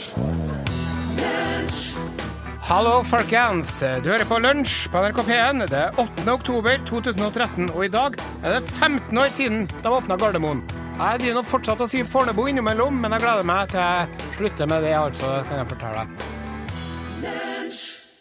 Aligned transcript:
Hallo, 2.72 3.02
folkens. 3.04 3.74
Du 4.00 4.08
hører 4.08 4.24
på 4.30 4.38
Lunsj 4.40 4.86
på 4.94 5.02
NRK 5.04 5.20
P1. 5.28 5.66
Det 5.68 5.80
er 5.90 6.00
8. 6.00 6.24
oktober 6.32 6.80
2013, 6.88 7.68
og 7.74 7.84
i 7.84 7.92
dag 7.92 8.16
er 8.46 8.56
det 8.56 8.64
15 8.78 9.20
år 9.20 9.34
siden 9.36 9.66
de 9.74 9.92
åpna 9.92 10.16
Gardermoen. 10.16 10.64
Jeg 10.96 11.20
driver 11.20 11.42
nå 11.42 11.48
fortsatt 11.52 11.84
å 11.84 11.90
si 11.92 12.06
Fornebu 12.08 12.46
innimellom, 12.48 12.96
men 13.04 13.18
jeg 13.18 13.26
gleder 13.26 13.48
meg 13.52 13.74
til 13.74 13.84
jeg 13.84 14.30
slutter 14.38 14.72
med 14.72 14.88
det, 14.88 14.96
altså, 14.96 15.42
kan 15.50 15.60
jeg 15.60 15.74
fortelle 15.74 16.06
deg. 16.06 16.31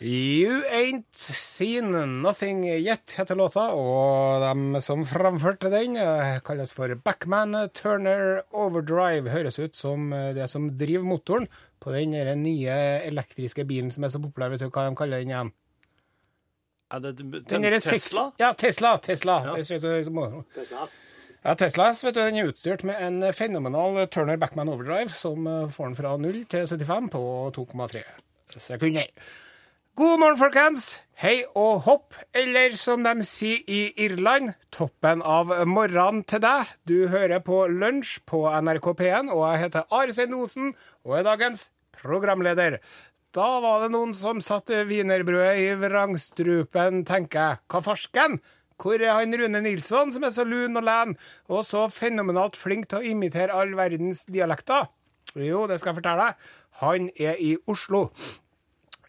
You 0.03 0.63
Ain't 0.73 1.05
Seen 1.13 1.93
Nothing 2.23 2.65
Yet 2.65 3.13
heter 3.19 3.37
låta, 3.37 3.67
og 3.77 4.41
de 4.41 4.81
som 4.81 5.03
framførte 5.05 5.69
den, 5.69 5.97
eh, 6.01 6.39
kalles 6.41 6.73
for 6.73 6.95
Backman 7.05 7.53
Turner 7.77 8.41
Overdrive. 8.57 9.29
Høres 9.29 9.59
ut 9.61 9.77
som 9.77 10.11
eh, 10.17 10.33
det 10.33 10.49
som 10.49 10.71
driver 10.81 11.05
motoren 11.05 11.49
på 11.81 11.93
den 11.93 12.15
nye 12.43 12.79
elektriske 13.11 13.67
bilen 13.69 13.91
som 13.93 14.05
er 14.05 14.09
så 14.15 14.23
populær. 14.25 14.49
Vet 14.55 14.61
du 14.65 14.71
hva 14.71 14.87
de 14.89 14.97
kaller 14.97 15.21
den 15.21 15.35
igjen? 15.35 15.53
Er 16.91 17.01
det 17.05 17.17
Den 17.19 17.31
den 17.63 17.63
Tesla? 17.63 17.91
seks- 17.93 18.33
Ja, 18.41 18.53
Tesla. 18.55 18.97
Tesla. 18.99 19.37
Ja. 19.45 19.63
Som- 19.63 20.45
Ja, 21.45 21.55
Tesla 21.55 21.93
vet 21.93 22.15
du, 22.15 22.21
den 22.21 22.37
er 22.37 22.49
utstyrt 22.53 22.85
med 22.85 22.97
en 23.01 23.33
fenomenal 23.33 24.07
Turner 24.09 24.37
Backman 24.39 24.69
Overdrive, 24.69 25.11
som 25.11 25.47
eh, 25.47 25.69
får 25.69 25.85
den 25.93 25.95
fra 25.97 26.17
0 26.17 26.45
til 26.47 26.67
75 26.67 27.11
på 27.11 27.53
2,3 27.53 28.03
sekunder. 28.57 29.07
God 29.99 30.21
morgen, 30.23 30.37
folkens! 30.39 30.85
Hei 31.19 31.41
og 31.59 31.81
hopp, 31.83 32.15
eller 32.31 32.77
som 32.79 33.03
de 33.03 33.25
sier 33.27 33.65
i 33.67 33.81
Irland, 33.99 34.53
toppen 34.71 35.19
av 35.27 35.51
morgenen 35.67 36.23
til 36.31 36.39
deg. 36.45 36.69
Du 36.87 37.09
hører 37.11 37.43
på 37.43 37.65
Lunsj 37.67 38.21
på 38.31 38.45
NRK 38.47 38.87
P1, 39.01 39.33
og 39.35 39.43
jeg 39.49 39.61
heter 39.65 39.89
Arsen 39.91 40.37
Osen 40.39 40.69
og 41.03 41.17
er 41.19 41.27
dagens 41.27 41.67
programleder. 41.99 42.79
Da 43.35 43.49
var 43.65 43.83
det 43.83 43.91
noen 43.97 44.15
som 44.15 44.39
satte 44.39 44.85
wienerbrødet 44.87 45.59
i 45.59 45.67
vrangstrupen, 45.83 47.03
tenker 47.11 47.43
jeg. 47.43 47.61
Hva 47.67 47.83
farsken? 47.91 48.39
Hvor 48.79 49.03
er 49.03 49.19
han 49.19 49.35
Rune 49.43 49.65
Nilsson, 49.67 50.15
som 50.15 50.23
er 50.23 50.33
så 50.39 50.47
lun 50.47 50.79
og 50.79 50.87
len, 50.87 51.17
og 51.51 51.67
så 51.67 51.89
fenomenalt 51.91 52.55
flink 52.57 52.87
til 52.95 53.03
å 53.03 53.11
imitere 53.11 53.59
all 53.59 53.75
verdens 53.75 54.23
dialekter? 54.31 54.87
Jo, 55.35 55.67
det 55.67 55.83
skal 55.83 55.93
jeg 55.93 55.99
fortelle 56.05 56.31
deg. 56.31 56.55
Han 56.81 57.11
er 57.19 57.43
i 57.43 57.57
Oslo. 57.69 58.07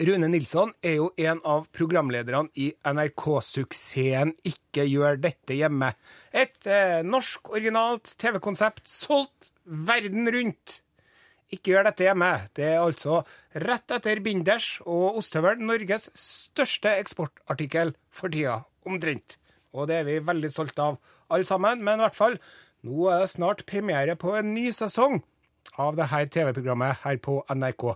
Rune 0.01 0.31
Nilsson 0.31 0.71
er 0.81 0.95
jo 0.97 1.09
en 1.21 1.39
av 1.45 1.67
programlederne 1.75 2.49
i 2.57 2.71
NRK-suksessen 2.87 4.31
Ikke 4.47 4.85
gjør 4.87 5.19
dette 5.21 5.53
hjemme. 5.53 5.91
Et 6.33 6.69
eh, 6.69 7.01
norsk 7.05 7.51
originalt 7.53 8.15
TV-konsept 8.21 8.89
solgt 8.89 9.51
verden 9.65 10.25
rundt. 10.33 10.79
Ikke 11.53 11.75
gjør 11.75 11.89
dette 11.89 12.07
hjemme. 12.07 12.31
Det 12.57 12.65
er 12.71 12.79
altså 12.81 13.19
rett 13.61 13.93
etter 13.93 14.23
binders 14.25 14.71
og 14.87 15.19
ostehøvel 15.21 15.61
Norges 15.61 16.09
største 16.17 16.95
eksportartikkel 17.03 17.93
for 18.09 18.33
tida, 18.33 18.63
omtrent. 18.87 19.37
Og 19.75 19.85
det 19.91 19.99
er 19.99 20.07
vi 20.07 20.17
veldig 20.31 20.49
stolte 20.49 20.87
av, 20.87 20.97
alle 21.29 21.45
sammen. 21.45 21.83
Men 21.85 22.01
i 22.01 22.07
hvert 22.07 22.17
fall, 22.17 22.39
nå 22.87 23.11
er 23.11 23.27
det 23.27 23.35
snart 23.35 23.67
premiere 23.69 24.17
på 24.17 24.33
en 24.39 24.49
ny 24.55 24.71
sesong 24.73 25.21
av 25.77 25.93
dette 25.99 26.25
TV-programmet 26.33 27.05
her 27.05 27.21
på 27.21 27.43
NRK. 27.53 27.91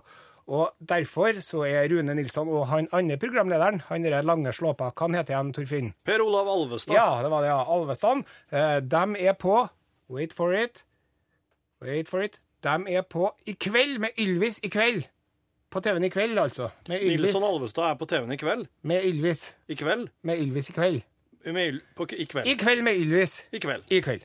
Og 0.46 0.76
derfor 0.78 1.40
så 1.42 1.64
er 1.66 1.88
Rune 1.90 2.14
Nilsson 2.14 2.48
og 2.54 2.68
han 2.70 2.86
andre 2.94 3.16
programlederen, 3.18 3.80
han 3.88 4.04
derre 4.06 4.22
lange 4.22 4.52
slåpa, 4.54 4.92
hva 4.94 5.08
heter 5.16 5.34
igjen, 5.34 5.50
Torfinn? 5.56 5.88
Per 6.06 6.22
Olav 6.22 6.46
Alvestad. 6.52 6.94
Ja, 6.94 7.08
det 7.24 7.32
var 7.32 7.42
det, 7.42 7.50
ja. 7.50 7.64
Alvestad. 7.74 8.22
Eh, 8.54 8.76
de 8.86 9.26
er 9.26 9.34
på 9.34 9.64
Wait 10.08 10.32
for 10.32 10.54
it. 10.54 10.84
Wait 11.82 12.08
for 12.08 12.22
it. 12.22 12.38
De 12.62 12.94
er 12.94 13.02
på 13.02 13.32
i 13.46 13.56
kveld 13.58 13.98
med 13.98 14.14
Ylvis 14.22 14.60
i 14.62 14.70
kveld. 14.70 15.08
På 15.70 15.82
TV-en 15.82 16.06
i 16.06 16.12
kveld, 16.14 16.38
altså. 16.38 16.70
Med 16.88 17.02
Ylvis. 17.02 17.26
Nilsson 17.26 17.42
Alvestad 17.42 17.90
er 17.90 17.98
på 17.98 18.06
TV-en 18.06 18.32
i 18.32 18.38
kveld. 18.38 18.66
Med 18.82 19.04
Ylvis. 19.04 19.56
I 19.68 19.74
kveld. 19.74 20.08
Med 20.22 20.38
Ylvis 20.38 20.70
i 20.70 20.72
kveld. 20.72 21.02
Med, 21.46 21.80
på, 21.96 22.06
I 22.10 22.24
kveld. 22.24 22.46
I 22.46 22.54
kveld 22.54 22.82
med 22.86 23.02
Ylvis. 23.02 23.40
I 23.52 23.58
kveld. 23.58 23.82
I 23.90 24.00
kveld. 24.00 24.22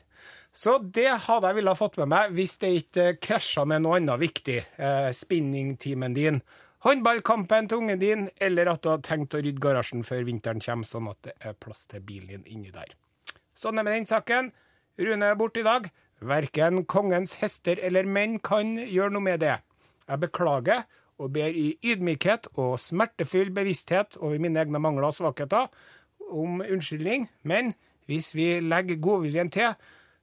Så 0.52 0.76
det 0.84 1.08
hadde 1.26 1.48
jeg 1.48 1.56
ville 1.56 1.72
ha 1.72 1.78
fått 1.78 1.96
med 2.02 2.10
meg 2.12 2.34
hvis 2.36 2.58
det 2.60 2.72
ikke 2.82 3.06
krasja 3.24 3.64
med 3.68 3.84
noe 3.84 3.96
annet 3.98 4.20
viktig. 4.20 4.58
Eh, 4.76 5.08
Spinningtimen 5.16 6.16
din, 6.16 6.42
håndballkampen 6.84 7.70
til 7.70 7.80
ungen 7.80 8.02
din, 8.02 8.26
eller 8.36 8.74
at 8.74 8.82
du 8.84 8.90
hadde 8.92 9.08
tenkt 9.08 9.36
å 9.38 9.40
rydde 9.40 9.62
garasjen 9.62 10.04
før 10.04 10.26
vinteren 10.28 10.60
kommer, 10.60 10.88
sånn 10.88 11.08
at 11.08 11.20
det 11.24 11.34
er 11.40 11.56
plass 11.56 11.86
til 11.88 12.04
bilen 12.04 12.34
din 12.34 12.44
inni 12.58 12.74
der. 12.74 12.92
Sånn 13.56 13.80
er 13.80 13.86
med 13.86 13.96
den 13.96 14.08
saken. 14.10 14.50
Rune 15.00 15.30
er 15.32 15.38
borte 15.40 15.62
i 15.62 15.66
dag. 15.66 15.88
Verken 16.22 16.82
kongens 16.84 17.38
hester 17.40 17.80
eller 17.82 18.06
menn 18.06 18.36
kan 18.44 18.76
gjøre 18.76 19.14
noe 19.14 19.24
med 19.24 19.40
det. 19.42 19.56
Jeg 20.04 20.22
beklager 20.22 20.84
og 21.22 21.32
ber 21.34 21.54
i 21.54 21.72
ydmykhet 21.86 22.50
og 22.58 22.76
smertefull 22.82 23.52
bevissthet 23.54 24.18
over 24.20 24.38
mine 24.42 24.60
egne 24.60 24.80
mangler 24.82 25.08
og 25.08 25.16
svakheter 25.16 25.70
om 26.32 26.60
unnskyldning, 26.64 27.28
men 27.42 27.74
hvis 28.10 28.32
vi 28.34 28.46
legger 28.64 29.00
godviljen 29.02 29.50
til, 29.52 29.74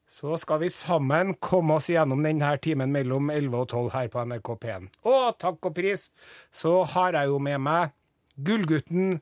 så 0.09 0.33
skal 0.41 0.63
vi 0.63 0.71
sammen 0.73 1.35
komme 1.37 1.77
oss 1.77 1.89
gjennom 1.91 2.23
denne 2.25 2.49
timen 2.63 2.89
mellom 2.93 3.29
11 3.29 3.57
og 3.61 3.67
12 3.69 3.89
her 3.93 4.07
på 4.09 4.23
NRK 4.25 4.51
P1. 4.63 4.87
Og 5.05 5.37
takk 5.41 5.69
og 5.69 5.75
pris, 5.77 6.07
så 6.49 6.79
har 6.95 7.19
jeg 7.19 7.29
jo 7.29 7.37
med 7.45 7.61
meg 7.61 7.93
gullgutten 8.41 9.19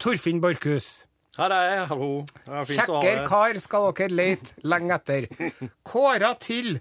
Torfinn 0.00 0.40
Borchhus. 0.40 1.02
Her 1.38 1.52
er 1.54 1.66
jeg. 1.72 1.82
Hallo. 1.90 2.10
Er 2.46 2.70
Kjekker 2.70 3.24
kar 3.26 3.58
skal 3.62 3.90
dere 3.98 4.14
lete 4.14 4.64
lenge 4.66 4.96
etter. 5.00 5.26
Kåra 5.90 6.32
til 6.38 6.78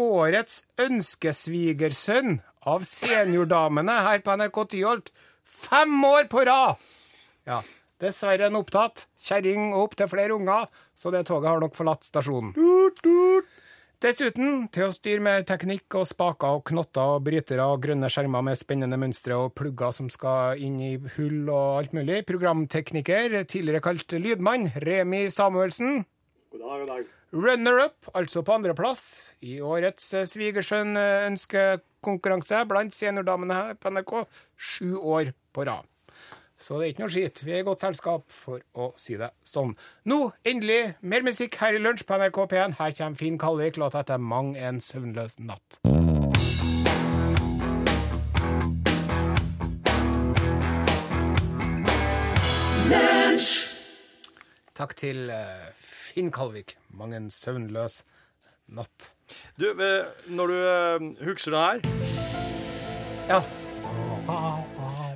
årets 0.00 0.62
ønskesvigersønn 0.80 2.38
av 2.68 2.84
seniordamene 2.88 3.96
her 4.06 4.24
på 4.24 4.36
NRK 4.36 4.64
Tyholt. 4.74 5.12
Fem 5.44 5.96
år 6.04 6.28
på 6.32 6.44
rad! 6.48 6.80
Ja, 7.48 7.62
dessverre 8.00 8.48
en 8.48 8.58
opptatt. 8.60 9.06
Kjerring 9.20 9.74
og 9.74 9.90
opptil 9.90 10.10
flere 10.10 10.36
unger, 10.36 10.68
så 10.96 11.12
det 11.14 11.26
toget 11.28 11.52
har 11.52 11.60
nok 11.62 11.76
forlatt 11.78 12.02
stasjonen. 12.08 12.54
Dessuten 14.00 14.62
til 14.72 14.88
å 14.88 14.92
styre 14.96 15.20
med 15.20 15.44
teknikk 15.44 15.92
og 16.00 16.06
spaker 16.08 16.56
og 16.56 16.62
knotter 16.70 17.18
og 17.18 17.24
brytere 17.26 17.60
og 17.68 17.82
grønne 17.84 18.08
skjermer 18.08 18.40
med 18.46 18.56
spennende 18.56 18.96
mønstre 18.96 19.36
og 19.36 19.52
plugger 19.60 19.92
som 19.92 20.08
skal 20.08 20.56
inn 20.56 20.80
i 20.80 20.96
hull 21.18 21.44
og 21.52 21.82
alt 21.82 21.92
mulig. 21.98 22.24
Programtekniker, 22.30 23.44
tidligere 23.44 23.84
kalt 23.84 24.08
lydmann, 24.16 24.72
Remi 24.86 25.28
Samuelsen. 25.28 26.08
God 26.48 26.60
dag, 26.64 26.80
god 26.80 26.88
dag. 26.94 27.04
Runner-up, 27.44 28.08
altså 28.16 28.40
på 28.40 28.56
andreplass, 28.56 29.36
i 29.44 29.60
årets 29.60 30.08
eh, 30.16 30.24
svigersønn-ønskekonkurranse 30.32 32.64
blant 32.72 32.96
seniordamene 32.96 33.52
her 33.58 33.76
på 33.76 33.92
NRK, 33.92 34.24
sju 34.56 34.96
år 34.96 35.36
på 35.52 35.68
rad. 35.68 35.84
Så 36.60 36.76
det 36.76 36.84
er 36.84 36.92
ikke 36.92 37.04
noe 37.06 37.12
skit. 37.14 37.40
Vi 37.44 37.54
er 37.54 37.62
i 37.62 37.64
godt 37.64 37.80
selskap, 37.80 38.26
for 38.28 38.60
å 38.76 38.90
si 39.00 39.16
det 39.16 39.30
sånn. 39.48 39.72
Nå, 40.04 40.18
endelig, 40.44 40.94
mer 41.00 41.24
musikk 41.24 41.56
her 41.62 41.78
i 41.78 41.80
Lunsj 41.80 42.04
på 42.04 42.18
NRK 42.20 42.40
P1. 42.52 42.76
Her 42.76 42.92
kommer 42.98 43.20
Finn 43.20 43.38
Kalvik, 43.40 43.80
låta 43.80 44.04
etter 44.04 44.20
Mang 44.20 44.52
en 44.60 44.82
søvnløs 44.84 45.38
natt. 45.40 45.80
Takk 54.80 54.94
til 54.96 55.32
eh, 55.32 55.72
Finn 55.80 56.30
Kalvik. 56.32 56.76
Mang 56.96 57.16
en 57.16 57.30
søvnløs 57.32 58.02
natt. 58.76 59.10
Du, 59.60 59.70
eh, 59.72 60.12
når 60.28 60.52
du 60.52 60.60
eh, 60.60 61.08
husker 61.28 61.56
det 61.56 61.64
her 61.64 61.80
Ja. 63.30 63.42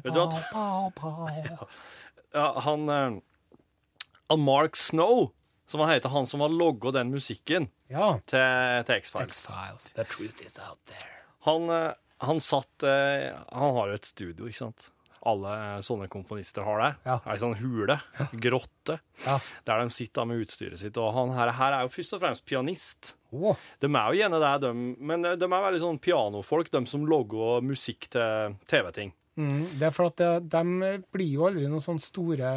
Vet 0.05 0.15
du 0.15 0.21
at 0.21 0.35
ja, 2.35 2.47
han, 2.67 2.89
uh, 2.91 4.37
Mark 4.37 4.77
Snow, 4.77 5.31
som 5.67 5.81
han 5.81 5.91
heter, 5.95 6.09
han 6.13 6.27
som 6.29 6.41
har 6.45 6.53
logga 6.53 6.91
den 6.99 7.11
musikken 7.15 7.71
Ja. 7.89 8.19
til, 8.27 8.85
til 8.89 9.01
X-Files. 9.01 9.93
The 9.95 10.05
truth 10.05 10.43
is 10.45 10.59
out 10.59 10.81
there. 10.91 11.09
Han, 11.49 11.71
uh, 11.71 11.93
han 12.25 12.41
satt 12.41 12.85
uh, 12.85 13.33
Han 13.53 13.75
har 13.79 13.89
jo 13.93 13.97
et 14.01 14.05
studio, 14.11 14.49
ikke 14.51 14.61
sant? 14.67 14.91
Alle 15.25 15.81
sånne 15.81 16.05
komponister 16.13 16.67
har 16.69 16.83
det. 16.83 16.89
Ja. 17.09 17.15
Ei 17.33 17.39
sånn 17.41 17.55
hule, 17.57 17.97
grotte, 18.37 18.99
Ja. 19.25 19.39
der 19.65 19.81
de 19.81 19.95
sitter 19.97 20.27
med 20.29 20.43
utstyret 20.45 20.77
sitt. 20.83 20.99
Og 21.01 21.15
han 21.17 21.33
her, 21.33 21.49
her 21.57 21.79
er 21.79 21.87
jo 21.87 21.93
først 21.95 22.13
og 22.19 22.21
fremst 22.21 22.45
pianist. 22.45 23.15
Oh. 23.33 23.57
De 23.81 23.89
er 23.89 24.11
jo 24.13 24.21
gjerne 24.21 24.41
det, 24.43 24.51
de, 24.67 24.73
men 25.01 25.25
de 25.25 25.33
er 25.49 25.65
veldig 25.65 25.81
sånn 25.81 26.01
pianofolk, 26.05 26.69
de 26.77 26.85
som 26.93 27.07
logger 27.09 27.65
musikk 27.65 28.11
til 28.13 28.59
TV-ting. 28.69 29.15
Mm, 29.37 29.79
det 29.81 29.83
er 29.89 29.91
for 29.91 30.07
at 30.07 30.17
det- 30.17 30.49
de 30.49 30.63
blir 31.11 31.31
jo 31.33 31.47
aldri 31.49 31.67
noen 31.67 31.83
sånne 31.83 32.01
store 32.01 32.51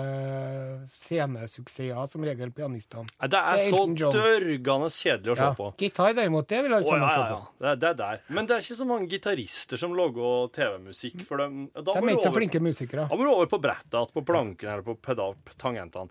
scenesuksesser, 0.94 2.10
som 2.10 2.22
regel, 2.24 2.52
pianistene. 2.52 3.08
Ja, 3.20 3.28
Det 3.28 3.40
er 3.40 3.58
Det 3.58 3.66
er 3.66 3.72
så 3.72 4.12
dørgende 4.14 4.90
kjedelig 4.94 5.32
å 5.34 5.38
se 5.38 5.44
Ja. 5.44 5.54
på. 5.58 5.74
Gitar 5.78 6.14
derimot, 6.14 6.48
det 6.48 6.62
vil 6.64 6.74
alle 6.74 6.84
Å, 6.86 6.88
sammen 6.90 7.02
ja, 7.02 7.10
se 7.10 7.20
ja, 7.20 7.36
på. 7.36 7.48
Det, 7.60 7.80
det 7.80 7.90
er 7.90 7.94
der. 7.96 8.22
Men 8.30 8.46
det 8.46 8.52
er 8.56 8.60
ikke 8.62 8.78
så 8.78 8.86
mange 8.88 9.10
gitarister 9.10 9.78
som 9.78 9.94
lager 9.94 10.52
TV-musikk. 10.54 11.26
For 11.26 11.38
dem, 11.38 11.68
De 11.74 11.80
er 11.82 12.02
ikke 12.02 12.22
så 12.30 12.34
flinke 12.34 12.62
musikere. 12.62 13.10
Da 13.10 13.16
må 13.16 13.24
du 13.26 13.32
over 13.34 13.48
på 13.48 13.60
brettet, 13.62 14.14
på 14.14 14.24
planken 14.26 14.70
eller 14.70 14.84
på 14.84 14.96
pedal, 15.02 15.36
tangentene. 15.58 16.10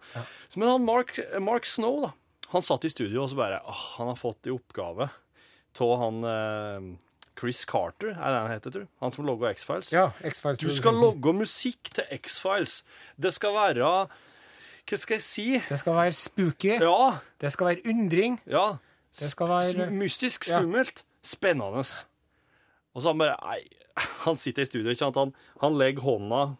Så, 0.50 0.56
Men 0.58 0.68
han 0.68 0.84
Mark, 0.84 1.18
Mark 1.40 1.64
Snow, 1.64 2.00
da. 2.02 2.12
Han 2.50 2.62
satt 2.62 2.84
i 2.84 2.88
studio 2.88 3.22
og 3.24 3.30
så 3.30 3.36
bare 3.36 3.60
åh, 3.66 3.96
Han 3.98 4.06
har 4.08 4.14
fått 4.14 4.46
i 4.46 4.50
oppgave 4.50 5.10
av 5.78 5.98
han 6.00 6.24
eh, 6.24 6.96
Chris 7.38 7.64
Carter, 7.68 8.14
er 8.16 8.32
det 8.32 8.40
han 8.40 8.50
heter, 8.54 8.70
tror? 8.74 8.86
Han 9.04 9.12
som 9.12 9.26
logga 9.28 9.50
X-Files. 9.52 9.90
Ja, 9.92 10.06
X-Files. 10.24 10.58
Du 10.62 10.70
skal 10.72 10.94
logge 10.96 11.32
musikk 11.36 11.90
til 11.94 12.04
X-Files. 12.16 12.78
Det 13.20 13.32
skal 13.36 13.52
være 13.54 13.90
Hva 14.86 14.96
skal 15.02 15.16
jeg 15.18 15.22
si? 15.26 15.46
Det 15.68 15.78
skal 15.80 15.94
være 15.98 16.12
spooky. 16.14 16.76
Ja. 16.80 17.18
Det 17.40 17.52
skal 17.52 17.66
være 17.72 17.86
undring. 17.92 18.40
ja. 18.46 18.76
Det 19.18 19.30
skal 19.32 19.48
være 19.48 19.86
Mystisk, 19.90 19.92
Mystisk, 19.96 20.48
Ja. 20.50 20.58
skummelt, 20.60 21.04
spennende. 21.24 21.84
Og 22.94 23.02
så 23.02 23.08
han 23.08 23.18
bare 23.18 23.36
Nei, 23.42 23.62
han 24.26 24.36
sitter 24.36 24.62
i 24.62 24.68
studio, 24.68 24.90
ikke 24.90 24.98
sant? 25.06 25.16
Han, 25.16 25.32
han 25.62 25.78
legger 25.80 26.02
hånda 26.04 26.56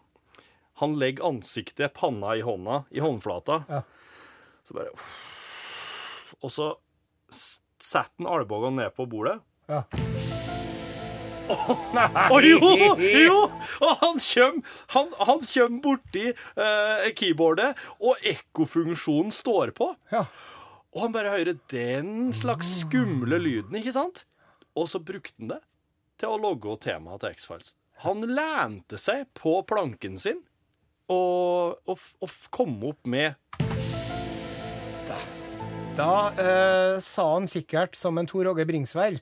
Han 0.80 0.96
legger 0.98 1.24
ansiktet, 1.28 1.92
panna 1.92 2.34
i 2.36 2.40
hånda, 2.44 2.82
i 2.90 2.98
håndflata. 3.00 3.62
Ja. 3.68 3.82
Så 4.64 4.74
bare 4.74 4.88
Og 6.42 6.50
så 6.50 6.74
setter 7.32 8.24
han 8.24 8.26
albuen 8.40 8.76
ned 8.76 8.90
på 8.96 9.06
bordet. 9.06 9.38
Ja. 9.68 9.82
Å 11.46 12.40
jo! 12.42 12.58
Jo! 13.00 13.38
Og 13.84 14.02
han 14.02 14.20
kommer, 14.22 14.74
han, 14.94 15.14
han 15.28 15.46
kjem 15.46 15.80
borti 15.84 16.26
eh, 16.32 17.08
keyboardet, 17.16 17.78
og 18.02 18.26
ekkofunksjonen 18.26 19.34
står 19.34 19.74
på. 19.76 19.92
Ja. 20.12 20.24
Og 20.96 21.02
han 21.04 21.14
bare 21.14 21.34
hører 21.34 21.58
den 21.70 22.32
slags 22.34 22.70
skumle 22.80 23.38
lyden, 23.42 23.76
ikke 23.78 23.94
sant? 23.94 24.24
Og 24.76 24.88
så 24.90 25.00
brukte 25.00 25.36
han 25.40 25.56
det 25.56 25.62
til 26.20 26.32
å 26.32 26.40
logge 26.40 26.76
temaet 26.86 27.22
til 27.22 27.36
X-Files. 27.36 27.74
Han 28.04 28.24
lente 28.28 28.98
seg 29.00 29.26
på 29.36 29.58
planken 29.68 30.18
sin 30.20 30.42
og, 31.12 31.78
og, 31.88 32.02
og 32.20 32.32
kom 32.52 32.74
opp 32.88 33.06
med 33.08 33.36
Da 35.96 36.10
eh, 36.36 36.96
sa 37.00 37.24
han 37.30 37.46
sikkert 37.48 37.96
som 37.96 38.18
en 38.20 38.28
Tor 38.28 38.50
Åge 38.50 38.66
Bringsvær 38.68 39.16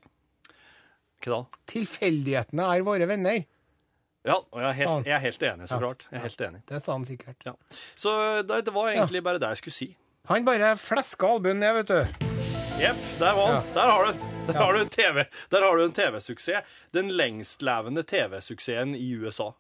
Hva 1.24 1.40
da? 1.40 1.60
Tilfeldighetene 1.72 2.70
er 2.76 2.84
våre 2.86 3.08
venner. 3.08 3.42
Ja, 4.24 4.38
og 4.40 4.60
jeg 4.60 4.68
er 4.70 4.76
helt, 4.78 5.08
jeg 5.08 5.14
er 5.18 5.22
helt 5.26 5.42
enig, 5.50 5.66
så 5.68 5.78
klart. 5.80 6.06
Jeg 6.10 6.16
er 6.20 6.22
helt 6.24 6.44
enig. 6.46 6.60
Det 6.70 6.78
sa 6.80 6.92
han 6.94 7.04
sikkert. 7.04 7.42
Ja. 7.44 7.52
Så 7.96 8.12
det, 8.48 8.62
det 8.64 8.72
var 8.72 8.92
egentlig 8.92 9.20
bare 9.24 9.40
det 9.42 9.50
jeg 9.52 9.60
skulle 9.64 9.76
si. 9.76 9.88
Han 10.30 10.46
bare 10.46 10.70
fleska 10.80 11.28
albuen 11.34 11.60
ned, 11.60 11.74
vet 11.82 11.90
du. 11.92 12.30
Jepp, 12.80 13.02
der 13.20 13.36
var 13.36 13.50
han. 13.52 13.66
Der 13.74 13.90
har 13.90 14.04
du 14.04 14.12
den. 14.12 14.30
Der 14.48 14.56
har 14.60 14.72
du 14.72 14.80
en 14.80 14.88
TV. 14.92 15.24
Der 15.52 15.62
har 15.62 15.76
du 15.76 15.84
en 15.84 15.92
TV-suksess. 15.92 16.64
Den 16.96 17.12
lengstlevende 17.16 18.02
TV-suksessen 18.08 18.94
i 18.96 19.10
USA. 19.20 19.50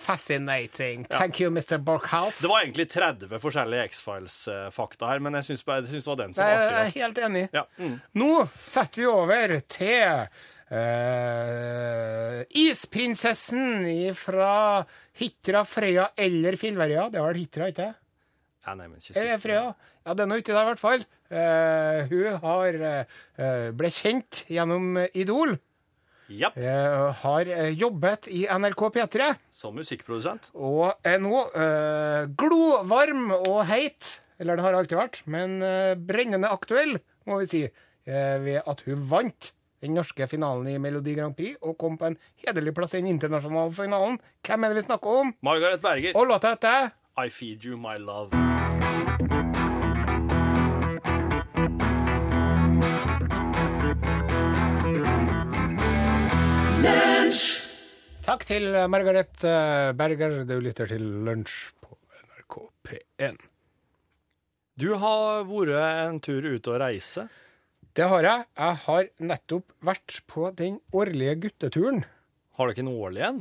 Fascinating. 0.00 1.04
Thank 1.04 1.42
you, 1.42 1.50
Mr. 1.52 1.76
Borkhouse. 1.78 2.40
Det 2.40 2.48
var 2.48 2.62
egentlig 2.64 2.86
30 2.88 3.42
forskjellige 3.42 3.88
X-Files-fakta 3.90 5.10
her, 5.10 5.20
men 5.20 5.36
jeg 5.38 5.50
syns 5.50 5.64
det 5.66 6.06
var 6.08 6.22
den 6.22 6.32
som 6.34 6.46
Jeg 6.46 6.70
er 6.70 6.94
helt 6.94 7.20
enig. 7.26 7.44
Ja. 7.52 7.66
Mm. 7.76 7.98
Nå 8.22 8.30
setter 8.56 9.02
vi 9.04 9.10
over 9.10 9.60
til 9.68 10.24
Uh, 10.70 12.44
Isprinsessen 12.54 13.88
fra 14.14 14.84
Hitra, 15.18 15.64
Frøya 15.66 16.12
eller 16.14 16.54
Filverøya. 16.60 17.08
Det 17.10 17.18
var 17.18 17.32
vel 17.32 17.40
Hitra, 17.42 17.70
ikke 17.72 17.88
det? 17.88 17.94
ja, 18.60 18.74
nei, 18.76 18.86
men 18.86 19.00
ikke 19.00 19.16
sikkert. 19.16 19.42
Frøya? 19.42 19.64
Ja, 20.06 20.14
det 20.14 20.22
er 20.22 20.30
noe 20.30 20.38
uti 20.38 20.52
der, 20.54 20.62
i 20.62 20.68
hvert 20.70 20.82
fall. 20.84 21.02
Uh, 21.30 21.98
hun 22.12 22.38
har 22.44 22.78
uh, 22.84 23.66
ble 23.80 23.90
kjent 23.94 24.44
gjennom 24.50 24.94
Idol. 25.10 25.56
Japp, 26.30 26.56
Eh, 26.56 27.12
har 27.22 27.48
eh, 27.50 27.70
jobbet 27.74 28.28
i 28.30 28.46
NRK 28.46 28.82
P3. 28.94 29.30
som 29.50 29.74
musikkprodusent. 29.74 30.50
Og 30.54 30.92
er 31.04 31.18
nå 31.18 31.44
eh, 31.54 32.26
glovarm 32.38 33.30
og 33.34 33.64
heit, 33.66 34.20
eller 34.38 34.56
det 34.56 34.64
har 34.64 34.74
alltid 34.78 34.98
vært, 34.98 35.22
men 35.26 35.58
eh, 35.62 35.94
brennende 35.96 36.48
aktuell, 36.50 36.98
må 37.26 37.40
vi 37.42 37.46
si, 37.50 37.62
eh, 38.06 38.36
ved 38.44 38.62
at 38.66 38.80
hun 38.86 39.02
vant 39.10 39.52
den 39.80 39.94
norske 39.96 40.26
finalen 40.28 40.68
i 40.68 40.78
Melodi 40.78 41.14
Grand 41.16 41.32
Prix 41.36 41.56
og 41.64 41.78
kom 41.80 41.96
på 41.96 42.10
en 42.10 42.18
hederlig 42.44 42.74
plass 42.76 42.92
i 42.94 43.00
den 43.00 43.08
internasjonale 43.14 43.72
finalen. 43.72 44.18
Hvem 44.44 44.64
er 44.64 44.74
det 44.74 44.82
vi 44.82 44.86
snakker 44.90 45.22
om? 45.24 45.34
Margaret 45.42 45.80
Berger, 45.82 46.12
Og 46.14 46.28
låta 46.28 46.52
heter 46.54 46.90
I 47.16 47.28
Feed 47.28 47.64
You 47.64 47.76
My 47.80 47.96
Love. 47.96 48.30
Takk 58.30 58.44
til 58.46 58.68
Margaret 58.86 59.42
eh, 59.42 59.88
Berger. 59.98 60.44
Du 60.46 60.52
lytter 60.62 60.86
til 60.86 61.02
Lunsj 61.26 61.72
på 61.82 61.96
NRK 62.14 62.54
P1. 62.86 63.38
Du 64.78 64.92
har 65.02 65.48
vært 65.48 65.72
en 66.06 66.20
tur 66.22 66.46
ute 66.46 66.70
og 66.70 66.76
reise. 66.78 67.24
Det 67.90 68.06
har 68.12 68.28
jeg. 68.28 68.44
Jeg 68.54 68.78
har 68.84 69.08
nettopp 69.32 69.74
vært 69.82 70.20
på 70.30 70.46
den 70.54 70.76
årlige 70.94 71.40
gutteturen. 71.42 72.04
Har 72.54 72.70
ikke 72.70 72.84
en 72.84 72.92
årlig 72.92 73.24
en? 73.32 73.40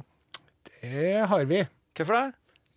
Det 0.79 1.11
har 1.35 1.45
vi. 1.51 1.61
Hvorfor 1.93 2.17
det? 2.17 2.25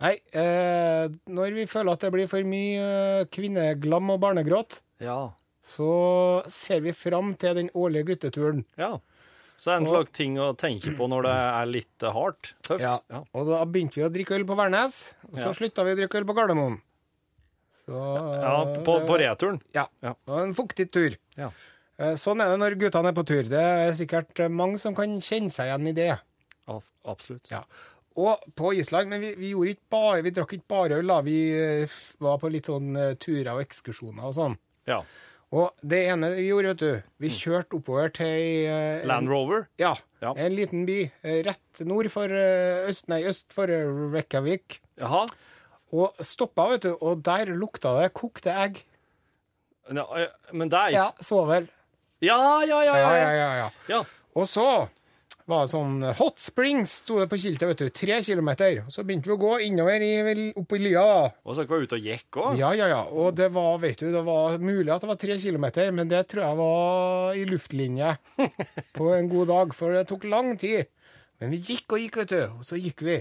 Nei, 0.04 0.12
eh, 0.36 1.06
når 1.32 1.56
vi 1.56 1.64
føler 1.70 1.94
at 1.96 2.04
det 2.04 2.12
blir 2.12 2.28
for 2.28 2.44
mye 2.44 2.90
eh, 3.22 3.30
kvinneglam 3.32 4.12
og 4.12 4.20
barnegråt, 4.26 4.82
Ja. 5.00 5.32
så 5.64 6.44
ser 6.44 6.84
vi 6.84 6.92
fram 6.92 7.32
til 7.40 7.56
den 7.56 7.72
årlige 7.72 8.12
gutteturen. 8.12 8.66
ja. 8.76 8.98
Så 9.62 9.70
det 9.70 9.74
er 9.76 9.80
en 9.80 9.86
Og- 9.86 9.94
slags 9.94 10.12
ting 10.18 10.38
å 10.42 10.48
tenke 10.58 10.90
på 10.98 11.06
når 11.06 11.22
det 11.28 11.34
er 11.38 11.66
litt 11.70 12.02
eh, 12.02 12.10
hardt. 12.16 12.48
Tøft. 12.66 12.82
Ja. 12.82 12.96
Ja. 13.14 13.20
Og 13.38 13.46
da 13.46 13.60
begynte 13.64 14.00
vi 14.00 14.02
å 14.08 14.10
drikke 14.10 14.34
øl 14.40 14.44
på 14.48 14.56
Værnes, 14.58 14.96
og 15.28 15.36
så 15.38 15.44
Ja. 15.46 15.52
slutta 15.54 15.84
vi 15.86 15.92
å 15.94 15.98
drikke 16.00 16.18
øl 16.18 16.26
på 16.26 16.34
Gardermoen. 16.34 16.80
Så 17.86 17.98
Ja, 18.42 18.56
på, 18.86 18.96
på 19.06 19.18
returen. 19.18 19.60
Ja. 19.74 19.86
Ja. 20.02 20.14
Det 20.18 20.32
var 20.34 20.42
en 20.46 20.54
fuktig 20.54 20.90
tur. 20.94 21.16
Ja. 21.38 21.50
Eh, 21.98 22.14
Sånn 22.18 22.40
er 22.42 22.50
det 22.50 22.58
når 22.62 22.76
guttene 22.80 23.10
er 23.12 23.16
på 23.16 23.24
tur. 23.26 23.42
Det 23.50 23.62
er 23.62 23.92
sikkert 23.98 24.38
eh, 24.40 24.48
mange 24.50 24.78
som 24.82 24.94
kan 24.98 25.16
kjenne 25.22 25.50
seg 25.54 25.70
igjen 25.70 25.88
i 25.90 25.92
det. 25.96 26.10
Ab- 26.68 26.82
Absolutt. 27.06 27.50
Ja. 27.50 27.62
Og 28.16 28.38
på 28.58 28.74
Island, 28.76 29.08
men 29.08 29.20
vi, 29.22 29.34
vi 29.38 29.50
gjorde 29.54 29.72
ikke 29.76 29.90
bare, 29.94 30.22
vi 30.22 30.30
drakk 30.36 30.52
ikke 30.58 30.68
bare 30.68 30.98
øl, 31.00 31.06
da. 31.06 31.20
Vi 31.22 31.36
eh, 31.54 31.98
var 32.20 32.38
på 32.42 32.50
litt 32.52 32.66
sånn 32.70 32.96
eh, 32.98 33.14
turer 33.14 33.54
og 33.54 33.62
ekskursjoner 33.64 34.26
og 34.28 34.34
sånn. 34.36 34.58
Ja. 34.90 35.02
Og 35.52 35.74
det 35.84 35.98
ene 36.08 36.30
vi 36.32 36.46
gjorde, 36.48 36.70
vet 36.72 36.80
du, 36.80 37.08
vi 37.20 37.28
kjørte 37.28 37.76
oppover 37.76 38.08
til 38.16 38.68
eh, 38.72 39.02
Land 39.08 39.28
Rover. 39.28 39.66
Ja, 39.80 39.92
Ja. 40.22 40.30
en 40.38 40.54
liten 40.56 40.86
by 40.88 41.10
eh, 41.22 41.42
rett 41.44 41.82
nord 41.84 42.08
for 42.14 42.30
eh, 42.32 42.86
øst, 42.88 43.08
nei, 43.12 43.20
øst 43.28 43.52
for 43.52 43.68
eh, 43.68 43.84
Reykjavik. 44.14 44.78
Jaha. 45.02 45.26
Og 45.92 46.16
stoppa, 46.24 46.70
vet 46.70 46.86
du, 46.86 46.94
og 47.04 47.20
der 47.26 47.52
lukta 47.52 47.92
det 48.00 48.14
kokte 48.16 48.54
egg. 48.64 48.80
Ja, 49.92 50.06
eh, 50.16 50.30
men 50.56 50.70
Ja, 50.94 51.10
så 51.20 51.44
vel. 51.50 51.68
ja, 52.22 52.38
ja. 52.64 52.80
Ja, 52.86 52.96
ja, 52.96 52.96
ja, 52.96 53.16
ja. 53.18 53.30
ja, 53.36 53.54
ja. 53.56 53.70
ja. 53.88 54.02
Og 54.34 54.48
så 54.48 54.88
var 55.50 55.66
sånn 55.70 56.00
Hot 56.18 56.40
Springs 56.42 56.94
sto 57.02 57.18
det 57.20 57.28
på 57.30 57.38
skiltet, 57.40 57.66
vet 57.70 57.82
du. 57.82 57.90
Tre 57.94 58.18
kilometer. 58.24 58.82
Så 58.92 59.04
begynte 59.06 59.30
vi 59.30 59.34
å 59.34 59.40
gå 59.40 59.52
innover 59.66 60.04
i, 60.04 60.46
opp 60.58 60.74
i 60.76 60.80
lia. 60.82 61.04
Og 61.42 61.54
så 61.54 61.62
dere 61.62 61.72
var 61.72 61.86
ute 61.86 61.98
og 61.98 62.08
gikk 62.08 62.40
òg? 62.42 62.60
Ja, 62.60 62.72
ja, 62.78 62.88
ja. 62.92 63.02
Og 63.10 63.34
det 63.38 63.50
var, 63.54 63.76
vet 63.82 64.02
du, 64.02 64.08
det 64.14 64.24
var 64.26 64.58
mulig 64.62 64.92
at 64.94 65.04
det 65.04 65.10
var 65.10 65.20
tre 65.20 65.38
kilometer, 65.42 65.92
men 65.94 66.10
det 66.12 66.24
tror 66.30 66.46
jeg 66.46 66.60
var 66.62 67.38
i 67.38 67.46
luftlinje 67.48 68.14
på 68.98 69.12
en 69.16 69.30
god 69.32 69.52
dag, 69.52 69.76
for 69.76 69.96
det 69.96 70.06
tok 70.10 70.28
lang 70.30 70.54
tid. 70.60 70.90
Men 71.42 71.50
vi 71.50 71.58
gikk 71.72 71.96
og 71.96 71.98
gikk, 71.98 72.20
vet 72.22 72.32
du, 72.36 72.42
og 72.60 72.66
så 72.66 72.78
gikk 72.78 73.02
vi. 73.02 73.18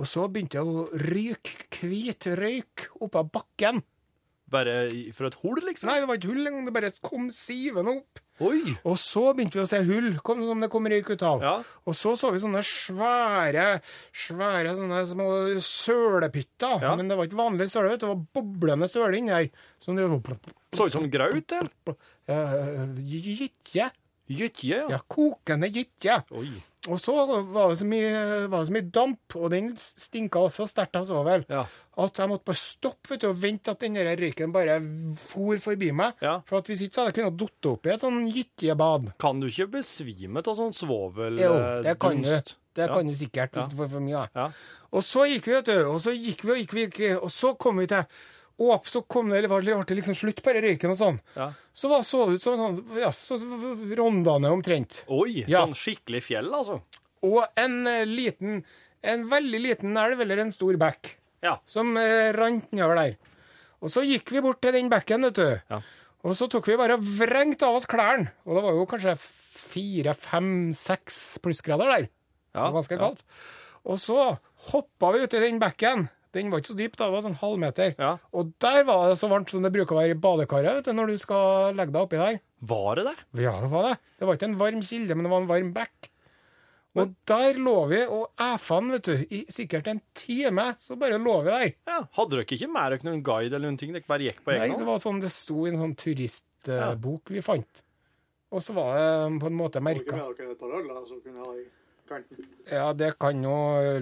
Og 0.00 0.08
så 0.08 0.24
begynte 0.32 0.56
det 0.56 0.64
å 0.64 0.88
ryke 1.10 1.84
hvit 1.84 2.30
røyk 2.38 2.88
oppå 3.04 3.26
bakken. 3.34 3.82
Bare 4.48 4.88
for 5.12 5.28
et 5.28 5.34
hull, 5.42 5.58
liksom? 5.66 5.90
Nei, 5.90 5.98
det 6.00 6.08
var 6.08 6.16
ikke 6.16 6.30
hull 6.30 6.46
engang, 6.48 6.64
det 6.64 6.72
bare 6.72 6.88
kom 7.04 7.26
sivende 7.34 7.92
opp. 7.98 8.20
Oi! 8.40 8.62
Og 8.86 8.94
så 9.02 9.26
begynte 9.36 9.58
vi 9.58 9.64
å 9.64 9.68
se 9.68 9.80
hull 9.84 10.12
kom, 10.24 10.40
som 10.46 10.62
det 10.62 10.70
kom 10.72 10.86
røyk 10.88 11.10
ut 11.10 11.24
av. 11.26 11.42
Ja. 11.44 11.54
Og 11.84 11.96
så 11.98 12.14
så 12.16 12.30
vi 12.32 12.40
sånne 12.40 12.62
svære, 12.64 13.66
svære 14.14 14.72
sånne 14.78 15.02
små 15.10 15.26
sølepytter. 15.66 16.84
Ja. 16.86 16.94
Men 16.96 17.10
det 17.10 17.18
var 17.18 17.28
ikke 17.28 17.40
vanlig 17.42 17.68
søle, 17.72 17.96
det 17.98 18.08
var 18.08 18.22
boblende 18.38 18.88
søle 18.88 19.20
inni 19.20 19.34
her. 19.34 19.50
Som 19.82 19.98
drev 19.98 20.16
Så 20.76 20.86
ut 20.88 20.96
som 20.96 21.10
graut, 21.10 21.56
eller? 21.58 21.98
uh, 22.30 22.86
Gytje. 22.96 23.90
Gytje, 24.28 24.74
ja. 24.84 24.88
Ja, 24.92 24.98
kokende 25.08 25.70
gytje. 25.72 26.20
Oi. 26.36 26.50
Og 26.88 27.00
så 27.02 27.14
var 27.52 27.68
det 27.70 27.78
så 27.82 27.86
mye, 27.88 28.48
var 28.48 28.62
det 28.62 28.68
så 28.70 28.74
mye 28.78 28.88
damp, 28.96 29.36
og 29.36 29.50
den 29.52 29.66
stinka 29.76 30.40
også 30.40 30.66
sterkt 30.70 30.96
av 30.96 31.04
svovel. 31.08 31.44
Ja. 31.52 31.66
At 31.98 32.20
jeg 32.22 32.30
måtte 32.30 32.46
bare 32.48 32.60
stoppe 32.60 33.12
vet 33.12 33.24
du, 33.24 33.28
og 33.28 33.40
vente 33.42 33.72
at 33.74 33.82
den 33.84 33.98
røyken 33.98 34.52
bare 34.54 34.78
for 35.20 35.58
forbi 35.62 35.90
meg. 35.92 36.16
Ja. 36.24 36.38
For 36.48 36.62
at 36.62 36.70
hvis 36.70 36.86
ikke 36.86 36.94
så 36.96 37.04
hadde 37.04 37.12
jeg 37.14 37.26
kunnet 37.26 37.42
datt 37.42 37.68
opp 37.72 37.86
i 37.88 37.92
et 37.94 38.04
sånn 38.06 38.22
gytjebad. 38.32 39.12
Kan 39.20 39.42
du 39.42 39.48
ikke 39.50 39.68
besvime 39.78 40.40
av 40.44 40.56
sånn 40.58 40.72
svoveldunst? 40.76 41.44
Jo, 41.44 41.52
eh, 41.58 41.82
det 41.88 41.98
kan 42.00 42.22
du. 42.22 42.32
Det 42.78 42.86
Ja. 42.86 42.94
kan 42.94 43.06
du 43.08 43.14
sikkert 43.18 43.52
hvis 43.52 43.68
du 43.70 43.76
får 43.76 43.88
for 43.90 44.00
mye. 44.00 44.52
Og 44.92 45.02
så 45.02 45.26
gikk 45.28 45.44
vi, 45.50 45.52
vet 45.58 45.64
du. 45.66 45.78
Og 45.90 46.00
så 46.00 46.12
gikk 46.14 46.44
vi 46.44 46.50
og 46.52 46.58
gikk 46.62 46.98
vi 46.98 47.08
og 47.16 47.28
så 47.34 47.56
kom 47.58 47.76
vi 47.82 47.86
til 47.90 48.04
Åp, 48.58 48.88
så 48.90 49.02
kom 49.06 49.28
det, 49.30 49.38
eller 49.38 49.48
var 49.52 49.62
det 49.62 49.70
ble 49.76 49.84
det 49.86 49.96
liksom 50.00 50.16
slutt 50.18 50.40
på 50.42 50.50
den 50.52 50.64
røyken 50.66 50.90
og 50.90 50.98
sånn. 50.98 51.18
Ja. 51.36 51.52
Så 51.72 51.90
var, 51.92 52.02
så 52.02 52.24
det 52.26 52.40
ut 52.40 52.42
som 52.42 52.56
sånn 52.58 52.98
ja, 52.98 53.12
så, 53.14 53.36
rondane 54.00 54.50
omtrent. 54.50 55.04
Oi, 55.06 55.44
Ja. 55.46 55.62
sånn 55.62 55.76
skikkelig 55.78 56.22
fjell, 56.26 56.50
altså. 56.50 56.80
Og 57.22 57.44
en 57.58 57.86
eh, 57.86 58.02
liten, 58.06 58.64
en 59.02 59.22
veldig 59.30 59.60
liten 59.62 59.96
elv 59.96 60.20
eller 60.24 60.42
en 60.42 60.50
stor 60.54 60.74
bekk 60.80 61.14
Ja. 61.46 61.60
som 61.66 61.94
eh, 61.96 62.32
rant 62.34 62.66
nedover 62.72 62.98
der. 62.98 63.16
Og 63.80 63.90
så 63.94 64.02
gikk 64.02 64.32
vi 64.34 64.42
bort 64.42 64.60
til 64.60 64.74
den 64.74 64.90
bekken, 64.90 65.22
vet 65.28 65.38
du. 65.38 65.60
Ja. 65.70 65.80
Og 66.26 66.34
så 66.34 66.48
tok 66.50 66.66
vi 66.66 66.76
bare 66.76 66.96
og 66.98 67.06
vrengte 67.06 67.62
av 67.68 67.76
oss 67.78 67.86
klærne. 67.86 68.32
Og 68.44 68.56
det 68.58 68.62
var 68.64 68.74
jo 68.74 68.86
kanskje 68.90 69.14
fire, 69.22 70.14
fem, 70.18 70.72
seks 70.74 71.38
plussgrader 71.44 71.86
der. 71.94 72.08
Ja, 72.56 72.64
Det 72.66 72.72
var 72.72 72.80
ganske 72.80 72.98
kaldt. 72.98 73.22
Og 73.86 74.00
så 74.02 74.18
hoppa 74.72 75.12
vi 75.14 75.22
uti 75.28 75.38
den 75.38 75.60
bekken. 75.62 76.08
Den 76.36 76.50
var 76.52 76.60
ikke 76.60 76.72
så 76.72 76.76
dyp, 76.76 76.96
da, 76.98 77.06
det 77.08 77.14
var 77.16 77.24
sånn 77.24 77.38
halvmeter. 77.40 77.94
Ja. 77.96 78.10
Og 78.36 78.52
der 78.60 78.82
var 78.88 79.08
det 79.08 79.16
så 79.20 79.30
varmt 79.32 79.48
som 79.52 79.64
det 79.64 79.72
bruker 79.74 79.96
å 79.96 80.00
være 80.02 80.16
i 80.16 80.20
badekaret 80.20 80.80
vet 80.80 80.90
du, 80.90 80.92
når 80.96 81.14
du 81.14 81.22
skal 81.22 81.76
legge 81.78 81.94
deg 81.94 82.04
oppi 82.04 82.20
der. 82.20 82.38
Var 82.68 83.00
det 83.00 83.06
det? 83.08 83.16
Ja, 83.46 83.54
det 83.62 83.72
var 83.72 83.88
det. 83.88 83.96
Det 84.18 84.28
var 84.28 84.38
ikke 84.38 84.50
en 84.50 84.60
varm 84.60 84.84
kilde, 84.84 85.16
men 85.16 85.28
det 85.28 85.32
var 85.32 85.44
en 85.44 85.50
varm 85.50 85.74
bekk. 85.76 86.10
Og 86.98 87.12
der 87.30 87.58
lå 87.62 87.74
vi 87.92 88.00
og 88.10 88.32
æfan, 88.42 88.88
vet 88.90 89.06
du, 89.06 89.24
i 89.30 89.44
sikkert 89.52 89.90
en 89.90 90.00
time. 90.18 90.72
Så 90.82 90.96
bare 90.98 91.20
lå 91.22 91.36
vi 91.46 91.52
der. 91.52 91.74
Ja. 91.86 91.98
Hadde 92.18 92.34
dere 92.36 92.46
ikke 92.58 92.70
med 92.74 92.94
dere 92.94 93.08
noen 93.08 93.24
guide 93.26 93.54
eller 93.54 93.68
noen 93.70 93.78
ting? 93.80 93.92
Dere 93.94 94.08
bare 94.08 94.26
gikk 94.26 94.40
på 94.44 94.54
egen? 94.56 94.72
Nei, 94.72 94.80
det 94.80 94.88
var 94.88 95.02
sånn 95.02 95.20
det 95.22 95.30
sto 95.32 95.66
i 95.66 95.72
en 95.72 95.78
sånn 95.80 95.94
turistbok 95.98 97.34
vi 97.34 97.44
fant. 97.44 97.84
Og 98.48 98.64
så 98.64 98.74
var 98.74 98.96
det 98.96 99.40
på 99.42 99.50
en 99.50 99.58
måte 99.58 99.82
merka. 99.84 100.16
med 100.16 100.40
dere 100.40 100.56
et 100.56 100.60
par 100.60 100.74
øl 100.74 100.88
som 101.06 101.20
kunne 101.22 101.44
ha 101.44 101.54
i 101.54 101.66
kanten? 102.08 102.48
Ja, 102.68 102.90
det 102.96 103.14
kan 103.20 103.44
jo 103.44 103.54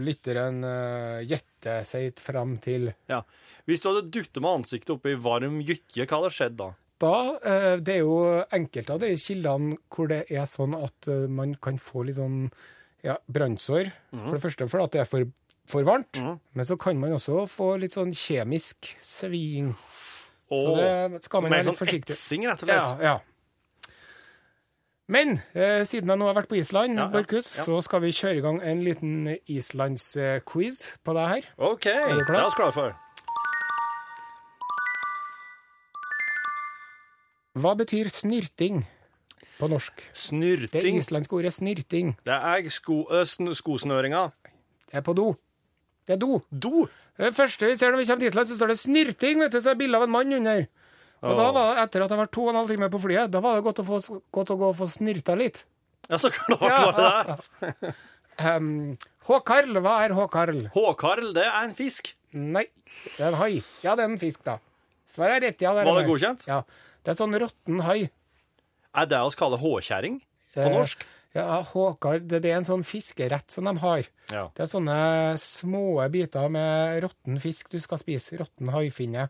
lytteren 0.02 0.62
uh, 0.64 1.20
gjette 1.26 1.80
seg 1.88 2.18
fram 2.22 2.56
til. 2.62 2.90
Ja. 3.10 3.22
Hvis 3.66 3.82
du 3.82 3.90
hadde 3.90 4.08
duttet 4.14 4.42
med 4.42 4.62
ansiktet 4.62 4.94
oppi 4.94 5.16
varm 5.18 5.60
gytje, 5.66 6.06
hva 6.06 6.20
hadde 6.20 6.34
skjedd 6.34 6.58
da? 6.60 6.72
Da, 7.02 7.16
eh, 7.44 7.76
Det 7.76 7.98
er 7.98 8.04
jo 8.06 8.44
enkelte 8.56 8.94
av 8.94 9.02
de 9.02 9.10
kildene 9.20 9.76
hvor 9.92 10.08
det 10.08 10.22
er 10.32 10.46
sånn 10.48 10.76
at 10.78 11.08
eh, 11.12 11.26
man 11.28 11.52
kan 11.60 11.76
få 11.82 12.06
litt 12.06 12.16
sånn 12.16 12.46
ja, 13.04 13.18
brannsår. 13.28 13.90
For 14.14 14.38
det 14.38 14.42
første 14.42 14.68
fordi 14.70 14.96
det 14.96 15.02
er 15.02 15.10
for, 15.10 15.28
for 15.70 15.86
varmt, 15.86 16.16
mm. 16.16 16.38
men 16.56 16.68
så 16.68 16.78
kan 16.80 16.98
man 16.98 17.14
også 17.18 17.44
få 17.50 17.75
litt 17.82 17.94
sånn 17.94 18.14
kjemisk 18.16 18.88
sving. 19.02 19.75
Så 20.46 20.62
Åh, 20.72 21.10
det 21.12 21.25
skal 21.26 21.44
man 21.44 21.52
være 21.52 21.66
litt 21.66 21.72
sånn 21.75 21.80
forsiktig 21.82 22.14
etsing, 22.16 22.46
rett 22.48 22.62
og 22.64 22.70
slett? 22.70 23.02
Ja, 23.02 23.12
ja. 23.12 23.35
Men 25.08 25.36
eh, 25.54 25.84
siden 25.86 26.10
jeg 26.10 26.18
nå 26.18 26.26
har 26.26 26.34
vært 26.34 26.48
på 26.50 26.56
Island, 26.58 26.96
Ja, 26.98 27.04
ja, 27.06 27.10
Borchhus, 27.12 27.52
ja. 27.54 27.62
så 27.62 27.78
skal 27.86 28.02
vi 28.02 28.10
kjøre 28.10 28.40
i 28.40 28.42
gang 28.42 28.56
en 28.66 28.80
liten 28.82 29.36
islandsquiz 29.46 30.80
på 31.06 31.14
deg 31.14 31.28
her. 31.30 31.44
OK, 31.62 31.86
du 31.86 32.16
det 32.18 32.25
er 32.26 32.48
vi 32.48 32.56
klare 32.58 32.75
for. 32.75 32.96
Hva 37.56 37.72
betyr 37.78 38.10
snyrting 38.12 38.82
på 39.60 39.68
norsk? 39.70 40.02
Snyrting? 40.12 40.82
Det 40.82 40.92
islandske 40.98 41.38
ordet 41.38 41.54
snyrting. 41.54 42.16
Det 42.26 42.34
er 42.34 42.66
sko, 42.75 43.04
sn 43.25 43.54
skosnøringa. 43.56 44.26
Det 44.90 44.98
er 45.00 45.06
på 45.06 45.14
do. 45.16 45.30
Det 46.06 46.18
er 46.18 46.20
do. 46.20 46.40
Do. 46.50 46.88
Det 47.16 47.30
første 47.34 47.70
vi 47.70 47.78
ser 47.78 47.94
når 47.94 48.02
vi 48.02 48.08
kommer 48.10 48.26
til 48.26 48.28
Island, 48.34 48.48
så 48.50 48.56
står 48.58 48.75
det 48.75 48.78
'snyrting', 48.82 49.40
vet 49.40 49.52
du, 49.52 49.60
så 49.60 49.70
er 49.70 49.75
det 49.75 49.78
bilde 49.86 49.96
av 49.96 50.02
en 50.04 50.10
mann 50.10 50.32
under. 50.32 50.66
Og 51.25 51.38
da 51.38 51.46
var 51.49 51.56
det, 51.75 51.85
etter 51.87 52.04
at 52.04 52.12
jeg 52.12 52.20
var 52.20 52.28
to 52.35 52.44
og 52.44 52.52
en 52.52 52.58
halv 52.61 52.70
time 52.75 52.88
på 52.92 53.00
flyet, 53.02 53.30
da 53.32 53.40
var 53.44 53.56
det 53.56 53.64
godt 53.66 53.80
å, 53.82 53.87
få, 53.88 54.20
godt 54.37 54.52
å 54.52 54.58
gå 54.61 54.68
og 54.73 54.76
få 54.78 54.88
snirta 54.90 55.37
litt. 55.38 55.62
Ja, 56.11 56.18
så 56.23 56.30
klart 56.30 56.61
var 56.61 56.99
det 56.99 57.37
det. 57.80 57.94
Um, 58.44 58.68
Håkarl, 59.26 59.80
hva 59.82 59.96
er 60.04 60.14
håkarl? 60.14 60.61
Håkarl, 60.76 61.32
det 61.35 61.49
er 61.49 61.56
en 61.64 61.75
fisk. 61.75 62.12
Nei, 62.37 62.66
det 63.16 63.25
er 63.25 63.32
en 63.32 63.40
hai. 63.40 63.56
Ja, 63.82 63.96
det 63.99 64.04
er 64.04 64.12
en 64.12 64.20
fisk, 64.20 64.44
da. 64.46 64.61
Svaret 65.11 65.40
er 65.40 65.49
rett, 65.49 65.64
ja. 65.64 65.73
Det 65.75 65.82
er 65.82 65.88
Var 65.88 65.99
det 65.99 66.06
godkjent? 66.12 66.44
Ja. 66.46 66.61
Det 67.02 67.11
er 67.14 67.18
sånn 67.18 67.35
råtten 67.40 67.82
hai. 67.88 67.99
Er 68.96 69.08
det 69.11 69.18
vi 69.25 69.38
kaller 69.40 69.62
håkjerring 69.62 70.20
på 70.54 70.62
Eh, 70.62 70.73
norsk? 70.73 71.02
Ja, 71.37 71.58
håkarl, 71.68 72.23
det, 72.25 72.38
det 72.44 72.52
er 72.52 72.61
en 72.62 72.68
sånn 72.68 72.85
fiskerett 72.87 73.52
som 73.52 73.66
de 73.68 73.75
har. 73.82 74.06
Ja. 74.32 74.46
Det 74.56 74.62
er 74.64 74.70
sånne 74.70 75.00
små 75.42 75.99
biter 76.12 76.46
med 76.52 77.02
råtten 77.04 77.37
fisk 77.42 77.75
du 77.75 77.80
skal 77.82 78.00
spise. 78.00 78.38
Råtten 78.40 78.70
haifinne. 78.73 79.26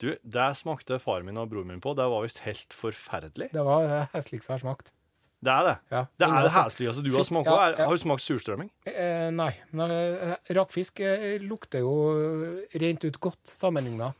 Du, 0.00 0.14
det 0.24 0.46
smakte 0.56 0.96
far 1.02 1.24
min 1.26 1.38
og 1.40 1.50
broren 1.50 1.68
min 1.68 1.82
på. 1.84 1.92
Det 1.98 2.06
var 2.08 2.24
visst 2.24 2.40
helt 2.46 2.72
forferdelig. 2.72 3.50
Det 3.52 3.64
var 3.66 3.84
det 3.84 4.00
hesligste 4.14 4.48
jeg 4.48 4.56
har 4.56 4.64
smakt. 4.64 4.92
Det 5.40 5.52
er 5.52 5.64
det. 5.64 5.74
Ja. 5.88 6.00
Det 6.20 6.26
er 6.26 6.34
det 6.34 6.40
altså, 6.42 6.62
hesligste 6.66 7.04
du 7.04 7.10
har 7.14 7.26
smakt 7.28 7.48
på. 7.48 7.56
Ja, 7.56 7.68
ja. 7.72 7.86
Har 7.88 7.96
du 7.96 8.02
smakt 8.02 8.24
surstrømming? 8.24 8.68
Eh, 8.88 9.28
nei, 9.32 9.50
men 9.76 9.94
eh, 9.94 10.34
rakfisk 10.56 11.00
eh, 11.04 11.38
lukter 11.40 11.84
jo 11.84 11.94
rent 12.82 13.06
ut 13.06 13.16
godt 13.20 13.52
sammenligna, 13.52 14.10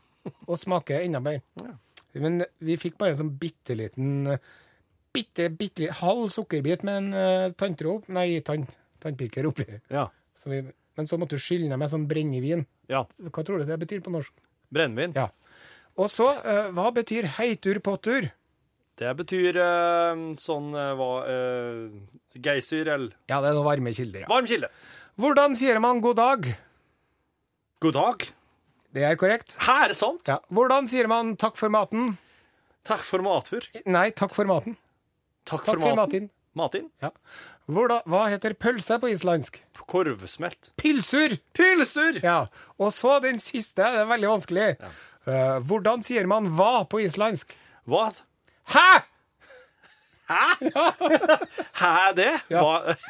og 0.47 0.57
smaker 0.61 1.01
enda 1.01 1.21
bedre. 1.21 1.43
Ja. 1.61 1.77
Men 2.21 2.41
vi 2.59 2.75
fikk 2.81 2.97
bare 2.99 3.13
en 3.13 3.21
sånn 3.21 3.35
bitte 3.39 3.77
liten 3.77 4.25
bitte, 5.15 5.47
bitte 5.49 5.85
liten 5.85 5.99
halv 6.01 6.27
sukkerbit 6.33 6.83
med 6.87 6.97
en 6.97 7.13
uh, 7.15 7.53
tanntråd 7.55 8.09
Nei, 8.11 8.41
tann, 8.47 8.65
tannpirker 9.03 9.47
oppi. 9.47 9.65
Ja. 9.91 10.09
Så 10.35 10.51
vi, 10.51 10.61
men 10.97 11.07
så 11.07 11.19
måtte 11.19 11.39
du 11.39 11.43
skylle 11.43 11.69
ned 11.69 11.79
med 11.79 11.91
sånn 11.91 12.07
brennevin. 12.09 12.65
ja. 12.91 13.05
Hva 13.29 13.45
tror 13.47 13.61
du 13.61 13.69
det 13.69 13.79
betyr 13.81 14.03
på 14.03 14.13
norsk? 14.13 14.33
Brennevin. 14.71 15.15
Ja. 15.15 15.29
Og 16.01 16.09
så, 16.09 16.31
eh, 16.41 16.69
hva 16.73 16.89
betyr 16.95 17.27
heitur 17.37 17.77
på 17.83 17.95
tur? 18.01 18.29
Det 19.01 19.11
betyr 19.17 19.57
eh, 19.61 20.23
sånn 20.41 20.71
eh, 20.77 20.91
hva 20.97 21.11
Geysir 22.37 22.89
eller 22.89 23.13
Ja, 23.29 23.39
det 23.43 23.51
er 23.51 23.57
noen 23.57 23.67
varme 23.67 23.93
kilder. 23.95 24.25
Ja. 24.25 24.29
Varm 24.31 24.49
kilde. 24.49 24.71
Hvordan 25.21 25.57
sier 25.59 25.81
man 25.83 26.01
god 26.03 26.17
dag? 26.17 26.51
God 27.81 27.97
dag. 27.97 28.27
Det 28.91 29.05
er 29.07 29.15
korrekt. 29.19 29.55
Her 29.63 29.91
er 29.91 29.97
sant. 29.97 30.25
Ja. 30.27 30.39
Hvordan 30.51 30.89
sier 30.91 31.07
man 31.11 31.35
takk 31.39 31.57
for 31.59 31.71
maten? 31.73 32.15
Takk 32.87 33.03
for 33.05 33.21
matfur. 33.25 33.65
Nei, 33.85 34.09
takk 34.17 34.33
for 34.35 34.49
maten. 34.49 34.77
Takk, 35.45 35.65
Takk 35.65 35.81
for 35.81 35.97
maten. 35.97 36.29
Matin. 36.57 36.89
Ja. 37.01 37.11
Hvordan, 37.71 38.01
hva 38.11 38.25
heter 38.31 38.55
pølse 38.59 38.97
på 39.01 39.11
islandsk? 39.13 39.61
Korvsmelt. 39.91 40.71
Pilsur! 40.79 41.37
Pilsur! 41.55 42.19
Ja. 42.23 42.45
Og 42.79 42.91
så 42.95 43.17
den 43.23 43.39
siste, 43.43 43.83
det 43.83 44.03
er 44.03 44.09
veldig 44.09 44.29
vanskelig. 44.33 44.67
Eh, 45.27 45.59
hvordan 45.69 46.01
sier 46.03 46.25
man 46.29 46.47
hva 46.57 46.83
på 46.89 47.01
islandsk? 47.05 47.53
Hva? 47.89 48.07
Hæ?! 48.73 48.89
Hæ 50.31 51.89
er 52.07 52.13
det? 52.15 52.31
Ja. 52.49 52.61
Hva? 52.63 52.95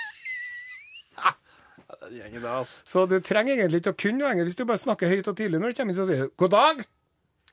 Det, 2.12 2.44
altså. 2.44 2.80
Så 2.84 3.06
du 3.06 3.20
trenger 3.24 3.54
egentlig 3.56 3.80
ikke 3.82 3.94
å 3.94 3.98
kunne 4.02 4.20
noe 4.20 4.32
engelsk. 4.34 4.50
Hvis 4.50 4.58
du 4.60 4.66
bare 4.68 4.82
snakker 4.82 5.08
høyt 5.12 5.28
og 5.32 5.36
tidlig 5.38 5.60
når 5.62 5.72
du 5.72 5.78
kommer 5.78 5.94
inn, 5.94 6.00
så 6.00 6.08
sier 6.10 6.26
du 6.26 6.32
'god 6.36 6.52
dag', 6.52 6.82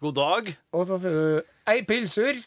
God 0.01 0.15
dag. 0.17 0.49
og 0.73 0.87
så 0.89 0.99
sier 1.03 1.15
du 1.15 1.43
'ei 1.69 1.83
pilsur'. 1.87 2.41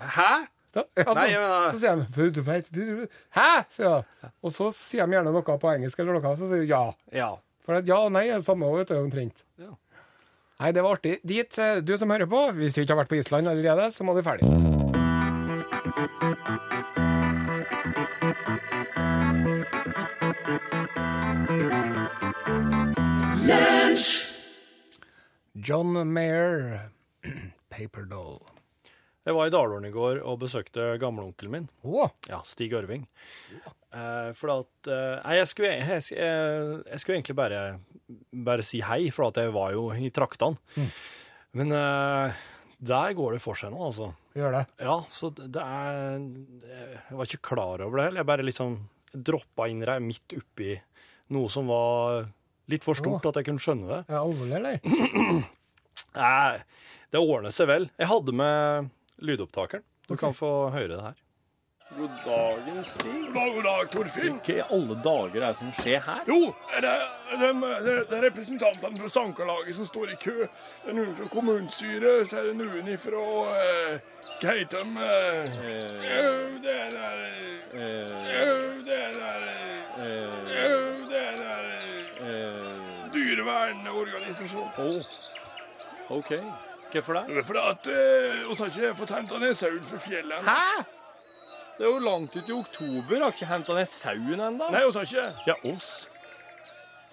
Hæ? 0.00 0.30
Da, 0.74 0.82
altså, 0.96 1.14
Nei, 1.14 1.26
men, 1.38 1.70
så 1.74 1.78
sier 1.82 1.96
de 2.00 2.06
«Vet 2.16 2.34
du 2.34 2.40
vet, 2.42 2.70
vet 2.72 2.88
du- 2.88 3.08
'hæ?' 3.36 3.64
sier 3.70 4.04
de. 4.22 4.30
Og 4.42 4.52
så 4.52 4.70
sier 4.72 5.06
de 5.06 5.12
gjerne 5.18 5.32
noe 5.34 5.42
på 5.58 5.74
engelsk 5.74 5.98
eller 5.98 6.16
noe, 6.20 6.36
så 6.36 6.48
sier 6.48 6.62
du 6.64 6.70
'ja'. 6.72 6.94
Ja. 7.12 7.34
For 7.66 7.74
at 7.80 7.88
ja 7.88 7.98
og 7.98 8.12
nei 8.12 8.28
er 8.28 8.36
det 8.40 8.46
samme 8.46 8.70
vet 8.78 8.88
du, 8.88 8.96
omtrent. 9.00 9.44
Ja. 9.58 9.74
Nei, 10.64 10.70
det 10.72 10.80
var 10.80 10.96
artig. 10.96 11.18
Dit, 11.20 11.58
eh, 11.58 11.82
du 11.84 11.98
som 12.00 12.08
hører 12.08 12.24
på, 12.24 12.38
hvis 12.56 12.72
du 12.72 12.80
ikke 12.80 12.94
har 12.94 13.02
vært 13.02 13.10
på 13.10 13.18
Island 13.18 13.50
allerede, 13.50 13.90
så 13.92 14.00
må 14.00 14.14
du 14.16 14.22
ferdig 14.24 14.48
dit. 14.48 14.64
John 25.52 26.00
Mayer, 26.08 26.88
Paperdoll. 27.68 28.40
Jeg 29.28 29.36
var 29.36 29.48
i 29.48 29.52
Dalåren 29.52 29.84
i 29.84 29.92
går 29.92 30.22
og 30.24 30.40
besøkte 30.46 30.94
gamleonkelen 31.00 31.52
min. 31.58 31.68
Oh. 31.84 32.08
Ja, 32.32 32.40
Stig 32.48 32.72
Ørving. 32.72 33.04
Eh, 33.94 34.30
for 34.34 34.50
at 34.56 34.88
eh, 34.90 35.20
Nei, 35.22 35.36
jeg 35.38 35.50
skulle, 35.50 35.70
jeg, 35.78 36.06
jeg, 36.10 36.80
jeg 36.88 37.02
skulle 37.02 37.18
egentlig 37.20 37.36
bare, 37.38 37.60
bare 38.48 38.66
si 38.66 38.80
hei, 38.82 39.06
for 39.14 39.28
at 39.28 39.38
jeg 39.38 39.54
var 39.54 39.74
jo 39.76 39.86
i 39.94 40.10
traktene. 40.14 40.88
Men 41.54 41.70
uh, 41.70 42.34
der 42.82 43.12
går 43.14 43.36
det 43.36 43.42
for 43.44 43.58
seg 43.58 43.70
nå, 43.70 43.78
altså. 43.86 44.08
gjør 44.34 44.56
det. 44.56 44.64
Ja, 44.82 44.96
så 45.06 45.30
det 45.30 45.62
er 45.62 46.16
Jeg 46.18 47.18
var 47.20 47.28
ikke 47.28 47.46
klar 47.54 47.84
over 47.84 48.00
det 48.00 48.08
heller. 48.08 48.24
Jeg 48.24 48.30
bare 48.32 48.46
liksom 48.48 48.80
droppa 49.14 49.68
inn 49.70 49.84
der 49.84 50.02
midt 50.02 50.34
oppi 50.34 50.74
noe 51.34 51.50
som 51.52 51.70
var 51.70 52.24
litt 52.70 52.82
for 52.84 52.98
stort 52.98 53.28
at 53.30 53.38
jeg 53.38 53.46
kunne 53.46 53.62
skjønne 53.62 53.86
det. 53.92 54.00
Ja, 54.10 54.24
alvorlig, 54.24 54.58
eller? 54.58 55.44
Nei, 56.18 56.56
det 57.14 57.22
ordner 57.22 57.54
seg 57.54 57.70
vel. 57.70 57.86
Jeg 58.00 58.10
hadde 58.10 58.34
med 58.42 58.90
lydopptakeren. 59.22 59.86
Du 60.10 60.18
kan 60.20 60.34
få 60.36 60.50
høre 60.74 60.90
det 60.90 61.00
her. 61.00 61.20
God 61.90 62.10
dagen, 62.24 62.84
Stig. 62.84 63.12
God 63.12 63.34
dag, 63.34 63.54
god 63.54 63.62
dag, 63.62 63.90
Torfinn. 63.90 64.38
Hva 64.44 64.54
i 64.54 64.62
alle 64.72 64.94
dager 65.04 65.42
er 65.42 65.52
det 65.52 65.56
som 65.58 65.72
skjer 65.76 66.00
her? 66.06 66.22
Jo, 66.26 66.38
det 66.80 66.88
er, 66.90 67.02
det 67.38 68.16
er, 68.16 68.22
representantene 68.24 68.98
fra 68.98 69.08
Sankalaget 69.12 69.76
som 69.76 69.86
står 69.86 70.14
i 70.14 70.16
kø. 70.24 70.48
Det 70.48 70.90
er 70.90 70.96
noen 70.96 71.12
fra 71.18 71.28
kommunestyret, 71.28 72.28
så 72.30 72.40
er 72.40 72.48
det 72.48 72.56
noen 72.62 72.88
fra 72.98 73.24
heter 74.44 74.80
de? 74.80 74.90
uh, 74.90 75.04
Det 76.64 76.72
er 76.72 76.90
der 76.96 77.18
Jau, 77.74 78.64
Det 78.84 78.98
er 78.98 79.12
der 79.20 79.38
Jau, 80.56 80.88
Det 81.10 81.22
er 81.28 81.36
der 81.36 83.12
Dyrevernorganisasjon. 83.14 84.70
Oh. 84.78 85.04
OK. 86.16 86.32
Hvorfor 86.92 87.12
det? 87.12 87.24
Det 87.28 87.38
er 87.38 87.42
fordi 87.42 87.58
at 87.70 87.88
eh, 87.88 88.50
oss 88.50 88.58
har 88.58 88.66
ikke 88.66 88.94
fått 88.96 89.10
henta 89.10 89.38
ned 89.38 89.54
sau 89.54 89.70
fra 89.82 89.98
fjellene. 89.98 90.42
Hæ? 90.46 91.03
Det 91.78 91.84
er 91.84 91.90
jo 91.90 91.98
langt 91.98 92.36
ut 92.36 92.48
i 92.48 92.54
oktober. 92.54 93.20
Har 93.24 93.32
ikke 93.34 93.50
henta 93.50 93.74
ned 93.74 93.88
sauen 93.90 94.40
ennå. 94.40 94.70
Nei, 94.70 94.84
oss 94.86 94.98
har 94.98 95.08
ikke. 95.08 95.26
Ja, 95.48 95.56
oss. 95.72 95.92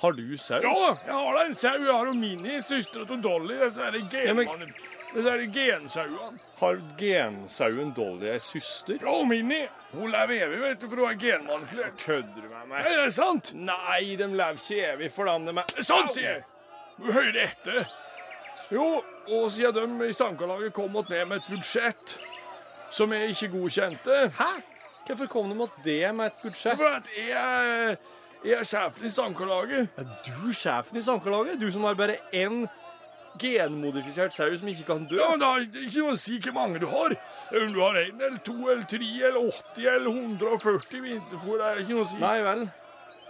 Har 0.01 0.15
du 0.17 0.37
sau? 0.37 0.61
Ja, 0.61 0.97
jeg 1.05 1.13
har 1.13 1.35
da 1.37 1.45
en 1.45 1.53
sau. 1.57 1.75
Jeg 1.77 1.93
har 1.93 2.09
jo 2.09 2.13
Mini, 2.17 2.57
søstera 2.61 3.05
til 3.09 3.21
Dolly. 3.21 3.57
Disse 3.61 3.85
her 3.85 3.97
genmannen. 4.13 4.73
Disse 5.11 5.33
her 5.33 5.43
gensauene. 5.53 6.39
Har 6.61 6.81
gensauen 6.97 7.93
Dolly 7.97 8.29
ei 8.31 8.39
søster? 8.41 9.01
Ja, 9.01 9.17
Mini. 9.27 9.63
Hun 9.91 10.13
lever 10.13 10.45
evig, 10.45 10.61
vet 10.61 10.81
du, 10.81 10.87
for 10.87 11.03
hun 11.03 11.09
er 11.09 11.19
genmanipulert. 11.19 11.97
Kødder 12.05 12.37
du 12.37 12.47
med 12.47 12.69
meg? 12.69 12.85
Er 12.85 13.03
det 13.03 13.13
sant? 13.17 13.53
Nei, 13.57 14.15
de 14.17 14.29
lever 14.29 14.61
ikke 14.61 14.91
evig, 14.93 15.11
for 15.13 15.29
de 15.29 15.55
er 15.57 15.83
Sånn, 15.83 16.09
sier 16.13 16.29
jeg! 16.29 16.45
Du 17.01 17.09
hører 17.11 17.41
etter. 17.47 17.81
Jo, 18.71 19.01
og 19.27 19.49
siden 19.51 19.97
de 19.99 20.09
i 20.09 20.15
Sankalaget 20.15 20.73
kom 20.73 20.95
opp 20.95 21.09
ned 21.11 21.25
med 21.27 21.41
et 21.41 21.49
budsjett 21.49 22.19
som 22.91 23.11
jeg 23.15 23.29
ikke 23.33 23.49
godkjente 23.55 24.19
Hæ? 24.37 24.51
Hvorfor 25.07 25.27
kom 25.31 25.49
de 25.49 25.55
med 25.55 25.71
det 25.83 26.15
med 26.15 26.25
et 26.29 26.41
budsjett? 26.43 26.77
For 26.77 26.87
at 26.99 27.07
jeg, 27.17 27.31
er- 27.31 27.95
jeg 28.45 28.53
er 28.59 28.63
sjefen 28.63 29.05
i 29.05 29.09
Sankalaget. 29.09 29.89
Er 29.97 30.05
du 30.27 30.53
sjefen 30.53 30.97
i 30.97 31.01
Sankalaget? 31.03 31.59
Du 31.61 31.71
som 31.71 31.83
har 31.83 31.93
bare 31.99 32.15
én 32.33 32.67
genmodifisert 33.41 34.33
sau 34.35 34.55
som 34.57 34.67
ikke 34.71 34.83
kan 34.87 35.05
dø? 35.09 35.17
Ja, 35.19 35.29
men 35.31 35.39
Det 35.39 35.47
har 35.47 35.59
ikke 35.87 36.03
noe 36.03 36.13
å 36.15 36.19
si 36.19 36.37
hvor 36.43 36.53
mange 36.55 36.79
du 36.83 36.87
har. 36.91 37.15
Om 37.61 37.73
du 37.73 37.79
har 37.81 37.97
én 38.01 38.19
eller 38.21 38.37
to 38.45 38.55
eller 38.69 38.85
tre 38.91 39.09
eller 39.29 39.49
80 39.75 39.87
eller 39.95 40.11
140 40.11 41.01
vinterfôr, 41.05 41.57
det 41.61 41.67
er 41.71 41.81
ikke 41.83 41.95
noe 41.97 42.05
å 42.05 42.09
si. 42.11 42.19
Nei 42.21 42.41
vel. 42.45 42.65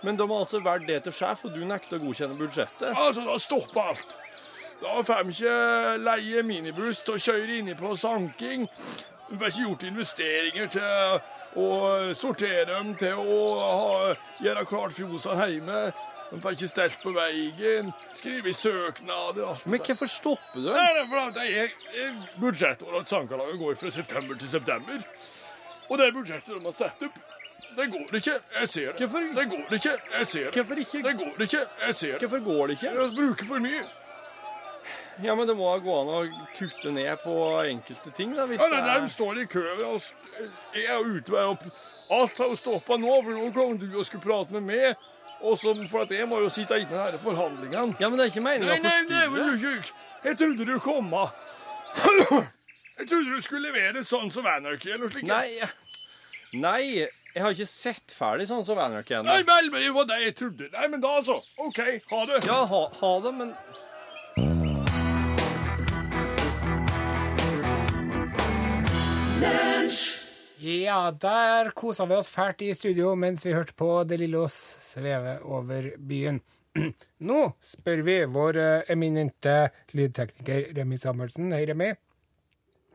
Men 0.04 0.18
de 0.18 0.26
har 0.28 0.40
altså 0.44 0.62
valgt 0.66 0.88
det 0.90 1.04
til 1.06 1.14
sjef, 1.14 1.44
og 1.46 1.54
du 1.54 1.62
nekter 1.70 2.00
å 2.00 2.02
godkjenne 2.02 2.38
budsjettet? 2.40 2.90
Altså, 2.98 3.22
da 3.28 3.36
stopper 3.38 3.92
alt. 3.92 4.18
Da 4.82 4.96
får 5.06 5.28
vi 5.28 5.36
ikke 5.36 5.98
leie 6.02 6.42
minibuss 6.44 7.04
til 7.06 7.14
å 7.20 7.22
kjøre 7.22 7.60
inni 7.60 7.76
på 7.78 7.92
sanking. 8.02 8.64
De 9.32 9.38
får 9.40 9.48
ikke 9.48 9.64
gjort 9.64 9.84
investeringer 9.88 10.72
til 10.76 11.62
å 11.62 11.68
sortere 12.20 12.66
dem, 12.68 12.96
til 13.00 13.16
å 13.16 13.38
ha, 13.64 14.16
gjøre 14.44 14.66
klart 14.68 14.96
fjosene 14.98 15.48
hjemme. 15.54 15.84
De 16.32 16.40
får 16.44 16.56
ikke 16.58 16.68
stelt 16.68 17.02
på 17.04 17.14
veien, 17.16 17.92
skrive 18.16 18.54
søknader 18.56 19.50
alt 19.50 19.66
Men 19.68 19.84
hvorfor 19.88 20.12
stopper 20.12 20.60
du? 20.60 20.68
Nei, 20.68 20.88
det 20.96 21.04
er 21.04 21.10
for 21.12 21.24
at 21.24 21.40
jeg, 21.44 21.72
jeg, 21.96 23.06
Sankalaget 23.08 23.60
går 23.60 23.80
fra 23.80 23.92
september 23.92 24.40
til 24.40 24.52
september. 24.52 25.08
Og 25.90 25.98
det 26.00 26.12
budsjettet 26.16 26.54
de 26.56 26.64
har 26.64 26.76
satt 26.76 27.08
opp, 27.08 27.20
det 27.76 27.88
går 27.92 28.20
ikke. 28.20 28.38
Jeg 28.60 28.68
ser 28.68 28.92
det. 28.92 29.00
Hvorfor? 29.00 29.20
Det 29.40 29.48
går 29.56 29.74
ikke. 29.80 29.96
Jeg 30.18 30.28
ser 30.28 30.44
det. 30.44 30.54
Hvorfor 30.56 30.84
ikke? 30.84 31.04
Det 31.08 31.18
går 31.24 31.42
ikke. 31.48 31.66
Jeg 31.88 31.96
ser 31.96 32.12
det. 32.12 32.20
Hvorfor 32.28 32.44
går 32.44 32.68
det 32.68 32.78
ikke? 32.80 32.96
Jeg 33.02 33.12
bruker 33.16 33.46
for 33.46 33.68
mye. 33.68 33.84
Ja, 35.22 35.36
men 35.38 35.48
det 35.48 35.56
må 35.58 35.70
gå 35.84 35.96
an 36.02 36.10
å 36.16 36.22
kutte 36.58 36.92
ned 36.96 37.22
på 37.22 37.36
enkelte 37.68 38.12
ting, 38.18 38.34
da, 38.36 38.48
hvis 38.50 38.62
Ja, 38.62 38.70
det 38.72 38.82
nei, 38.82 38.96
er 38.96 39.02
De 39.06 39.10
står 39.14 39.42
i 39.44 39.46
kø. 39.46 39.64
og 39.86 40.02
Jeg 40.76 40.86
er 40.90 41.06
ute 41.06 41.32
med 41.32 41.54
opp. 41.56 41.66
Alt 42.12 42.38
har 42.42 42.50
jo 42.52 42.56
stoppa 42.60 42.98
nå, 43.00 43.12
for 43.24 43.32
nå 43.38 43.52
kom 43.56 43.78
du 43.80 43.88
og 43.98 44.06
skulle 44.08 44.24
prate 44.24 44.52
med 44.58 44.66
meg. 44.68 44.96
Og 45.42 45.58
så, 45.58 45.74
for 45.90 46.04
at 46.04 46.12
jeg 46.14 46.28
må 46.30 46.42
jo 46.44 46.50
sitte 46.54 46.78
inne 46.78 46.98
her 46.98 47.14
disse 47.16 47.24
forhandlingene. 47.26 47.96
Ja, 48.02 48.10
men 48.10 48.20
det 48.20 48.26
er 48.28 48.34
ikke 48.34 48.44
meningen 48.46 48.70
å 48.70 48.76
å 48.76 48.82
nei, 48.84 48.98
nei, 49.10 49.22
forstyrre. 49.30 49.62
du 49.62 49.78
ikke 49.78 50.28
Jeg 50.28 50.38
trodde 50.38 50.66
du 50.70 50.80
kom. 50.84 51.14
Jeg 53.02 53.08
trodde 53.10 53.32
du 53.34 53.42
skulle 53.42 53.72
levere 53.72 54.04
sånn 54.06 54.30
som 54.30 54.46
Anarchy 54.46 54.92
eller 54.92 55.08
noe 55.08 55.14
slikt. 55.14 55.26
Nei, 55.32 55.66
nei, 56.54 56.82
jeg 57.34 57.42
har 57.42 57.56
ikke 57.56 57.66
sett 57.66 58.14
ferdig 58.14 58.46
sånn 58.50 58.66
som 58.68 58.78
Anarchy 58.84 59.16
ennå. 59.18 59.32
Nei 59.32 59.42
vel, 59.48 59.72
men 59.74 59.82
det 59.82 59.94
var 59.96 60.06
det 60.12 60.20
jeg 60.22 60.36
trodde. 60.38 60.68
Nei, 60.76 60.88
men 60.92 61.02
da 61.02 61.16
altså. 61.22 61.40
OK, 61.64 61.80
ha 62.12 62.20
det. 62.30 62.42
Ja, 62.46 62.60
ha, 62.70 62.82
ha 63.00 63.12
det, 63.26 63.32
men 63.40 63.56
Ja, 70.62 71.12
der 71.12 71.72
kosa 71.74 72.06
vi 72.06 72.14
oss 72.16 72.30
fælt 72.30 72.62
i 72.62 72.74
studio 72.78 73.16
mens 73.18 73.46
vi 73.48 73.54
hørte 73.56 73.74
på 73.74 73.88
De 74.06 74.18
Lillos 74.22 74.54
sveve 74.86 75.40
over 75.42 75.88
byen. 75.98 76.38
Nå 77.28 77.40
spør 77.66 78.04
vi 78.06 78.18
vår 78.30 78.60
eh, 78.62 78.92
eminente 78.94 79.56
lydtekniker 79.98 80.68
Remi 80.78 81.00
Samuelsen. 81.02 81.50
Hei, 81.56 81.64
Remi. 81.72 81.90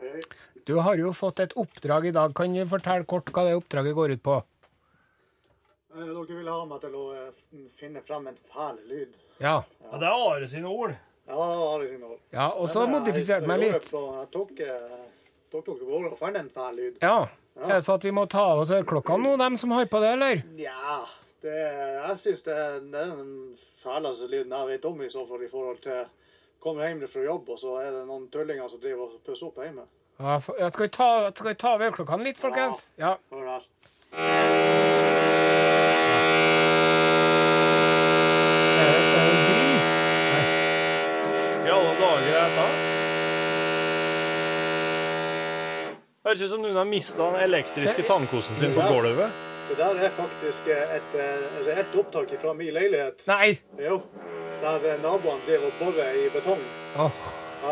Hei. 0.00 0.22
Du 0.66 0.76
har 0.86 0.98
jo 1.02 1.10
fått 1.14 1.42
et 1.42 1.56
oppdrag 1.58 2.06
i 2.08 2.14
dag. 2.14 2.32
Kan 2.38 2.54
du 2.54 2.62
fortelle 2.70 3.04
kort 3.10 3.32
hva 3.34 3.44
det 3.48 3.56
oppdraget 3.58 3.98
går 3.98 4.14
ut 4.16 4.22
på? 4.30 4.38
Eh, 5.96 6.06
Dere 6.06 6.38
vil 6.38 6.52
ha 6.52 6.62
meg 6.70 6.86
til 6.86 6.94
å 6.94 7.04
eh, 7.18 7.68
finne 7.82 8.04
frem 8.06 8.30
en 8.30 8.38
fæl 8.54 8.78
lyd. 8.86 9.18
Ja. 9.42 9.58
Ja, 9.90 9.98
det 9.98 10.06
er 10.12 10.14
Are 10.30 10.48
sine 10.54 10.70
ord. 10.70 10.94
Ja, 11.26 11.36
Are 11.42 11.90
sine 11.90 12.06
ord. 12.14 12.22
ja 12.30 12.48
og 12.54 12.70
så 12.70 12.86
modifiserte 12.86 13.42
jeg- 13.42 13.50
meg 13.50 13.64
litt. 13.66 13.90
på- 13.90 14.06
Jeg 14.22 14.30
tok, 14.38 14.60
eh, 15.54 15.60
tok 15.62 15.78
på 15.80 15.86
ordet 15.98 16.12
og 16.12 16.36
en 16.36 16.50
fæl 16.50 16.74
lyd. 16.76 16.98
Ja. 17.02 17.26
Er 17.56 17.76
det 17.78 17.84
så 17.86 17.94
at 17.96 18.04
vi 18.04 18.10
må 18.12 18.26
ta 18.28 18.42
av 18.52 18.58
oss 18.64 18.70
øreklokkene 18.70 19.22
nå, 19.22 19.36
dem 19.40 19.56
som 19.56 19.70
har 19.72 19.86
på 19.88 20.00
det, 20.02 20.10
eller? 20.18 20.42
Ja, 20.60 20.98
det, 21.42 21.54
jeg 21.56 22.18
syns 22.20 22.42
det, 22.44 22.52
er- 22.56 22.80
det 22.80 23.00
er 23.00 23.14
den 23.16 23.56
fæleste 23.82 24.28
lyden 24.28 24.52
jeg 24.52 24.66
vet 24.74 24.84
om, 24.84 25.00
i 25.02 25.08
så 25.08 25.26
fall 25.28 25.42
i 25.42 25.48
forhold 25.50 25.78
til 25.82 26.04
Kommer 26.60 26.86
hjem 26.88 27.02
fra 27.08 27.20
jobb, 27.22 27.48
og 27.52 27.58
så 27.60 27.74
er 27.78 27.90
det 27.92 28.06
noen 28.08 28.24
tullinger 28.32 28.68
som 28.72 28.80
driver 28.80 29.02
og 29.06 29.20
pusser 29.26 29.46
opp 29.46 29.60
hjemme. 29.62 29.84
Ja, 30.18 30.38
for, 30.40 30.56
ja, 30.58 30.70
skal, 30.72 30.86
vi 30.86 30.88
ta, 30.96 31.30
skal 31.36 31.48
vi 31.52 31.54
ta 31.60 31.74
av 31.76 31.82
øreklokkene 31.84 32.24
litt, 32.24 32.38
folkens? 32.40 32.86
Ja. 32.98 33.12
Hør 33.30 33.44
her. 33.52 33.66
Er 38.76 38.88
det- 38.92 39.08
er 39.16 39.24
det 39.28 39.38
drill? 39.46 39.76
i 41.66 41.70
alle 41.76 41.92
dager 42.00 42.34
er 42.36 42.48
dette? 42.48 42.66
Høres 46.36 46.50
ut 46.50 46.52
som 46.52 46.64
noen 46.66 46.76
har 46.76 46.84
mista 46.84 47.26
den 47.32 47.42
elektriske 47.46 48.02
tannkosen 48.04 48.58
sin 48.60 48.74
på 48.76 48.84
gulvet. 48.90 49.36
Det 49.70 49.76
der 49.78 50.00
er 50.04 50.10
faktisk 50.12 50.66
eh, 50.68 50.90
et 50.98 51.14
eh, 51.16 51.54
reelt 51.64 51.94
opptak 51.96 52.34
fra 52.42 52.52
min 52.52 52.74
leilighet. 52.76 53.22
Nei! 53.24 53.54
Jo. 53.80 54.02
Der 54.60 54.84
eh, 54.84 54.98
naboene 55.00 55.40
driver 55.46 55.70
og 55.70 55.78
borer 55.80 56.18
i 56.20 56.26
betong. 56.34 56.60
Oh. 57.00 57.22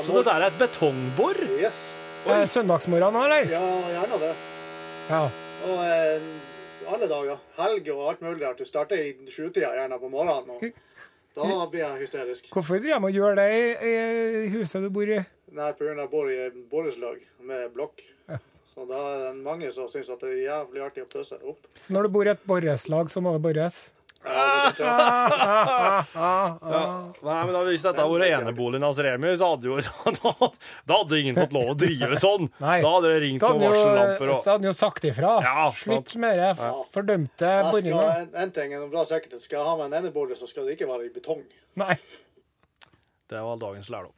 Så 0.01 0.17
det 0.17 0.23
der 0.31 0.47
er 0.47 0.47
et 0.49 0.57
betongbor? 0.63 1.43
Yes. 1.59 1.77
Er 2.25 2.49
søndagsmorgen 2.49 3.13
nå, 3.13 3.27
eller? 3.27 3.53
Ja, 3.53 3.61
gjerne 3.99 4.23
det. 4.23 4.33
Ja. 5.11 5.21
Og 5.69 5.85
eh, 5.85 6.89
alle 6.95 7.11
dager. 7.13 7.45
Helg 7.61 7.93
og 7.99 8.03
alt 8.15 8.25
mulig 8.25 8.47
rart. 8.47 8.65
Du 8.65 8.71
starter 8.71 9.05
i 9.05 9.13
sjutida 9.29 9.75
gjerne 9.77 10.01
på 10.01 10.09
morgenen. 10.15 10.73
Og 11.37 11.53
da 11.53 11.69
blir 11.69 11.85
jeg 11.85 12.07
hysterisk. 12.07 12.49
Hvorfor 12.57 12.81
driver 12.81 12.97
de 12.97 13.13
og 13.13 13.21
gjør 13.21 13.39
det 13.43 13.47
i, 13.61 13.95
i 14.49 14.51
huset 14.57 14.89
du 14.89 14.89
bor 14.89 15.05
i? 15.05 15.21
Nei, 15.53 15.71
på 15.77 15.85
grunn 15.85 16.01
av 16.01 16.09
bor 16.17 16.33
i 16.33 16.41
et 16.49 16.61
borettslag 16.73 17.21
med 17.45 17.69
blokk. 17.77 18.01
Så 18.75 18.85
da 18.91 19.01
er 19.07 19.19
det 19.29 19.35
mange 19.45 19.69
som 19.75 19.87
syns 19.91 20.09
at 20.11 20.23
det 20.25 20.33
er 20.33 20.41
jævlig 20.49 20.83
artig 20.83 21.05
å 21.05 21.11
pøse 21.11 21.37
opp. 21.39 21.69
Så 21.81 21.95
når 21.95 22.09
du 22.09 22.15
bor 22.17 22.27
i 22.27 22.33
et 22.33 22.47
borettslag, 22.49 23.11
så 23.13 23.23
må 23.23 23.37
det 23.37 23.43
bores? 23.45 23.77
Ja, 24.25 24.73
det 24.73 24.85
ja. 26.15 27.13
Nei, 27.21 27.41
men 27.45 27.53
da, 27.53 27.61
Hvis 27.69 27.83
dette 27.85 28.01
hadde 28.01 28.15
vært 28.15 28.33
eneboligen 28.39 28.87
hans 28.87 29.01
Remi, 29.05 29.35
så 29.37 29.51
hadde 29.53 29.69
jo 29.69 29.77
da, 30.17 30.49
da 30.89 30.99
hadde 31.03 31.21
ingen 31.21 31.37
fått 31.37 31.53
lov 31.55 31.75
å 31.75 31.77
drive 31.79 32.17
sånn. 32.23 32.49
Nei. 32.65 32.79
Da 32.81 32.93
hadde 32.97 33.13
det 33.13 33.19
ringt 33.27 33.45
noen 33.45 33.63
varsellamper. 33.67 34.27
Og... 34.31 34.39
så 34.41 34.55
hadde 34.55 34.57
han 34.63 34.69
jo 34.71 34.75
sagt 34.81 35.09
ifra. 35.11 35.33
Ja, 35.45 35.69
Slutt 35.77 36.15
med 36.25 36.41
det 36.41 36.51
fordømte 36.97 37.53
boringa. 37.69 38.05
en, 38.25 38.31
en 38.47 38.55
ting 38.57 38.75
er 38.75 38.89
bra 38.89 39.05
sikkert. 39.09 39.37
Skal 39.45 39.61
jeg 39.61 39.69
ha 39.69 39.75
meg 39.83 39.87
en 39.91 39.99
enebolig, 40.01 40.41
så 40.41 40.49
skal 40.51 40.67
det 40.67 40.79
ikke 40.79 40.89
være 40.91 41.11
i 41.11 41.13
betong. 41.15 41.45
Nei. 41.85 41.97
Det 43.29 43.41
var 43.45 43.61
dagens 43.61 43.93
lærdom. 43.93 44.15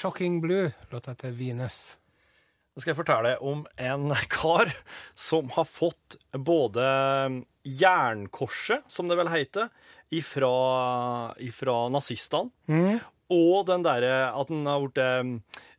Shocking 0.00 0.40
Blue, 0.40 0.70
låta 0.90 1.12
til 1.14 1.34
Venus. 1.36 1.96
Nå 2.72 2.80
skal 2.80 2.92
jeg 2.94 2.98
fortelle 3.00 3.32
om 3.44 3.66
en 3.76 4.12
kar 4.32 4.70
som 5.18 5.50
har 5.52 5.66
fått 5.68 6.16
både 6.32 6.84
jernkorset, 7.66 8.86
som 8.88 9.10
det 9.10 9.18
vel 9.20 9.28
heter, 9.32 9.68
ifra, 10.10 10.52
ifra 11.44 11.76
nazistene, 11.92 12.48
og 13.30 13.66
den 13.68 13.84
derre 13.84 14.30
at 14.32 14.48
han 14.50 14.64
har 14.66 14.86
blitt 14.86 15.02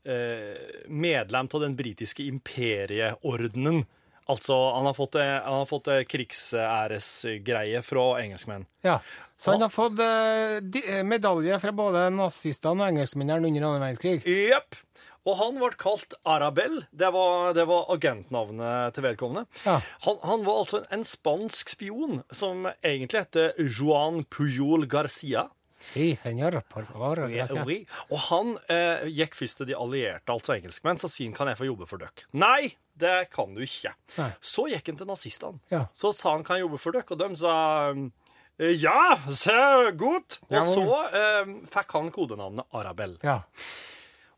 eh, 0.05 0.85
medlem 0.87 1.49
av 1.51 1.65
den 1.65 1.75
britiske 1.79 2.23
imperieordenen. 2.29 3.81
Altså, 4.29 4.55
han 4.75 4.85
har 4.85 4.93
fått, 4.93 5.15
eh, 5.15 5.25
han 5.25 5.63
har 5.63 5.65
fått 5.69 5.89
eh, 5.91 6.03
krigsæresgreie 6.07 7.81
fra 7.81 8.05
engelskmenn. 8.21 8.67
Ja. 8.85 8.99
Så 9.37 9.55
han 9.55 9.65
har 9.65 9.73
fått 9.73 9.99
eh, 9.99 10.59
eh, 10.83 11.03
medalje 11.03 11.57
fra 11.59 11.73
både 11.73 12.05
nazistene 12.13 12.85
og 12.85 12.91
engelskmennene 12.93 13.49
under 13.49 13.67
annen 13.67 13.85
verdenskrig. 13.87 14.21
Jepp. 14.29 14.77
Og 15.21 15.37
han 15.37 15.57
ble 15.61 15.69
kalt 15.77 16.15
Arabel. 16.25 16.79
Det 16.89 17.09
var, 17.13 17.51
det 17.53 17.67
var 17.69 17.89
agentnavnet 17.93 18.95
til 18.95 19.05
vedkommende. 19.05 19.45
Ja. 19.65 19.79
Han, 20.07 20.17
han 20.25 20.45
var 20.47 20.63
altså 20.63 20.81
en, 20.81 20.87
en 20.97 21.05
spansk 21.05 21.75
spion 21.75 22.21
som 22.33 22.65
egentlig 22.81 23.25
heter 23.27 23.53
Juan 23.61 24.23
Pujol 24.25 24.87
Garcia. 24.89 25.47
Sí, 25.81 26.11
senor, 26.19 26.59
por 26.69 26.85
favor. 26.85 27.23
Oui. 27.65 27.81
Og 28.11 28.19
han 28.29 28.53
eh, 28.71 29.07
gikk 29.09 29.35
først 29.39 29.61
til 29.61 29.71
de 29.71 29.77
allierte, 29.77 30.31
altså 30.31 30.55
engelskmenn, 30.55 31.01
så 31.01 31.09
sier 31.11 31.31
han 31.31 31.37
kan 31.37 31.51
jeg 31.51 31.59
få 31.59 31.67
jobbe 31.67 31.87
for 31.89 32.01
dere. 32.03 32.27
Nei, 32.37 32.73
det 33.01 33.31
kan 33.33 33.55
du 33.55 33.63
ikke. 33.65 33.93
Nei. 34.19 34.29
Så 34.53 34.67
gikk 34.71 34.91
han 34.91 34.99
til 35.01 35.09
nazistene. 35.09 35.61
Ja. 35.73 35.85
Så 35.97 36.13
sa 36.15 36.35
han 36.35 36.45
kan 36.47 36.59
jeg 36.59 36.67
jobbe 36.67 36.81
for 36.81 36.97
dere, 36.97 37.07
og 37.09 37.21
de 37.23 37.41
sa 37.41 37.55
eh, 37.91 38.75
ja, 38.77 39.17
så 39.27 39.91
godt. 39.97 40.41
Og 40.51 40.73
så 40.75 40.87
eh, 41.09 41.55
fikk 41.73 41.97
han 41.97 42.11
kodenavnet 42.13 42.77
Arabel. 42.77 43.17
Ja. 43.25 43.41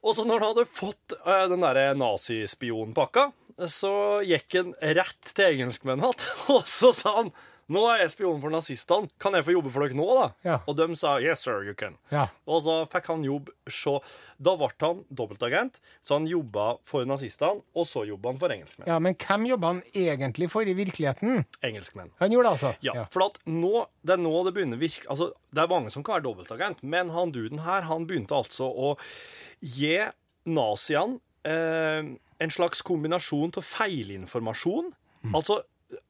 Og 0.03 0.17
så 0.17 0.25
når 0.27 0.41
han 0.41 0.51
hadde 0.53 0.67
fått 0.67 1.15
eh, 1.21 1.45
den 1.51 1.63
derre 1.63 1.93
nazispionpakka, 1.95 3.29
så 3.69 3.93
gikk 4.25 4.58
han 4.58 4.73
rett 4.97 5.34
til 5.36 5.51
engelskmennene 5.53 6.10
igjen, 6.10 6.38
og 6.56 6.69
så 6.69 6.91
sa 6.95 7.17
han 7.21 7.34
nå 7.71 7.82
er 7.88 8.02
jeg 8.02 8.12
spion 8.12 8.41
for 8.43 8.52
nazistene. 8.52 9.08
Kan 9.23 9.38
jeg 9.38 9.45
få 9.47 9.54
jobbe 9.56 9.71
for 9.71 9.86
dere 9.86 9.95
nå, 9.95 10.06
da? 10.17 10.26
Ja. 10.43 10.58
Og 10.67 10.76
de 10.76 10.88
sa 10.99 11.13
yes, 11.23 11.45
sir, 11.45 11.62
you 11.63 11.73
can. 11.80 11.95
Ja. 12.12 12.26
Og 12.49 12.63
så 12.65 12.76
fikk 12.91 13.08
han 13.13 13.23
jobb 13.23 13.52
så 13.71 13.99
Da 14.43 14.56
ble 14.60 14.67
han 14.82 15.04
dobbeltagent, 15.08 15.78
så 16.04 16.17
han 16.17 16.26
jobba 16.28 16.73
for 16.89 17.06
nazistene, 17.08 17.62
og 17.78 17.86
så 17.88 18.04
jobba 18.10 18.34
han 18.34 18.41
for 18.41 18.52
engelskmenn. 18.52 18.89
ja, 18.91 18.97
Men 18.99 19.15
hvem 19.15 19.45
jobba 19.47 19.67
han 19.71 19.82
egentlig 19.93 20.49
for 20.52 20.67
i 20.67 20.73
virkeligheten? 20.76 21.45
Engelskmenn. 21.63 22.12
Han 22.19 22.34
gjorde 22.34 22.49
det, 22.49 22.56
altså? 22.58 22.73
Ja, 22.84 23.06
for 23.13 23.30
at 23.30 23.39
nå, 23.47 23.86
det 24.04 24.17
er 24.17 24.23
nå 24.26 24.34
det 24.43 24.54
begynner 24.58 24.76
å 24.76 24.84
virke 24.84 25.08
Altså, 25.08 25.30
det 25.54 25.63
er 25.63 25.71
mange 25.71 25.93
som 25.95 26.04
kan 26.04 26.17
være 26.17 26.28
dobbeltagent, 26.28 26.84
men 26.84 27.13
han 27.15 27.32
duden 27.32 27.63
her, 27.63 27.88
han 27.88 28.08
begynte 28.10 28.36
altså 28.36 28.67
å 28.67 28.95
gi 29.63 29.95
naziene 30.43 31.21
eh, 31.47 32.12
en 32.43 32.52
slags 32.52 32.82
kombinasjon 32.84 33.54
av 33.56 33.63
feilinformasjon. 33.63 34.91
Altså, 35.32 35.62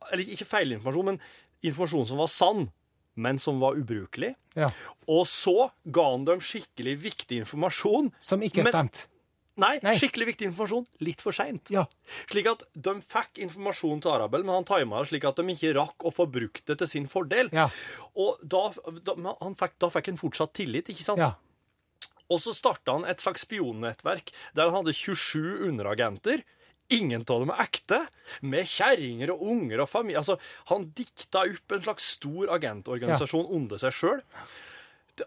eller 0.10 0.30
ikke 0.34 0.48
feilinformasjon, 0.50 1.12
men 1.12 1.20
informasjon 1.64 2.08
som 2.12 2.22
var 2.22 2.32
sann, 2.32 2.68
men 3.16 3.40
som 3.40 3.60
var 3.62 3.78
ubrukelig. 3.80 4.34
Ja. 4.58 4.70
Og 5.10 5.26
så 5.30 5.70
ga 5.84 6.06
han 6.12 6.28
dem 6.28 6.42
skikkelig 6.44 6.96
viktig 7.04 7.44
informasjon. 7.44 8.12
Som 8.22 8.46
ikke 8.46 8.66
stemte. 8.68 9.08
Nei, 9.62 9.76
Nei. 9.86 9.94
skikkelig 10.02 10.32
viktig 10.32 10.48
informasjon 10.50 10.86
litt 11.06 11.22
for 11.22 11.36
seint. 11.36 11.70
Ja. 11.74 11.84
Slik 12.32 12.48
at 12.50 12.64
de 12.74 12.96
fikk 13.06 13.38
informasjon 13.46 14.02
til 14.02 14.14
Arabel, 14.16 14.42
men 14.48 14.56
han 14.58 14.66
tima 14.66 15.04
det 15.04 15.12
slik 15.12 15.28
at 15.30 15.38
de 15.38 15.54
ikke 15.54 15.76
rakk 15.78 16.06
å 16.10 16.14
få 16.14 16.26
brukt 16.26 16.66
det 16.70 16.80
til 16.82 16.90
sin 16.90 17.06
fordel. 17.10 17.52
Ja. 17.54 17.68
Og 18.18 18.42
da, 18.42 18.64
da, 19.06 19.16
han 19.44 19.58
fikk, 19.60 19.78
da 19.84 19.92
fikk 19.94 20.10
han 20.10 20.18
fortsatt 20.22 20.56
tillit, 20.58 20.90
ikke 20.90 21.06
sant? 21.06 21.22
Ja. 21.22 21.36
Og 22.34 22.42
så 22.42 22.56
starta 22.56 22.96
han 22.98 23.06
et 23.06 23.22
slags 23.22 23.46
spionnettverk 23.46 24.34
der 24.58 24.72
han 24.72 24.80
hadde 24.80 24.96
27 24.98 25.68
underagenter. 25.70 26.42
Ingen 26.92 27.24
av 27.24 27.40
dem 27.42 27.50
er 27.54 27.62
ekte, 27.64 28.00
med 28.42 28.68
kjerringer 28.68 29.32
og 29.34 29.42
unger 29.54 29.82
og 29.86 29.90
familie. 29.90 30.20
Altså, 30.20 30.36
han 30.70 30.90
dikta 30.98 31.46
opp 31.48 31.72
en 31.78 31.82
slags 31.86 32.10
stor 32.18 32.52
agentorganisasjon 32.58 33.48
under 33.56 33.80
seg 33.82 33.96
sjøl. 33.96 34.22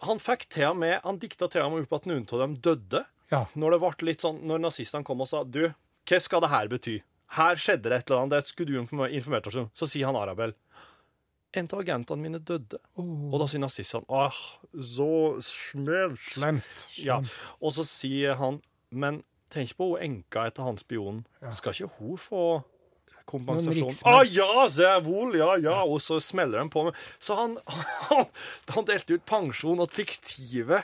Han 0.03 0.19
fikk 0.23 0.49
til 0.53 0.69
og 0.73 0.77
med, 0.83 0.99
han 1.05 1.19
dikta 1.23 1.49
til 1.51 1.63
og 1.65 1.73
med 1.73 1.87
opp 1.87 1.97
at 2.01 2.09
noen 2.11 2.27
av 2.29 2.43
dem 2.45 2.57
døde. 2.63 3.05
Ja. 3.33 3.45
Når 3.59 3.75
det 3.77 3.81
ble 3.83 4.09
litt 4.11 4.23
sånn, 4.23 4.43
når 4.47 4.63
nazistene 4.67 5.07
kom 5.07 5.25
og 5.25 5.31
sa 5.31 5.43
du, 5.45 5.65
hva 6.07 6.21
skal 6.23 6.45
det 6.45 6.53
her 6.53 6.69
bety? 6.71 7.01
Her 7.35 7.59
skjedde 7.59 7.91
det 7.91 7.97
et 7.99 8.11
eller 8.11 8.23
annet, 8.27 8.37
det 8.37 8.53
skulle 8.53 8.71
du 8.71 8.79
inform- 8.79 9.11
informert 9.11 9.49
oss 9.51 9.57
om. 9.59 9.71
Så 9.75 9.89
sier 9.91 10.07
han 10.07 10.19
Arabel 10.19 10.55
en 11.57 11.69
av 11.73 11.81
agentene 11.81 12.21
mine 12.21 12.39
døde. 12.45 12.77
Og 13.01 13.39
da 13.41 13.47
sier 13.49 13.63
nazistene 13.63 14.05
åh, 14.13 14.37
så 14.77 15.07
smelt. 15.41 16.21
Slemt. 16.35 16.83
Ja. 17.01 17.17
Og 17.63 17.73
så 17.73 17.87
sier 17.89 18.37
han 18.37 18.61
men 18.91 19.23
tenk 19.53 19.77
på 19.79 19.93
hun 19.93 20.03
enka 20.03 20.49
etter 20.51 20.67
han 20.67 20.81
spionen. 20.81 21.25
Skal 21.57 21.77
ikke 21.77 22.01
hun 22.01 22.19
få 22.21 22.47
kompensasjon? 23.27 23.95
Å 24.07 24.15
ah, 24.21 24.25
ja, 24.27 24.67
sehr 24.73 25.01
wohl, 25.07 25.37
ja, 25.39 25.53
ja. 25.63 25.79
Og 25.85 26.01
så 26.05 26.19
smeller 26.23 26.63
de 26.63 26.73
på 26.73 26.87
med 26.87 26.99
Så 27.19 27.39
han, 27.39 27.57
han, 28.11 28.27
han 28.75 28.89
delte 28.89 29.19
ut 29.19 29.27
pensjon 29.29 29.83
til 29.83 29.95
fiktive 30.03 30.83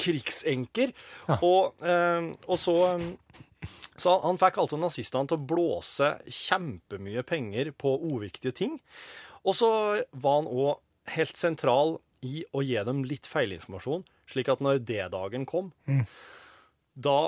krigsenker. 0.00 0.94
Og, 1.40 1.74
eh, 1.84 2.32
og 2.48 2.58
så 2.60 2.78
eh, 2.94 3.12
så 3.96 4.18
han 4.24 4.36
fikk 4.40 4.58
altså 4.60 4.76
nazistene 4.76 5.30
til 5.30 5.38
å 5.38 5.46
blåse 5.54 6.08
kjempemye 6.26 7.22
penger 7.24 7.70
på 7.78 7.94
uviktige 8.10 8.52
ting. 8.56 8.74
Og 9.44 9.56
så 9.56 9.70
var 10.10 10.40
han 10.40 10.50
òg 10.50 11.14
helt 11.14 11.38
sentral 11.38 11.96
i 12.24 12.42
å 12.56 12.62
gi 12.64 12.76
dem 12.88 13.02
litt 13.08 13.28
feilinformasjon, 13.28 14.04
slik 14.30 14.50
at 14.52 14.62
når 14.64 14.82
D-dagen 14.88 15.44
kom, 15.48 15.70
da 16.94 17.18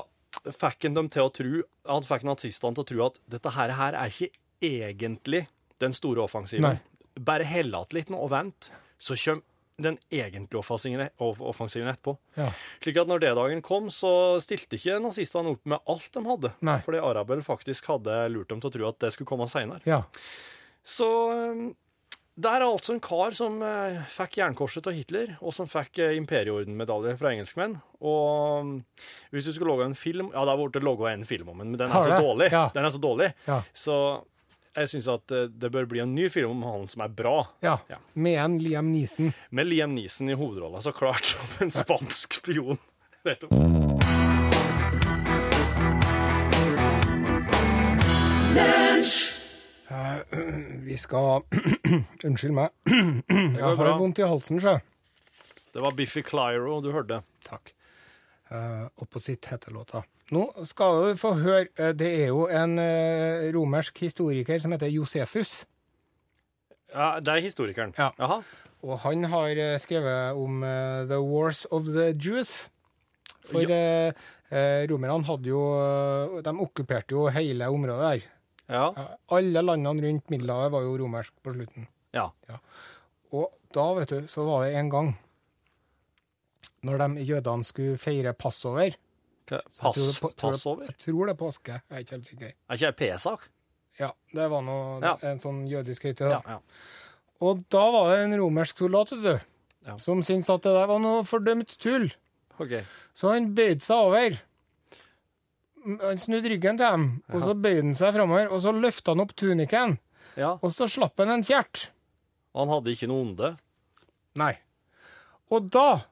fikk 0.45 0.87
han 0.89 0.97
dem 0.99 1.11
til 1.13 1.27
å 1.27 1.33
tro, 1.35 1.65
han 1.89 2.07
fikk 2.07 2.27
nazistene 2.29 2.77
til 2.77 2.85
å 2.85 2.89
tro 2.91 3.05
at 3.09 3.21
dette 3.33 3.53
her, 3.57 3.75
her 3.79 3.99
er 3.99 4.13
ikke 4.13 4.31
egentlig 4.65 5.47
den 5.83 5.97
store 5.97 6.25
offensiven. 6.25 6.77
Nei. 6.77 7.21
Bare 7.27 7.47
hell 7.49 7.73
igjen 7.73 7.97
litt 7.97 8.13
nå 8.13 8.21
og 8.21 8.33
vent, 8.35 8.71
så 8.99 9.17
kommer 9.17 9.45
den 9.77 9.99
egentlige 10.09 10.63
offensiven, 10.63 11.11
offensiven 11.21 11.91
etterpå. 11.91 12.15
Ja. 12.39 12.49
Slik 12.81 12.97
at 13.03 13.11
når 13.11 13.21
D-dagen 13.27 13.61
kom, 13.65 13.91
så 13.93 14.11
stilte 14.41 14.79
ikke 14.79 14.97
nazistene 15.05 15.53
opp 15.53 15.69
med 15.69 15.91
alt 15.93 16.09
de 16.15 16.23
hadde. 16.25 16.53
Nei. 16.65 16.79
Fordi 16.85 17.03
Arabel 17.05 17.45
faktisk 17.45 17.91
hadde 17.93 18.23
lurt 18.33 18.49
dem 18.53 18.63
til 18.63 18.73
å 18.73 18.77
tro 18.79 18.87
at 18.89 19.03
det 19.05 19.13
skulle 19.13 19.29
komme 19.29 19.49
seinere. 19.53 19.85
Ja. 19.89 20.01
Så 20.87 21.09
det 22.37 22.51
er 22.53 22.61
altså 22.67 22.93
en 22.93 23.01
kar 23.01 23.33
som 23.37 23.63
eh, 23.65 23.97
fikk 24.13 24.37
jernkorset 24.43 24.85
av 24.91 24.93
Hitler, 24.93 25.31
og 25.41 25.55
som 25.57 25.69
fikk 25.71 26.03
eh, 26.05 26.17
imperieordenmedalje 26.19 27.15
fra 27.17 27.31
engelskmenn. 27.33 27.79
Og 28.05 28.61
um, 28.61 28.73
hvis 29.33 29.49
du 29.49 29.55
skulle 29.57 29.73
lage 29.73 29.87
en 29.89 29.97
film 29.97 30.29
Ja, 30.35 30.43
det 30.45 30.53
har 30.53 30.61
blitt 30.61 30.85
laga 30.85 31.15
en 31.15 31.25
film 31.25 31.49
om 31.55 31.63
den, 31.63 31.73
men 31.73 31.81
den 31.81 31.89
er 31.89 32.05
så 32.05 32.19
dårlig. 32.21 32.51
Ja. 32.53 32.67
Den 32.75 32.85
er 32.85 32.93
så 32.93 33.01
dårlig. 33.01 33.31
Ja. 33.49 33.63
Så 33.73 33.97
jeg 34.77 34.93
syns 34.93 35.09
at 35.09 35.33
eh, 35.33 35.49
det 35.49 35.73
bør 35.73 35.89
bli 35.89 36.05
en 36.05 36.13
ny 36.13 36.29
film 36.33 36.59
om 36.59 36.67
han 36.69 36.85
som 36.93 37.07
er 37.07 37.15
bra. 37.17 37.39
ja. 37.65 37.79
Ja. 37.89 38.03
Med 38.13 38.37
en 38.43 38.59
Liam 38.61 38.93
Neeson. 38.93 39.33
Med 39.49 39.73
Liam 39.73 39.97
Neeson 39.97 40.29
i 40.29 40.37
hovedrolla, 40.37 40.85
så 40.85 40.93
klart 40.93 41.25
som 41.33 41.65
en 41.65 41.73
spansk 41.73 42.37
spion. 42.43 42.77
Rett 43.27 43.49
opp. 43.49 43.53
Vi 50.89 50.97
skal 51.01 51.45
Unnskyld 52.27 52.55
meg. 52.57 52.75
Jeg 52.91 53.63
har 53.63 53.79
bra. 53.79 53.95
vondt 54.01 54.21
i 54.23 54.27
halsen, 54.29 54.61
sjø. 54.63 54.77
Det 55.77 55.83
var 55.85 55.95
Biffy 55.97 56.23
Clyro 56.25 56.79
du 56.85 56.91
hørte. 56.95 57.21
Takk. 57.45 57.73
Uh, 58.51 58.87
Opposit 59.03 59.49
heter 59.51 59.75
låta. 59.75 60.05
Nå 60.35 60.43
skal 60.67 61.13
du 61.13 61.19
få 61.21 61.33
høre 61.39 61.67
eh, 61.79 61.93
Det 61.95 62.09
er 62.25 62.29
jo 62.33 62.49
en 62.51 62.73
eh, 62.83 63.45
romersk 63.55 64.01
historiker 64.03 64.59
som 64.63 64.73
heter 64.75 64.91
Josefus. 64.91 65.61
Ja, 66.91 67.21
Det 67.23 67.31
er 67.37 67.45
historikeren. 67.45 67.93
Ja. 67.99 68.09
Jaha. 68.19 68.41
Og 68.87 68.99
han 69.05 69.23
har 69.31 69.55
eh, 69.55 69.77
skrevet 69.83 70.35
om 70.39 70.65
eh, 70.67 71.05
The 71.11 71.21
Wars 71.23 71.65
of 71.71 71.87
the 71.95 72.09
Jews. 72.19 72.57
For 73.47 73.63
ja. 73.71 74.11
eh, 74.51 74.83
romerne 74.91 75.23
hadde 75.29 75.47
jo 75.53 75.61
eh, 75.79 76.41
De 76.43 76.55
okkuperte 76.65 77.15
jo 77.15 77.29
hele 77.31 77.69
området 77.71 78.09
der. 78.17 78.27
Ja. 78.69 78.93
Ja, 78.97 79.07
Alle 79.31 79.63
landene 79.63 80.03
rundt 80.03 80.31
Middelhavet 80.31 80.73
var 80.73 80.83
jo 80.83 80.97
romersk 80.99 81.33
på 81.45 81.53
slutten. 81.55 81.87
ja. 82.15 82.31
Og 83.33 83.51
da, 83.75 83.85
vet 83.95 84.09
du, 84.09 84.21
så 84.31 84.45
var 84.47 84.65
det 84.67 84.75
en 84.79 84.89
gang 84.91 85.19
når 86.87 86.99
de 87.03 87.25
jødene 87.27 87.65
skulle 87.67 87.99
feire 87.99 88.33
passover 88.39 88.95
Hva- 89.47 89.61
jeg 89.63 89.73
tror 89.81 89.95
det 89.95 90.21
på- 90.23 90.31
tror 90.37 90.53
passover? 90.53 90.87
Jeg 90.87 90.97
tror 90.99 91.27
det 91.27 91.33
er 91.35 91.39
påske. 91.45 91.73
Jeg 91.73 91.83
er 91.91 91.99
ikke 92.05 92.11
helt 92.17 92.27
sikker. 92.27 92.47
Er 92.71 92.75
ikke 92.75 92.87
det 92.87 92.97
Pesach? 92.97 93.41
Ja, 93.99 94.11
det 94.35 94.51
var 94.51 94.63
noe, 94.63 95.01
Ja. 95.01 95.17
en 95.23 95.39
sånn 95.39 95.67
jødisk 95.69 96.03
høytid. 96.03 96.31
Ja. 96.31 96.41
ja. 96.47 96.59
Og 97.41 97.69
da 97.69 97.91
var 97.91 98.11
det 98.17 98.25
en 98.25 98.39
romersk 98.41 98.77
soldat, 98.79 99.11
vet 99.11 99.23
du, 99.23 99.41
Ja. 99.87 99.97
som 99.99 100.21
syntes 100.23 100.51
at 100.51 100.63
det 100.63 100.73
der 100.73 100.87
var 100.87 100.99
noe 100.99 101.23
fordømt 101.23 101.77
tull. 101.79 102.11
Okay. 102.59 102.85
Så 103.15 103.33
han 103.33 103.55
bøyde 103.55 103.81
seg 103.83 103.97
over. 103.97 104.41
Han 105.87 106.19
snudde 106.19 106.51
ryggen 106.51 106.79
til 106.81 106.87
dem, 106.91 107.05
og 107.33 107.45
så 107.45 107.55
bøyde 107.55 107.85
han 107.85 107.95
seg 107.99 108.15
framover, 108.17 108.49
og 108.53 108.63
så 108.65 108.73
løfta 108.75 109.15
han 109.15 109.23
opp 109.23 109.35
tunikken, 109.39 109.99
Ja. 110.37 110.55
og 110.61 110.73
så 110.75 110.89
slapp 110.91 111.19
han 111.23 111.31
en 111.37 111.45
fjert. 111.47 111.89
Han 112.57 112.69
hadde 112.73 112.93
ikke 112.95 113.09
noe 113.11 113.23
onde. 113.27 113.53
Nei. 114.37 114.55
Og 115.53 115.69
da 115.71 116.03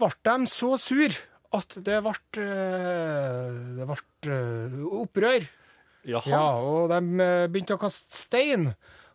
ble 0.00 0.10
de 0.24 0.46
så 0.50 0.72
sur 0.80 1.14
at 1.52 1.76
det 1.84 1.98
ble, 2.02 2.14
eh, 2.40 3.60
det 3.76 3.86
ble 3.90 3.98
eh, 4.32 4.76
opprør. 5.02 5.44
Jaha. 6.08 6.30
Ja, 6.32 6.46
og 6.58 6.88
de 6.90 6.98
eh, 7.22 7.46
begynte 7.52 7.76
å 7.76 7.82
kaste 7.82 8.16
stein. 8.16 8.70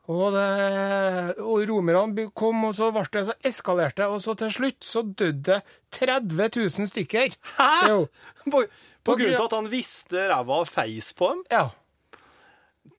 Og, 0.08 0.30
det, 0.32 1.42
og 1.44 1.66
romerne 1.68 2.30
kom, 2.38 2.62
og 2.70 2.76
så 2.78 2.94
ble 2.96 3.04
det 3.12 3.26
så 3.28 3.34
eskalerte, 3.50 4.06
og 4.08 4.22
så 4.24 4.38
til 4.40 4.54
slutt 4.56 4.86
så 4.88 5.02
døde 5.04 5.42
det 5.50 5.58
30 5.98 6.48
000 6.62 6.88
stykker. 6.94 7.36
Hæ?! 7.58 7.72
Jo, 7.90 7.98
På, 9.08 9.18
grunn 9.20 9.36
av 9.38 9.48
at 9.48 9.58
han 9.58 9.70
visste 9.72 10.28
ræva 10.30 10.62
av 10.62 10.72
feis 10.72 11.14
på 11.18 11.34
dem? 11.34 11.44
ja. 11.54 11.68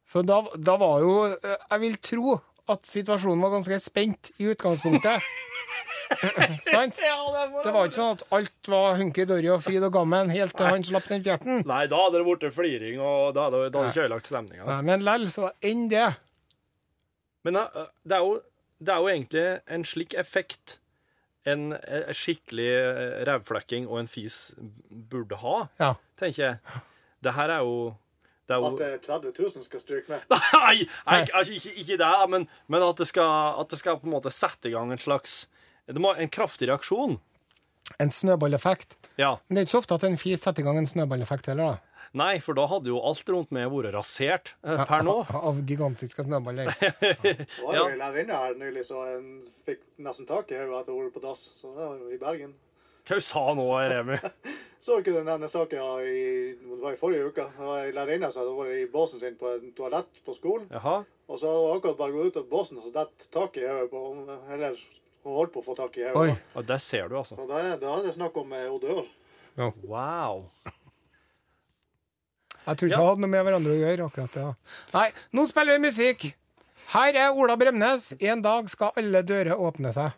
For 0.08 0.24
da, 0.24 0.40
da 0.56 0.78
var 0.80 1.02
jo 1.04 1.16
eh, 1.36 1.56
Jeg 1.68 1.80
vil 1.82 1.98
tro 2.00 2.38
at 2.68 2.88
situasjonen 2.88 3.40
var 3.44 3.54
ganske 3.54 3.78
spent 3.80 4.30
i 4.36 4.50
utgangspunktet. 4.52 5.24
Sant? 6.68 6.98
Det 7.00 7.72
var 7.72 7.86
ikke 7.88 7.96
sånn 7.96 8.18
at 8.18 8.24
alt 8.36 8.68
var 8.68 8.98
hunky-dory 8.98 9.48
og 9.54 9.62
fryd 9.64 9.86
og 9.86 9.94
gammen 9.94 10.32
helt 10.32 10.52
til 10.56 10.68
han 10.68 10.84
slapp 10.84 11.08
den 11.08 11.24
fjerten. 11.24 11.62
Nei, 11.68 11.86
da 11.88 12.02
hadde 12.02 12.20
det 12.20 12.26
blitt 12.26 12.44
fliring, 12.52 13.00
og 13.00 13.32
da 13.36 13.46
hadde 13.46 13.62
det 13.70 13.72
hadde 13.72 13.92
ikke 13.94 14.04
ødelagt 14.04 14.28
stemninga. 14.28 14.78
Men 14.84 15.04
lell, 15.06 15.24
så 15.32 15.48
enn 15.64 15.86
det. 15.92 16.10
Men 17.48 17.60
uh, 17.62 17.88
det 18.04 18.18
er, 18.18 18.28
jo, 18.28 18.36
det 18.84 18.94
er 18.94 19.00
jo 19.00 19.10
egentlig 19.14 19.46
en 19.78 19.88
slik 19.88 20.16
effekt 20.20 20.76
en, 21.52 21.72
eh, 21.78 22.10
skikkelig 22.16 22.68
eh, 22.68 23.14
rævflekking 23.28 23.88
og 23.88 24.00
en 24.02 24.10
fis 24.10 24.52
burde 24.90 25.38
ha, 25.42 25.56
Ja. 25.80 25.94
tenker 26.20 26.42
jeg. 26.44 26.82
Det 27.24 27.34
her 27.34 27.50
er 27.58 27.64
jo 27.66 27.94
det 28.48 28.56
er 28.56 28.62
jo 28.62 28.68
At 28.76 28.80
eh, 28.80 28.98
30 29.04 29.32
000 29.38 29.64
skal 29.64 29.80
stryke 29.80 30.08
med. 30.08 30.20
Nei, 30.54 30.88
nei 31.06 31.18
altså, 31.34 31.52
ikke, 31.52 31.74
ikke 31.82 31.98
det, 32.00 32.12
men, 32.32 32.48
men 32.68 32.82
at, 32.82 32.96
det 32.96 33.08
skal, 33.10 33.60
at 33.60 33.68
det 33.68 33.78
skal 33.78 33.98
på 34.00 34.08
en 34.08 34.14
måte 34.16 34.32
sette 34.32 34.70
i 34.70 34.72
gang 34.72 34.92
en 34.92 34.98
slags 35.00 35.46
det 35.88 36.00
må, 36.00 36.14
En 36.20 36.28
kraftig 36.28 36.68
reaksjon. 36.68 37.18
En 38.00 38.10
snøballeffekt. 38.12 38.96
Ja. 39.16 39.38
Men 39.48 39.56
det 39.56 39.60
er 39.60 39.66
ikke 39.66 39.76
så 39.78 39.82
ofte 39.82 39.96
at 39.96 40.04
en 40.04 40.18
fis 40.20 40.42
setter 40.44 40.60
i 40.60 40.66
gang 40.66 40.76
en 40.80 40.88
snøballeffekt 40.88 41.48
heller, 41.48 41.76
da. 41.78 41.87
Nei, 42.16 42.38
for 42.40 42.56
da 42.56 42.64
hadde 42.70 42.88
jo 42.88 43.00
alt 43.04 43.28
rundt 43.28 43.50
meg 43.52 43.68
vært 43.72 43.92
rasert 43.94 44.54
eh, 44.64 44.84
per 44.88 45.02
nå. 45.04 45.18
Av 45.50 45.58
gigantiske 45.68 46.24
snøballer. 46.24 46.70
Det 46.80 47.34
Ja. 47.68 47.84
en 47.88 47.98
venninne 48.00 48.38
her 48.44 48.54
nylig 48.56 48.86
så 48.88 49.02
en 49.16 49.28
fikk 49.66 49.82
nesten 49.98 50.26
tak 50.28 50.50
i 50.52 50.56
hodet 50.62 50.80
etter 50.84 50.94
å 50.94 50.96
ha 50.98 51.04
vært 51.08 51.14
på 51.18 51.24
dass. 51.26 51.42
Så 51.58 51.74
det 51.76 51.84
var 51.84 51.98
jo 52.00 52.08
i 52.14 52.20
Bergen. 52.22 52.54
Hva 53.08 53.16
du 53.16 53.24
sa 53.24 53.42
nå, 53.56 53.64
Remi? 53.88 54.18
Så 54.78 55.00
ikke 55.00 55.10
den 55.16 55.26
ene 55.32 55.48
saken 55.50 55.80
i, 56.06 56.18
det 56.60 56.76
var 56.82 56.92
i 56.94 56.98
forrige 57.00 57.30
uke? 57.32 57.46
Det 57.56 57.64
var 57.66 57.80
en 57.88 57.94
lærerinne 57.96 58.28
som 58.30 58.44
hadde 58.44 58.52
vært 58.60 58.76
i 58.78 58.90
båsen 58.92 59.18
sin 59.22 59.34
på 59.40 59.48
en 59.56 59.72
toalett 59.74 60.20
på 60.26 60.34
skolen. 60.36 60.68
Jaha. 60.70 61.00
Og 61.26 61.40
så 61.40 61.48
hadde 61.50 61.64
hun 61.64 61.72
akkurat 61.80 61.98
bare 61.98 62.14
gått 62.14 62.28
ut 62.28 62.36
av 62.38 62.44
båsen, 62.52 62.78
og 62.78 62.84
så 62.86 62.92
datt 62.94 63.24
taket 63.34 63.64
i 63.64 63.66
hodet 63.66 63.88
på 63.90 64.02
henne. 64.12 64.36
Eller 64.54 64.76
hun 65.24 65.34
holdt 65.34 65.54
på 65.56 65.64
å 65.64 65.66
få 65.66 65.74
tak 65.80 65.98
i 65.98 66.04
Oi. 66.06 66.12
hodet. 66.12 66.36
Ja, 66.54 66.62
der 66.70 66.84
ser 66.84 67.08
du, 67.10 67.16
altså. 67.18 67.40
Så 67.40 67.48
da, 67.50 67.64
da 67.80 67.96
er 67.96 68.06
det 68.06 68.14
snakk 68.14 68.38
om 68.44 68.54
odør. 68.60 69.02
Ja. 69.58 69.72
Wow. 69.90 70.44
Jeg 72.68 72.76
tror 72.76 72.90
ikke 72.90 72.92
Ja. 72.92 73.00
det 73.00 73.08
hadde 73.08 73.24
noe 73.24 73.32
med 73.32 73.44
hverandre 73.46 73.72
å 73.72 73.80
gjøre, 73.80 74.06
akkurat 74.10 74.34
det. 74.36 74.42
Ja. 74.44 74.54
Nei, 74.92 75.06
nå 75.32 75.46
spiller 75.48 75.78
vi 75.78 75.86
musikk. 75.88 76.26
Her 76.92 77.16
er 77.16 77.36
Ola 77.36 77.56
Bremnes. 77.56 78.12
En 78.20 78.42
dag 78.44 78.68
skal 78.68 78.92
alle 78.96 79.22
dører 79.24 79.56
åpne 79.56 79.92
seg. 79.92 80.12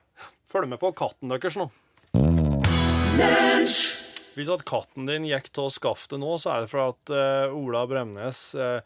Følg 0.50 0.68
med 0.68 0.80
på 0.82 0.90
katten 0.98 1.30
deres 1.30 1.56
nå. 1.58 1.70
Hvis 4.34 4.50
at 4.50 4.64
katten 4.66 5.06
din 5.06 5.26
gikk 5.28 5.50
å 5.62 5.68
skaffe 5.70 6.18
nå, 6.18 6.36
så 6.42 6.54
er 6.54 6.64
det 6.64 6.70
for 6.72 6.90
at 6.90 7.12
uh, 7.14 7.54
Ola 7.54 7.84
Bremnes 7.90 8.42
uh, 8.58 8.80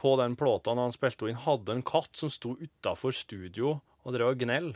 på 0.00 0.16
den 0.20 0.36
plata 0.36 0.74
når 0.74 0.90
han 0.90 0.96
spilte 0.96 1.28
inn, 1.30 1.40
hadde 1.40 1.72
en 1.72 1.84
katt 1.86 2.12
som 2.16 2.32
sto 2.32 2.56
utafor 2.60 3.16
studio 3.16 3.78
og 4.04 4.16
drev 4.16 4.34
og 4.34 4.42
gnell. 4.44 4.74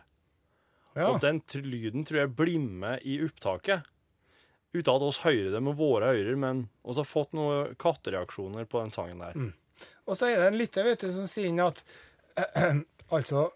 Ja. 0.96 1.10
Og 1.12 1.20
den 1.22 1.40
lyden 1.64 2.04
tror 2.08 2.24
jeg 2.24 2.36
blir 2.36 2.60
med 2.60 3.04
i 3.06 3.20
opptaket. 3.24 3.84
Uten 4.72 4.94
at 4.94 5.02
oss 5.02 5.18
hører 5.24 5.50
det 5.50 5.62
med 5.66 5.74
våre 5.76 6.12
ører, 6.14 6.36
men 6.38 6.68
vi 6.86 6.94
har 6.94 7.04
fått 7.08 7.32
noen 7.34 7.74
kattereaksjoner 7.80 8.68
på 8.70 8.82
den 8.84 8.90
sangen 8.94 9.18
der. 9.18 9.34
Og 10.06 10.16
så 10.16 10.28
er 10.30 10.36
det 10.38 10.50
en 10.52 10.58
lytter 10.60 10.84
vet 10.86 11.00
du, 11.00 11.10
som 11.12 11.26
sier 11.26 11.48
inn 11.50 11.58
at 11.64 11.82
altså 13.10 13.48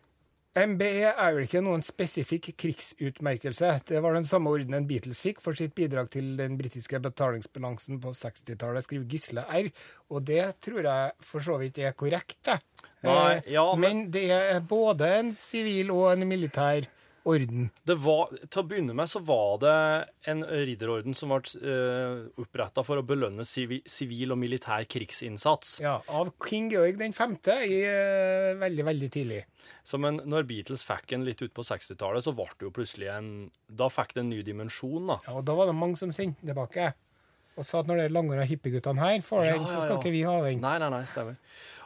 MBE 0.55 1.09
er 1.11 1.33
vel 1.35 1.48
ikke 1.48 1.61
noen 1.66 1.83
spesifikk 1.83 2.53
krigsutmerkelse. 2.62 3.72
Det 3.88 3.98
var 4.05 4.14
den 4.14 4.27
samme 4.29 4.53
ordenen 4.55 4.85
Beatles 4.87 5.18
fikk 5.24 5.40
for 5.42 5.57
sitt 5.59 5.74
bidrag 5.74 6.12
til 6.14 6.37
den 6.38 6.55
britiske 6.61 7.00
betalingsbalansen 7.03 7.98
på 8.03 8.12
60-tallet, 8.14 8.87
skriver 8.87 9.09
Gisle 9.11 9.42
R. 9.50 9.70
Og 10.14 10.22
det 10.29 10.44
tror 10.62 10.87
jeg 10.87 11.11
for 11.27 11.42
så 11.42 11.59
vidt 11.59 11.81
er 11.83 11.96
korrekt, 11.98 12.38
det. 12.46 12.61
Nei, 13.05 13.35
Eh, 13.37 13.53
ja, 13.53 13.64
men- 13.74 13.81
men 14.05 14.11
det 14.14 14.31
er 14.31 14.61
både 14.61 15.09
en 15.18 15.33
sivil 15.37 15.90
og 15.90 16.12
en 16.12 16.27
militær 16.29 16.87
orden. 17.24 17.68
Det 17.87 17.96
var, 18.04 18.32
til 18.46 18.60
å 18.60 18.66
begynne 18.68 18.96
med 18.96 19.10
så 19.10 19.20
var 19.24 19.58
det 19.62 19.76
en 20.30 20.44
ridderorden 20.44 21.16
som 21.16 21.32
ble 21.32 21.62
uh, 21.64 22.26
oppretta 22.40 22.84
for 22.87 23.00
å 23.00 23.06
belønne 23.06 23.46
sivi, 23.48 23.80
sivil 23.88 24.34
og 24.34 24.40
militær 24.40 24.87
krigsinnsats. 24.90 25.78
Ja, 25.84 25.98
Av 26.08 26.32
King 26.44 26.70
Georg 26.72 27.00
den 27.00 27.16
femte 27.16 27.56
i, 27.64 27.80
uh, 27.88 28.54
veldig, 28.60 28.88
veldig 28.90 29.10
tidlig. 29.16 29.42
Så 29.84 30.00
men 30.00 30.20
når 30.28 30.46
Beatles 30.48 30.84
fikk 30.87 31.16
en 31.16 31.24
litt 31.26 31.40
ut 31.44 31.54
på 31.56 31.64
60-tallet, 31.64 32.24
så 32.24 32.34
ble 32.37 32.48
det 32.58 32.68
jo 32.68 32.74
plutselig 32.74 33.08
en 33.12 33.32
Da 33.68 33.88
fikk 33.92 34.14
det 34.16 34.24
en 34.24 34.30
ny 34.32 34.42
dimensjon, 34.44 35.08
da. 35.08 35.18
Ja, 35.26 35.38
og 35.40 35.48
Da 35.48 35.56
var 35.56 35.68
det 35.70 35.76
mange 35.76 36.00
som 36.00 36.12
sendte 36.12 36.44
tilbake 36.44 36.92
og 37.54 37.62
sa 37.62 37.84
at 37.84 37.87
når 37.87 38.00
det 38.00 38.04
er 38.08 38.14
langere 38.16 38.44
hippieguttene 38.50 38.98
her 38.98 39.20
får 39.22 39.44
den, 39.46 39.60
Ja, 39.62 39.68
så 39.68 39.76
ja, 39.76 39.82
skal 39.84 40.00
ikke 40.00 40.10
vi 40.10 40.24
ha 40.26 40.32
den. 40.42 40.58
Nei, 40.58 40.74
nei, 40.82 40.88
nei, 40.90 41.04
stemmer. 41.06 41.37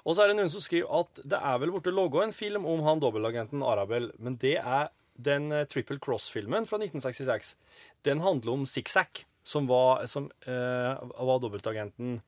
Og 0.09 0.15
så 0.17 0.25
er 0.25 0.31
det 0.31 0.39
noen 0.39 0.53
som 0.53 0.63
skriver 0.65 1.03
at 1.03 1.21
det 1.29 1.41
er 1.51 1.59
vel 1.61 1.75
blitt 1.75 1.91
laga 1.93 2.23
en 2.25 2.33
film 2.33 2.65
om 2.69 2.81
han 2.87 3.03
dobbeltagenten 3.03 3.65
Arabel, 3.67 4.09
men 4.17 4.39
det 4.41 4.55
er 4.63 4.89
den 5.19 5.51
eh, 5.53 5.65
Triple 5.71 5.99
Cross-filmen 6.03 6.67
fra 6.69 6.79
1966. 6.81 7.57
Den 8.07 8.23
handler 8.25 8.55
om 8.55 8.67
Zigzag, 8.67 9.25
som 9.45 9.67
var, 9.67 10.07
som, 10.07 10.31
eh, 10.47 11.05
var 11.19 11.43
dobbeltagenten 11.43 12.21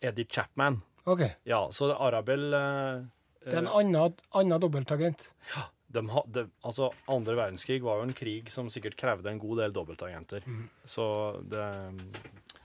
Eddie 0.00 0.26
Chapman. 0.28 0.80
Ok, 1.08 1.24
Ja, 1.48 1.68
så 1.72 1.90
Arabel 1.96 2.52
eh, 2.54 3.04
Det 3.44 3.54
er 3.56 3.62
en 3.64 3.70
annen, 3.72 4.16
annen 4.36 4.60
dobbeltagent. 4.60 5.30
de 5.90 6.02
hadde, 6.12 6.44
altså, 6.62 6.90
Andre 7.08 7.34
verdenskrig 7.38 7.80
var 7.82 7.98
jo 7.98 8.08
en 8.08 8.14
krig 8.14 8.50
som 8.52 8.68
sikkert 8.70 8.98
krevde 9.00 9.30
en 9.32 9.40
god 9.40 9.62
del 9.64 9.72
dobbeltagenter. 9.74 10.44
Så 10.86 11.06
det 11.50 11.64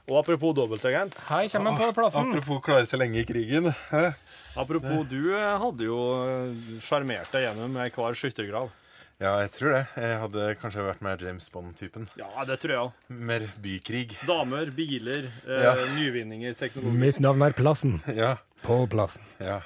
Og 0.06 0.20
apropos 0.20 0.54
dobbeltagent. 0.54 1.16
Her 1.26 1.48
kommer 1.48 1.72
han 1.72 1.80
på 1.80 1.96
plassen. 1.96 2.28
Apropos 2.30 2.60
klare 2.62 2.86
seg 2.86 3.00
lenge 3.00 3.24
i 3.24 3.26
krigen. 3.26 3.72
Hæ? 3.90 4.12
Apropos, 4.56 5.02
du 5.10 5.32
eh, 5.34 5.58
hadde 5.58 5.88
jo 5.88 5.98
eh, 6.22 6.76
sjarmert 6.86 7.32
deg 7.34 7.48
gjennom 7.48 7.74
hver 7.74 8.14
skyttergrav. 8.20 8.70
Ja, 9.16 9.30
jeg 9.40 9.50
tror 9.56 9.72
det. 9.72 9.84
Jeg 9.96 10.16
hadde 10.20 10.46
kanskje 10.60 10.82
vært 10.84 11.00
mer 11.04 11.16
James 11.24 11.46
Bond-typen. 11.52 12.04
Ja, 12.20 12.28
det 12.44 12.58
tror 12.60 12.72
jeg 12.74 12.80
også. 12.82 13.14
Mer 13.30 13.46
bykrig. 13.64 14.10
Damer, 14.28 14.68
biler, 14.76 15.30
eh, 15.46 15.62
Ja. 15.64 15.70
nyvinninger, 15.96 16.52
teknologi. 16.60 16.98
Mitt 17.00 17.20
navn 17.20 17.40
er 17.42 17.52
Plassen. 17.56 18.02
Ja, 18.14 18.36
Pål 18.62 18.88
Plassen. 18.92 19.24
ja. 19.40 19.62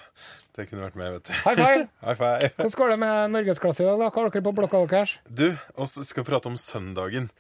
Det 0.55 0.69
kunne 0.69 0.83
vært 0.83 0.97
meg, 0.99 1.13
vet 1.15 1.25
du. 1.25 1.33
High 1.33 1.57
five! 1.57 1.89
High 2.05 2.15
five. 2.19 2.49
Hvordan 2.59 2.77
går 2.77 2.89
det 2.91 2.99
med 2.99 3.31
norgesklasse 3.33 3.81
i 3.81 3.87
dag? 3.87 3.99
da? 3.99 4.09
Hva 4.11 4.23
har 4.23 4.31
dere 4.31 4.43
på 4.43 4.53
blokka 4.55 4.81
deres? 4.91 5.13
Du, 5.33 5.57
oss 5.79 5.95
skal 6.07 6.25
prate 6.27 6.47
om 6.51 6.57
søndagen. 6.59 7.31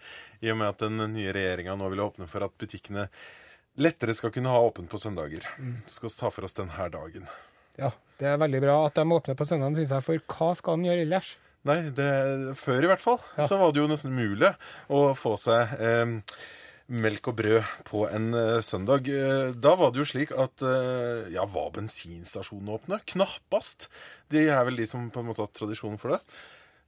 I 0.40 0.50
og 0.50 0.56
med 0.56 0.68
at 0.70 0.78
den 0.78 0.96
nye 1.12 1.32
regjeringa 1.34 1.74
nå 1.76 1.90
vil 1.90 2.00
åpne 2.06 2.28
for 2.30 2.42
at 2.46 2.54
butikkene 2.56 3.08
lettere 3.76 4.14
skal 4.14 4.30
kunne 4.32 4.48
ha 4.48 4.58
åpent 4.62 4.88
på 4.88 4.98
søndager. 4.98 5.42
Så 5.86 5.98
skal 5.98 6.08
vi 6.08 6.14
ta 6.22 6.30
for 6.30 6.44
oss 6.48 6.54
denne 6.54 6.88
dagen. 6.90 7.28
Ja, 7.78 7.90
Det 8.18 8.26
er 8.28 8.36
veldig 8.40 8.60
bra 8.62 8.78
at 8.86 8.94
de 8.94 9.02
åpner 9.04 9.36
på 9.36 9.46
søndagen, 9.46 9.76
syns 9.76 9.90
jeg. 9.94 10.02
For 10.06 10.18
hva 10.38 10.54
skal 10.56 10.74
en 10.78 10.84
gjøre 10.88 11.04
ellers? 11.06 11.36
Nei, 11.68 11.82
det, 11.92 12.08
før 12.56 12.86
i 12.86 12.88
hvert 12.88 13.02
fall, 13.02 13.18
så 13.44 13.58
var 13.60 13.74
det 13.74 13.82
jo 13.82 13.90
nesten 13.90 14.14
umulig 14.16 14.48
å 14.88 15.10
få 15.18 15.34
seg 15.40 15.74
eh, 15.76 16.14
melk 16.90 17.30
og 17.30 17.36
brød 17.38 17.74
på 17.86 18.02
en 18.10 18.30
uh, 18.34 18.60
søndag. 18.64 19.06
Uh, 19.06 19.52
da 19.54 19.74
var 19.78 19.92
det 19.92 20.02
jo 20.02 20.08
slik 20.10 20.32
at 20.34 20.64
uh, 20.66 21.28
Ja, 21.30 21.46
var 21.46 21.70
bensinstasjonene 21.76 22.78
åpne? 22.78 23.00
Knappast. 23.12 23.88
De 24.32 24.42
er 24.48 24.64
vel 24.66 24.80
de 24.80 24.88
som 24.90 25.06
på 25.12 25.22
en 25.22 25.30
måte 25.30 25.42
har 25.42 25.50
hatt 25.50 25.60
tradisjon 25.60 26.00
for 26.00 26.16
det. 26.16 26.20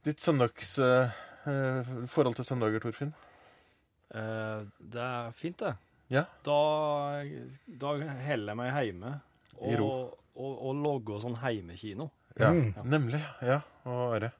Ditt 0.03 0.19
søndags 0.19 0.75
forhold 2.11 2.35
til 2.35 2.45
søndager, 2.47 2.83
Torfinn? 2.83 3.13
Det 4.11 4.99
er 4.99 5.31
fint, 5.35 5.63
det. 5.63 5.71
Ja. 6.11 6.25
Da, 6.43 6.57
da 7.79 7.93
heller 8.27 8.51
jeg 8.51 8.59
meg 8.59 8.75
hjemme 8.75 9.13
og, 9.55 9.69
I 9.71 9.79
ro. 9.79 9.87
og, 10.35 10.53
og 10.67 10.83
logger 10.83 11.23
sånn 11.23 11.39
heimekino. 11.39 12.09
ja. 12.35 12.51
Mm. 12.51 12.83
Nemlig. 12.83 13.23
Ja. 13.43 13.61
Og 13.87 14.17
Are. 14.17 14.33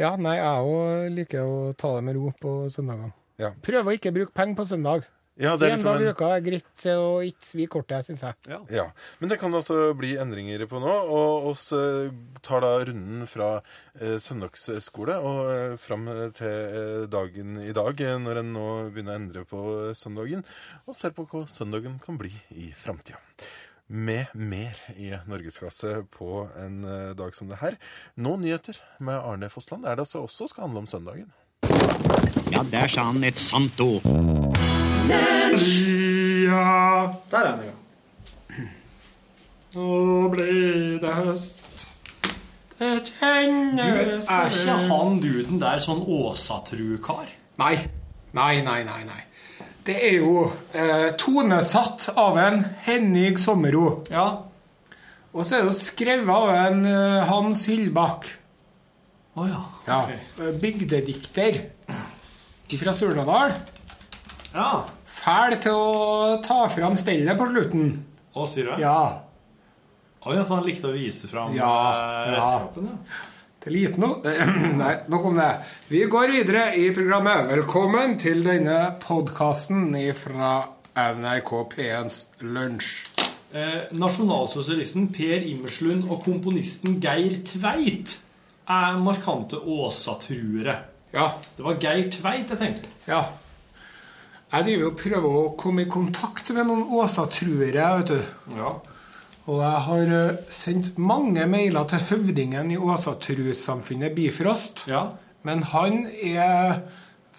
Ja, 0.00 0.14
nei, 0.18 0.36
jeg 0.40 0.70
òg 0.74 1.10
liker 1.14 1.44
å 1.46 1.58
ta 1.78 1.94
det 1.96 2.04
med 2.06 2.16
ro 2.18 2.32
på 2.40 2.54
søndagene. 2.72 3.12
Ja. 3.38 3.52
Prøve 3.66 3.90
å 3.92 3.98
ikke 3.98 4.14
bruke 4.14 4.34
penger 4.34 4.58
på 4.62 4.66
søndag. 4.70 5.04
Ja, 5.34 5.56
det 5.58 5.66
er 5.66 5.72
En 5.72 5.80
liksom 5.80 5.96
dag 5.96 6.02
i 6.04 6.10
uka 6.14 6.26
er 6.36 6.42
greit 6.46 6.82
å 6.92 7.06
ikke 7.26 7.42
svi 7.48 7.64
kortet, 7.66 8.06
syns 8.06 8.20
jeg. 8.22 8.36
Ja. 8.46 8.58
Ja, 8.70 8.84
Men 9.18 9.32
det 9.32 9.40
kan 9.40 9.54
altså 9.58 9.88
bli 9.98 10.12
endringer 10.22 10.62
på 10.70 10.78
nå. 10.78 10.92
Og 11.10 11.48
oss 11.50 11.64
eh, 11.74 12.12
tar 12.46 12.62
da 12.62 12.70
runden 12.86 13.26
fra 13.26 13.48
eh, 13.98 14.14
søndagsskole 14.22 15.16
og 15.18 15.40
eh, 15.50 15.74
fram 15.82 16.06
til 16.38 16.46
eh, 16.54 17.08
dagen 17.10 17.58
i 17.64 17.74
dag, 17.74 17.98
eh, 17.98 18.14
når 18.22 18.44
en 18.44 18.54
nå 18.54 18.68
begynner 18.94 19.16
å 19.16 19.18
endre 19.24 19.44
på 19.50 19.64
eh, 19.88 19.92
søndagen, 19.98 20.46
og 20.86 20.94
ser 20.94 21.10
på 21.18 21.26
hva 21.26 21.42
søndagen 21.50 21.98
kan 22.04 22.20
bli 22.20 22.30
i 22.54 22.70
framtida. 22.78 23.18
Med 23.86 24.26
mer 24.32 24.78
i 24.96 25.10
norgesklasse 25.28 26.04
på 26.08 26.48
en 26.56 26.84
eh, 26.88 27.10
dag 27.16 27.34
som 27.36 27.50
det 27.50 27.58
her. 27.60 27.76
Nå 28.16 28.36
nyheter 28.40 28.78
med 28.98 29.18
Arne 29.20 29.50
Fossland, 29.52 29.84
der 29.84 29.98
det 29.98 30.06
altså 30.06 30.22
også 30.24 30.46
skal 30.48 30.64
handle 30.64 30.78
om 30.78 30.86
søndagen. 30.88 31.32
Ja, 32.52 32.62
der 32.72 32.86
sa 32.88 33.04
han 33.10 33.24
et 33.24 33.36
sant 33.36 33.80
ord. 33.80 34.02
Ja, 36.44 37.12
Der 37.30 37.38
er 37.38 37.56
den, 37.56 37.64
ja. 37.68 38.64
nå 39.74 40.28
blir 40.32 40.98
det 41.02 41.14
høst. 41.14 41.60
Det 42.78 43.12
Du, 43.12 43.82
er 43.82 44.48
ikke 44.48 44.72
han 44.88 45.20
duden 45.22 45.60
der 45.60 45.78
sånn 45.78 46.02
Åsatru-kar? 46.08 47.28
Nei. 47.60 47.76
Nei, 48.34 48.62
nei, 48.66 48.80
nei. 48.84 49.04
nei. 49.06 49.20
Det 49.84 49.94
er 50.00 50.14
jo 50.16 50.46
eh, 50.72 51.10
tonesatt 51.20 52.06
av 52.16 52.38
en 52.40 52.62
Henning 52.86 53.36
Sommero. 53.40 54.02
Ja. 54.12 54.26
Og 55.34 55.42
så 55.44 55.58
er 55.58 55.64
det 55.64 55.72
jo 55.72 55.76
skrevet 55.76 56.30
av 56.32 56.52
en 56.54 56.84
eh, 56.88 57.24
Hans 57.28 57.66
Hyllbakk. 57.68 58.30
Å 59.34 59.44
ja. 59.50 59.60
Ja. 59.88 59.98
eh, 60.40 60.54
Bygdedikter 60.62 61.60
fra 62.74 62.94
Surnadal. 62.96 63.52
Ja. 64.54 64.70
Fæl 65.14 65.58
til 65.62 65.76
å 65.76 66.40
ta 66.42 66.64
fram 66.72 66.96
stellet 66.98 67.36
på 67.38 67.46
slutten. 67.52 67.92
Å, 68.34 68.48
sier 68.50 68.72
du? 68.72 68.80
Ja. 68.82 68.96
Ja, 70.24 70.40
så 70.48 70.56
han 70.56 70.64
likte 70.64 70.88
å 70.88 70.94
vise 70.96 71.28
fram 71.28 71.52
Ja, 71.52 71.68
eh, 71.92 72.32
ja. 72.32 72.34
redskapen, 72.38 72.88
ja. 72.88 73.22
Det 73.64 73.70
er 73.70 73.78
lite 73.78 73.96
nå. 73.96 74.08
Nei, 74.82 74.90
nok 75.08 75.22
om 75.30 75.38
det. 75.40 75.46
Vi 75.88 76.02
går 76.12 76.34
videre 76.34 76.66
i 76.76 76.90
programmet. 76.92 77.46
Velkommen 77.48 78.18
til 78.20 78.42
denne 78.44 78.90
podkasten 79.00 79.86
fra 80.18 80.50
NRK 80.92 81.52
P1s 81.72 82.18
Lunsj. 82.44 82.90
Eh, 83.56 83.86
nasjonalsosialisten 83.96 85.08
Per 85.16 85.48
Immerslund 85.48 86.04
og 86.12 86.20
komponisten 86.26 86.98
Geir 87.00 87.38
Tveit 87.48 88.18
er 88.68 89.00
markante 89.00 89.56
åsatruere. 89.56 90.76
Ja. 91.16 91.30
Det 91.56 91.64
var 91.64 91.80
Geir 91.80 92.12
Tveit 92.12 92.52
jeg 92.52 92.60
tenkte. 92.60 92.92
Ja. 93.08 93.22
Jeg 94.52 94.68
driver 94.68 94.90
og 94.90 95.00
prøver 95.00 95.38
å 95.40 95.52
komme 95.56 95.86
i 95.86 95.94
kontakt 95.96 96.52
med 96.52 96.68
noen 96.68 96.84
åsatruere, 97.00 97.94
vet 98.02 98.12
du. 98.12 98.34
Ja. 98.60 98.76
Og 99.44 99.60
jeg 99.60 99.80
har 99.86 100.14
eh, 100.16 100.38
sendt 100.52 100.94
mange 100.96 101.44
mailer 101.50 101.84
til 101.90 102.06
høvdingen 102.08 102.70
i 102.72 102.78
Åsatrussamfunnet, 102.80 104.14
Bifrost. 104.16 104.86
Ja. 104.88 105.10
Men 105.44 105.66
han 105.74 106.06
er 106.08 106.80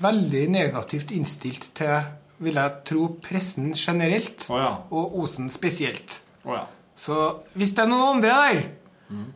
veldig 0.04 0.44
negativt 0.54 1.14
innstilt 1.16 1.72
til, 1.78 2.06
vil 2.46 2.60
jeg 2.60 2.86
tro, 2.86 3.10
pressen 3.26 3.74
generelt. 3.74 4.46
Oh, 4.52 4.60
ja. 4.62 4.72
Og 4.94 5.18
Osen 5.24 5.50
spesielt. 5.50 6.20
Oh, 6.44 6.54
ja. 6.54 6.66
Så 6.96 7.18
hvis 7.58 7.74
det 7.76 7.84
er 7.84 7.92
noen 7.92 8.18
andre 8.18 8.38
der, 8.38 8.66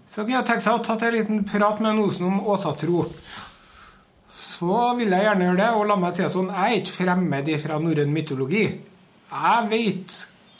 så 0.06 0.24
kunne 0.24 0.38
jeg 0.38 0.48
tenke 0.48 0.66
seg 0.66 0.78
å 0.78 0.84
ta 0.86 0.96
en 0.98 1.14
liten 1.14 1.44
prat 1.48 1.82
med 1.82 1.92
en 1.92 2.04
Osen 2.06 2.30
om 2.30 2.40
åsatro. 2.54 3.04
Så 4.34 4.78
vil 4.98 5.14
jeg 5.14 5.26
gjerne 5.26 5.50
gjøre 5.50 5.60
det. 5.60 5.70
Og 5.78 5.88
la 5.90 5.98
meg 6.00 6.16
si 6.16 6.24
det 6.24 6.32
sånn, 6.34 6.54
jeg 6.54 6.76
er 6.76 6.82
ikke 6.84 6.98
fremmed 7.02 7.54
fra 7.64 7.80
norrøn 7.82 8.14
mytologi. 8.14 8.66
Jeg 9.30 9.70
vet 9.74 10.20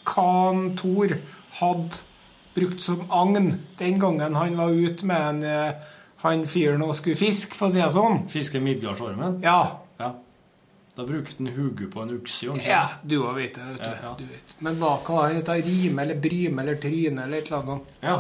hva 0.10 0.32
Thor 0.78 1.14
hadde 1.60 2.02
brukt 2.56 2.82
som 2.82 3.04
agn 3.14 3.54
den 3.80 4.00
gangen 4.02 4.36
han 4.36 4.58
var 4.58 4.70
ute 4.74 5.06
med 5.06 5.28
en, 5.30 5.44
eh, 5.44 5.92
han 6.24 6.46
fyren 6.50 6.82
og 6.84 6.96
skulle 6.98 7.16
fiske, 7.20 7.56
for 7.56 7.70
å 7.70 7.72
si 7.76 7.80
det 7.80 7.92
sånn. 7.94 8.26
Fiske 8.32 8.60
Midgardsormen? 8.64 9.40
Ja. 9.46 9.80
Ja. 10.00 10.14
Da 10.98 11.06
brukte 11.08 11.38
han 11.40 11.54
hodet 11.56 11.92
på 11.94 12.02
en 12.04 12.10
ukse? 12.18 12.50
Ja, 12.66 12.82
du 13.04 13.22
òg 13.22 13.38
vet 13.38 13.56
det. 13.56 13.68
vet 13.72 13.84
du. 13.84 13.90
Ja, 13.90 14.10
ja. 14.10 14.16
vet. 14.20 14.56
Men 14.60 14.80
hva 14.82 14.98
kan 15.06 15.22
han 15.22 15.38
hete? 15.38 15.56
Rime 15.64 16.04
eller 16.04 16.20
bryme 16.20 16.60
eller 16.66 16.76
tryne 16.82 17.24
eller 17.24 17.38
et 17.38 17.48
eller 17.48 17.62
annet 17.62 17.70
sånt? 17.70 17.94
Ja. 18.04 18.18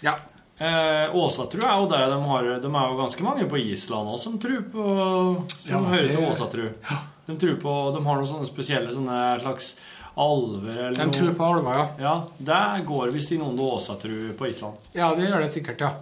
Ja. 0.00 0.14
Eh, 0.56 1.16
Åsatru 1.18 1.60
er 1.66 1.80
jo 1.82 1.88
det 1.90 1.98
de 2.12 2.18
har 2.22 2.44
De 2.62 2.68
er 2.70 2.84
jo 2.88 2.98
ganske 3.00 3.24
mange 3.26 3.44
på 3.50 3.58
Island 3.58 4.12
òg 4.12 4.20
som 4.22 4.36
tror 4.38 4.60
på 4.70 4.84
Som 5.50 5.72
Ja, 5.72 5.90
hører 5.90 6.12
til 6.12 6.26
Åsatru. 6.28 6.68
De 7.26 7.36
tror 7.42 7.56
på 7.58 7.72
De 7.96 8.02
har 8.04 8.20
noen 8.20 8.28
sånne 8.30 8.46
spesielle 8.46 8.94
sånne 8.94 9.18
slags 9.42 9.72
alver 10.16 10.76
eller 10.76 10.94
De 10.94 11.06
noe. 11.08 11.14
tror 11.16 11.34
på 11.34 11.44
alver, 11.48 11.78
ja. 11.78 11.86
Ja, 11.98 12.14
det 12.38 12.84
går 12.86 13.10
visst 13.14 13.32
i 13.32 13.38
noen 13.40 13.58
Åsatru 13.58 14.32
på 14.38 14.48
Island. 14.48 14.76
Ja, 14.94 15.12
det 15.14 15.26
gjør 15.28 15.42
det 15.42 15.50
sikkert, 15.54 15.80
ja. 15.80 15.92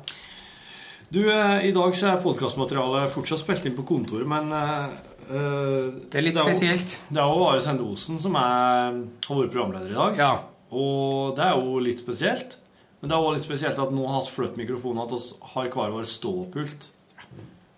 Du, 1.12 1.20
eh, 1.30 1.66
I 1.68 1.72
dag 1.76 1.92
så 1.96 2.12
er 2.14 2.22
podkastmaterialet 2.24 3.10
fortsatt 3.12 3.38
spilt 3.42 3.66
inn 3.68 3.76
på 3.76 3.84
kontoret, 3.84 4.26
men 4.28 4.52
eh, 4.52 4.84
eh, 5.28 5.90
Det 6.08 6.14
er 6.20 6.22
litt 6.28 6.38
jo- 6.40 6.46
spesielt. 6.48 6.98
Det 7.10 7.20
er 7.20 7.28
jo 7.34 7.44
Are 7.50 7.60
Sende 7.60 7.84
Osen 7.84 8.18
som 8.20 8.34
er, 8.36 9.02
har 9.28 9.36
vært 9.42 9.52
programleder 9.52 9.90
i 9.92 9.98
dag. 9.98 10.16
Ja. 10.16 10.32
Og 10.72 11.34
det 11.36 11.44
er 11.44 11.56
jo 11.60 11.78
litt 11.84 12.00
spesielt. 12.00 12.56
Men 13.02 13.08
det 13.10 13.16
er 13.16 13.20
også 13.24 13.34
litt 13.34 13.44
spesielt 13.48 13.78
at 13.82 13.90
nå 13.92 14.06
har 14.08 14.20
vi 14.22 14.30
flyttet 14.30 14.56
mikrofonen, 14.62 15.02
at 15.02 15.10
vi 15.10 15.52
har 15.54 15.68
hver 15.74 15.90
vår 15.90 16.04
ståpult. 16.06 16.86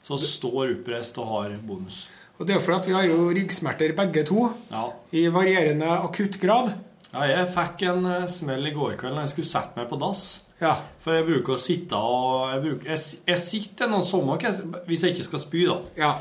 Så 0.05 0.19
står 0.21 0.75
oppreist 0.77 1.17
og 1.19 1.27
har 1.31 1.55
bonus. 1.65 2.09
Og 2.39 2.47
det 2.49 2.57
er 2.57 2.63
fordi 2.65 2.79
at 2.81 2.87
vi 2.89 2.95
har 2.97 3.05
jo 3.07 3.29
ryggsmerter 3.31 3.93
begge 3.97 4.25
to, 4.27 4.49
Ja. 4.71 4.89
i 5.13 5.27
varierende 5.31 5.87
akutt 6.03 6.41
grad. 6.43 6.73
ja, 7.13 7.21
jeg 7.31 7.49
fikk 7.55 7.83
en 7.89 8.07
eh, 8.11 8.27
smell 8.27 8.67
i 8.67 8.73
går 8.75 8.97
kveld 8.99 9.15
når 9.15 9.21
jeg 9.29 9.35
skulle 9.37 9.53
sette 9.53 9.77
meg 9.79 9.89
på 9.89 9.99
dass. 10.03 10.25
Ja. 10.61 10.77
For 10.99 11.15
jeg 11.15 11.27
bruker 11.29 11.55
å 11.55 11.61
sitte 11.61 11.95
og 11.99 12.51
Jeg, 12.55 12.63
bruker, 12.65 12.89
jeg, 12.91 12.99
jeg 13.27 13.39
sitter 13.39 13.89
noen 13.91 14.05
sommer 14.07 14.39
hvis 14.87 15.03
jeg 15.03 15.15
ikke 15.15 15.25
skal 15.29 15.43
spy, 15.43 15.65
da. 15.67 15.79
ja. 15.97 16.13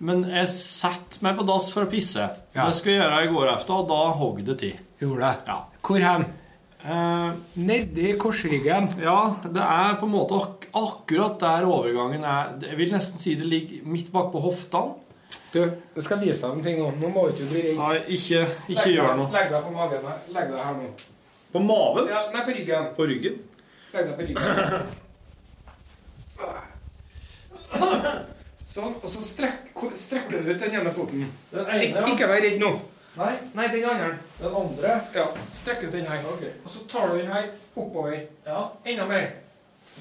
Men 0.00 0.22
jeg 0.30 0.46
setter 0.52 1.22
meg 1.26 1.36
på 1.36 1.44
dass 1.48 1.68
for 1.74 1.82
å 1.84 1.90
pisse. 1.90 2.22
Ja. 2.54 2.66
Det 2.68 2.74
skulle 2.78 2.94
jeg 2.94 3.02
gjøre 3.02 3.22
i 3.24 3.32
går 3.34 3.48
efter, 3.56 3.74
og 3.82 3.88
da 3.90 4.12
hogg 4.14 4.44
det 4.46 4.54
til. 4.60 4.76
Gjorde 5.00 5.26
det. 5.26 5.48
Ja. 5.48 5.56
Hvor 5.82 6.04
hen? 6.06 6.24
Eh, 6.84 7.32
Nedi 7.58 8.12
korsryggen. 8.22 8.86
Ja, 9.02 9.16
det 9.42 9.64
er 9.64 9.96
på 9.98 10.06
en 10.06 10.12
måte 10.14 10.38
ak 10.38 10.68
akkurat 10.78 11.40
der 11.42 11.66
overgangen 11.66 12.22
er 12.24 12.52
Jeg 12.62 12.78
vil 12.78 12.92
nesten 12.94 13.18
si 13.18 13.34
det 13.34 13.48
ligger 13.50 13.82
midt 13.90 14.12
bak 14.14 14.30
på 14.32 14.40
hoftene. 14.44 14.94
Du, 15.52 15.58
jeg 15.96 16.04
skal 16.04 16.20
vise 16.20 16.40
deg 16.44 16.50
en 16.58 16.62
ting 16.64 16.78
nå. 16.82 16.90
Nå 17.00 17.08
må 17.14 17.22
du 17.28 17.32
ikke 17.38 17.46
bli 17.52 17.62
redd. 17.70 17.78
Nei, 17.80 17.98
ikke, 18.16 18.42
ikke 18.74 18.90
gjør 18.92 19.14
noe. 19.16 19.28
Legg 19.32 19.48
deg 19.54 19.62
på 19.64 19.70
magen. 19.72 20.02
her. 20.10 20.18
Legg 20.36 20.50
deg 20.52 20.60
her 20.66 20.74
nå. 20.76 20.88
På 21.52 21.62
maven? 21.64 22.08
Ja, 22.12 22.24
nei, 22.34 22.42
på 22.44 22.52
ryggen. 22.58 22.88
På 22.98 23.06
ryggen? 23.08 23.38
Legg 23.94 24.10
deg 24.10 24.14
på 24.18 24.22
ryggen. 24.28 24.44
Sånn, 28.68 28.94
og 29.00 29.08
så 29.10 29.22
strekk, 29.24 29.72
strekker 29.96 30.44
du 30.44 30.50
ut 30.52 30.60
den 30.60 30.74
ene 30.76 30.92
foten. 30.94 31.24
Den 31.50 31.70
ene, 31.72 31.86
Ik 31.88 32.12
ikke 32.12 32.28
vær 32.30 32.42
redd 32.44 32.58
nå. 32.60 32.74
Nei, 33.18 33.32
Nei, 33.56 33.64
den 33.72 33.84
andre. 33.88 34.10
den 34.38 34.54
andre. 34.54 34.90
Ja, 35.16 35.24
strekk 35.56 35.86
ut 35.88 35.92
den 35.96 36.06
her. 36.06 36.20
Og 36.28 36.68
så 36.70 36.84
tar 36.90 37.08
du 37.10 37.16
den 37.18 37.32
her 37.32 37.48
oppover. 37.74 38.14
Ja, 38.46 38.60
Enda 38.84 39.06
mer. 39.08 39.30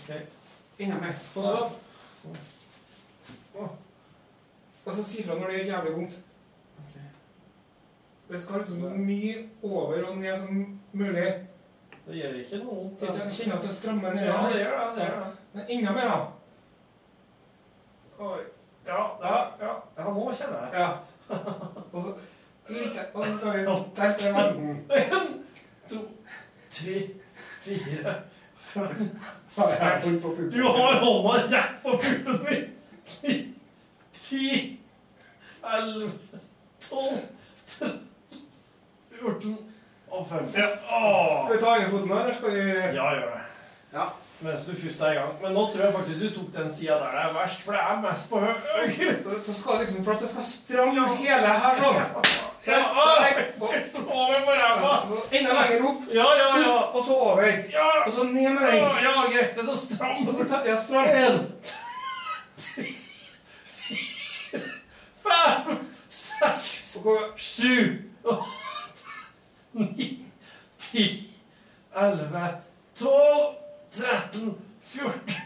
ok. 0.03 0.11
Enda 0.79 0.99
mer. 1.01 1.15
Og 1.35 1.43
så 1.47 2.35
Og 4.87 4.95
så 4.95 5.03
si 5.03 5.23
fra 5.27 5.35
når 5.35 5.47
det 5.47 5.57
gjør 5.57 5.73
jævlig 5.73 5.95
vondt. 5.95 6.17
Det 8.29 8.41
skal 8.41 8.59
liksom 8.59 8.81
så 8.81 8.89
mye 8.89 9.49
over 9.63 10.03
og 10.03 10.17
ned 10.17 10.37
som 10.39 10.79
mulig. 10.91 11.33
Det 12.07 12.15
gjør 12.15 12.33
ikke 12.39 12.57
noe 12.63 12.75
vondt. 12.75 13.01
Jeg 13.01 13.31
kjenner 13.31 13.57
at 13.57 13.63
det 13.63 13.71
strammer 13.75 14.13
ned. 14.13 14.25
Ja, 14.25 14.37
det 14.53 14.61
gjør 14.61 14.79
det. 14.79 14.95
det, 14.95 15.09
gjør 15.09 15.19
det. 15.19 15.31
Men 15.53 15.63
enda 15.69 15.91
mer, 15.91 16.07
da. 16.11 16.19
Oi. 18.19 18.39
Ja, 18.87 19.03
ja, 19.23 19.37
ja. 19.61 19.73
ja, 19.97 20.03
nå 20.13 20.31
kjenner 20.39 20.59
jeg. 20.63 20.79
Ja. 20.79 20.89
Og 21.91 22.03
så 22.03 22.15
litt 22.69 22.99
Og 23.13 23.25
så 23.25 23.37
skal 23.37 23.53
vi 23.53 23.65
telle 23.95 24.17
til 24.17 24.33
verden. 24.33 24.85
En, 25.17 25.27
to, 25.89 25.99
tre, 26.69 27.09
fire, 27.63 28.15
fem 28.63 30.21
puppen? 30.21 30.51
Du 30.51 30.63
har 30.63 30.99
hånda 31.03 31.37
rett 31.51 31.77
på 31.83 31.99
puppen 32.03 32.39
min! 32.49 33.53
Ti, 34.13 34.76
elleve, 35.63 36.11
tolv, 36.89 37.17
tretten, 37.67 38.05
fjorten 39.17 39.57
og 40.11 40.27
femten. 40.29 40.61
Ja, 40.61 40.69
Skal 41.45 41.57
vi 41.57 41.63
ta 41.63 41.73
andre 41.75 41.89
foten, 41.91 42.09
her, 42.13 42.23
eller 42.23 42.35
skal 42.35 42.51
vi 42.55 42.63
ja, 42.95 43.09
gjør 43.17 43.27
det. 43.33 43.43
Ja. 43.93 44.07
Mens 44.39 44.65
du 44.69 44.75
først 44.77 45.01
er 45.01 45.11
i 45.11 45.15
gang. 45.17 45.31
Men 45.41 45.55
nå 45.57 45.61
tror 45.73 45.81
jeg 45.81 45.93
faktisk 45.93 46.19
du 46.21 46.29
tok 46.35 46.49
den 46.53 46.67
sida 46.73 46.93
der 47.01 47.15
det 47.15 47.21
er 47.25 47.31
verst, 47.33 47.61
for 47.65 47.73
det 47.73 47.79
er 47.81 48.01
mest 48.03 48.27
på 48.29 48.39
høyre. 48.43 49.15
Så, 49.23 49.39
så 49.45 49.53
skal 49.61 49.79
liksom 49.81 50.03
For 50.05 50.13
at 50.13 50.21
det 50.21 50.29
skal 50.29 50.45
stramme 50.45 51.07
hele 51.17 51.55
her 51.63 51.79
sånn. 51.81 52.03
Så, 52.21 52.35
Ja, 52.67 52.83
over 54.05 54.39
på 54.45 54.51
ræva! 54.59 54.91
Enda 55.31 55.53
lenger 55.57 55.87
opp. 55.89 56.01
Ja, 56.13 56.27
ja, 56.37 56.47
ja. 56.61 56.75
Og 56.93 57.05
så 57.07 57.17
over. 57.31 57.47
Ja, 57.73 57.87
Og 58.05 58.13
så 58.13 58.23
ned 58.29 58.49
med 58.53 58.61
den. 58.67 58.77
ja, 58.77 59.25
greit. 59.31 59.55
Det 59.55 59.63
er 59.63 59.65
så 59.71 59.77
stramt. 59.77 60.29
Ja, 60.67 60.77
stram. 60.77 61.05
En, 61.07 61.39
to, 61.63 61.81
tre, 62.61 62.85
fire, 63.87 64.61
fem, 65.27 65.77
seks, 66.09 66.97
sju, 67.35 68.03
ni, 69.77 70.07
ti, 70.77 71.05
elleve, 71.95 72.47
tolv, 72.97 73.53
tretten, 73.93 74.55
fjorten. 74.87 75.43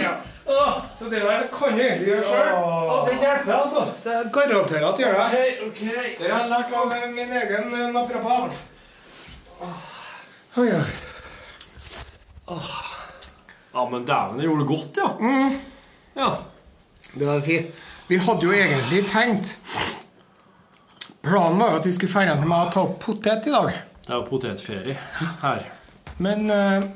Ja. 0.00 0.16
Så 0.98 1.04
det 1.04 1.20
der 1.20 1.46
kan 1.52 1.72
du 1.76 1.82
egentlig 1.82 2.08
gjøre 2.08 2.24
sjøl. 2.24 2.48
Og 2.54 3.08
det 3.08 3.14
hjelper, 3.20 3.52
altså. 3.54 3.84
Det 4.04 4.12
er 4.12 4.30
garanterer 4.32 4.86
at 4.88 4.96
det 4.96 5.04
gjør 5.04 5.14
det. 5.18 5.24
Ok, 5.24 5.34
ok. 5.68 5.80
Det 6.18 6.30
har 6.30 6.42
jeg 6.42 6.50
lært 6.52 6.74
av 6.80 6.94
min 7.14 7.32
egen 7.40 7.74
eh, 7.78 7.86
naprapat. 7.94 8.58
Oi, 10.58 10.68
oi. 10.68 10.84
Ja, 13.74 13.84
men 13.90 14.06
dæven, 14.08 14.38
det 14.38 14.48
gjorde 14.48 14.68
godt, 14.68 15.00
ja. 15.00 15.08
Ja. 16.16 16.30
Det 17.14 17.26
vil 17.26 17.42
si, 17.44 17.58
vi 18.08 18.18
hadde 18.24 18.48
jo 18.48 18.54
egentlig 18.56 19.02
tenkt 19.10 19.56
Planen 21.22 21.58
var 21.60 21.74
jo 21.74 21.80
at 21.80 21.86
vi 21.88 21.92
skulle 21.92 22.24
dra 22.24 22.36
til 22.38 22.48
meg 22.48 22.68
og 22.68 22.72
ta 22.72 22.82
opp 22.86 22.94
potet 23.02 23.48
i 23.50 23.52
dag. 23.52 23.72
Det 24.06 24.12
er 24.14 24.20
jo 24.20 24.26
potetferie 24.30 24.94
her. 25.42 25.64
Men 26.24 26.46
uh, 26.48 26.86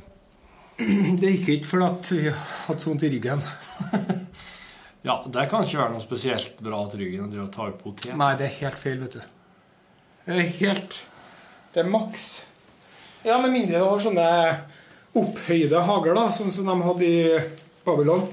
det 1.20 1.32
gikk 1.34 1.50
ikke 1.58 1.68
fordi 1.68 1.88
at 1.88 2.12
vi 2.14 2.22
hadde 2.32 2.80
så 2.80 2.92
vondt 2.92 3.04
i 3.08 3.12
ryggen. 3.12 3.42
Ja, 5.02 5.16
det 5.26 5.48
kan 5.50 5.64
ikke 5.66 5.80
være 5.80 5.96
noe 5.96 6.02
spesielt 6.02 6.60
bra 6.62 6.78
at 6.86 6.92
ryggen 6.94 7.26
driver 7.26 7.48
og 7.48 7.54
tar 7.54 7.72
potet. 7.74 8.12
Nei, 8.14 8.36
det 8.38 8.46
er 8.46 8.58
helt 8.60 8.78
feil, 8.78 9.00
vet 9.02 9.16
du. 9.16 9.24
Det 10.28 10.36
er 10.38 10.52
helt 10.60 10.98
Det 11.74 11.80
er 11.82 11.88
maks. 11.90 12.26
Ja, 13.26 13.40
med 13.42 13.50
mindre 13.50 13.80
du 13.80 13.86
har 13.88 14.04
sånne 14.04 14.26
opphøyde 15.18 15.82
hager, 15.88 16.14
da, 16.14 16.28
sånn 16.36 16.54
som 16.54 16.70
de 16.70 16.76
hadde 16.86 17.08
i 17.08 17.40
Babylon. 17.82 18.28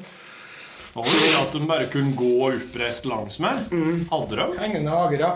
Og 0.98 1.06
at 1.06 1.54
de 1.54 1.62
bare 1.70 1.86
kunne 1.92 2.16
gå 2.18 2.32
oppreist 2.48 3.06
langs 3.10 3.38
meg. 3.44 3.68
Hadde 4.10 4.40
de? 4.40 4.48
Hengende 4.58 4.96
hagera. 4.96 5.30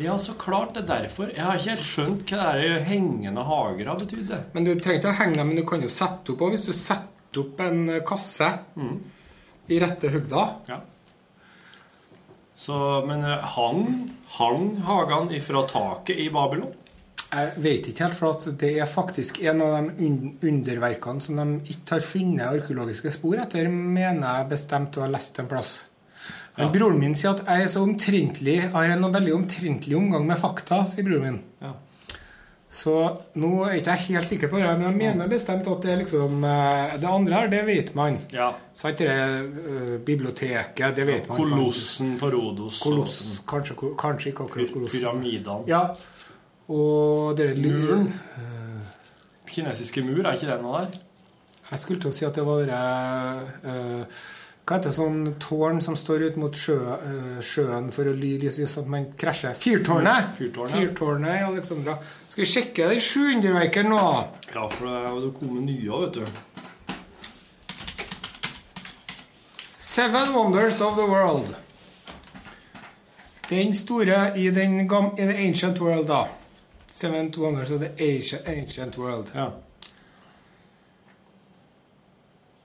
ja. 0.00 0.16
Så 0.18 0.32
klart 0.40 0.74
det 0.74 0.84
er 0.84 1.02
derfor. 1.04 1.28
Jeg 1.34 1.44
har 1.44 1.58
ikke 1.58 1.74
helt 1.74 1.84
skjønt 1.90 2.32
hva 2.32 2.54
det 2.56 2.70
er 2.70 2.86
hengende 2.88 3.44
hagera 3.44 3.94
betydde. 4.00 4.40
Men 4.54 4.64
du 4.64 4.72
trenger 4.74 5.02
ikke 5.02 5.12
å 5.12 5.18
henge 5.20 5.36
dem, 5.36 5.52
men 5.52 5.60
du 5.60 5.66
kan 5.68 5.84
jo 5.84 5.92
sette 5.92 6.32
opp 6.32 6.46
òg. 6.46 6.56
Hvis 6.56 6.66
du 6.70 6.72
setter 6.72 7.42
opp 7.42 7.60
en 7.60 7.84
kasse 8.00 8.02
kasse 8.08 8.50
i 9.68 9.80
rette 9.82 10.08
høgda 10.14 10.44
Ja. 10.70 10.80
Så, 12.56 12.72
men 13.04 13.20
eh, 13.20 13.42
hang, 13.52 13.82
hang 14.38 14.62
hagene 14.86 15.34
ifra 15.36 15.66
taket 15.68 16.16
i 16.24 16.30
Babylon? 16.32 16.72
Jeg 17.36 17.62
vet 17.62 17.88
ikke 17.90 18.06
helt, 18.06 18.16
for 18.16 18.56
det 18.62 18.70
er 18.80 18.88
faktisk 18.88 19.42
en 19.44 19.60
av 19.64 19.90
de 19.98 20.08
underverkene 20.48 21.24
som 21.24 21.40
de 21.40 21.74
ikke 21.74 21.98
har 21.98 22.06
funnet 22.06 22.46
arkeologiske 22.46 23.12
spor 23.12 23.42
etter, 23.42 23.68
mener 23.68 24.24
jeg 24.24 24.50
bestemt 24.54 24.96
å 24.96 25.04
ha 25.04 25.10
lest 25.12 25.42
en 25.42 25.50
plass. 25.50 25.74
Men 26.56 26.70
broren 26.72 27.00
min 27.02 27.16
sier 27.18 27.34
at 27.34 27.42
jeg 27.44 27.66
er 27.66 27.72
så 27.72 27.82
omtrentlig 27.84 28.60
har 28.72 28.92
en 28.94 29.10
veldig 29.12 29.34
omtrentlig 29.36 29.98
omgang 29.98 30.24
med 30.28 30.40
fakta, 30.40 30.86
sier 30.88 31.04
broren 31.04 31.26
min. 31.26 31.42
Ja. 31.60 31.74
Så 32.76 32.92
nå 33.40 33.50
er 33.64 33.78
ikke 33.78 33.94
jeg 33.94 34.16
helt 34.16 34.28
sikker 34.28 34.50
på 34.52 34.58
det, 34.60 34.72
men 34.76 34.88
jeg 34.90 34.96
mener 34.98 35.30
bestemt 35.30 35.68
at 35.70 35.84
det 35.84 35.92
er 35.92 36.00
liksom 36.02 36.42
eh, 36.44 36.96
Det 37.00 37.08
andre 37.08 37.38
her, 37.38 37.52
det 37.52 37.60
vet 37.68 37.92
man. 37.96 38.18
ja. 38.34 38.50
Sant? 38.76 38.98
Det 39.00 39.12
eh, 39.12 39.94
biblioteket, 40.04 40.96
det 40.96 41.06
vet 41.08 41.28
man. 41.30 41.38
Kolossen 41.38 42.16
på 42.20 42.28
Rodos. 42.34 42.82
Koloss. 42.84 43.20
Kanskje, 43.48 43.76
kanskje 43.96 44.32
ikke 44.32 44.48
akkurat 44.48 44.74
kolossen. 44.74 45.00
Pyramidene. 45.00 45.64
Ja. 45.70 45.82
Og 46.72 47.36
dere 47.38 47.54
Muren. 47.60 48.08
Kinesiske 49.56 50.02
mur, 50.04 50.24
er 50.26 50.34
ikke 50.36 50.48
det 50.50 50.56
noe 50.60 50.80
der? 50.84 50.96
Jeg 51.70 51.82
skulle 51.82 52.02
til 52.02 52.10
å 52.12 52.14
si 52.14 52.26
at 52.26 52.36
det 52.36 52.44
var 52.46 52.62
dere 52.62 52.80
uh, 53.66 54.24
Hva 54.66 54.76
heter 54.76 54.90
det 54.90 54.96
sånn 54.98 55.20
tårn 55.42 55.80
som 55.82 55.96
står 55.98 56.26
ut 56.28 56.36
mot 56.42 56.58
sjø, 56.58 56.76
uh, 56.76 57.38
sjøen 57.42 57.88
for 57.94 58.10
å 58.10 58.14
lyde 58.14 58.50
at 58.50 58.90
man 58.90 59.06
krasjer? 59.18 59.54
Fyrtårnet! 59.58 60.34
Fyrtårnet. 60.38 60.76
Fyrtårnet 60.76 61.40
i 61.40 61.46
Alexandra. 61.46 61.96
Skal 62.28 62.44
vi 62.44 62.50
sjekke 62.50 62.90
de 62.90 63.00
sju 63.00 63.22
underverkene 63.36 63.94
nå? 63.94 64.02
Ja, 64.52 64.66
for 64.68 64.90
det 64.90 64.96
er 65.00 65.20
jo 65.24 65.32
kommet 65.38 65.66
nye 65.70 66.02
vet 66.04 66.18
du. 66.18 66.24
Seven 69.78 70.34
Wonders 70.34 70.82
of 70.84 70.98
the 70.98 71.06
World. 71.08 71.54
Den 73.48 73.72
store 73.72 74.34
i 74.36 74.50
den 74.50 74.82
gamle 74.90 75.30
ancient 75.46 75.80
world, 75.80 76.10
da. 76.10 76.26
Seven 76.96 77.30
Wonders 77.36 77.70
of 77.70 77.80
the 77.80 77.90
ancient, 77.98 78.48
ancient 78.48 78.98
world. 78.98 79.30
Ja. 79.34 79.50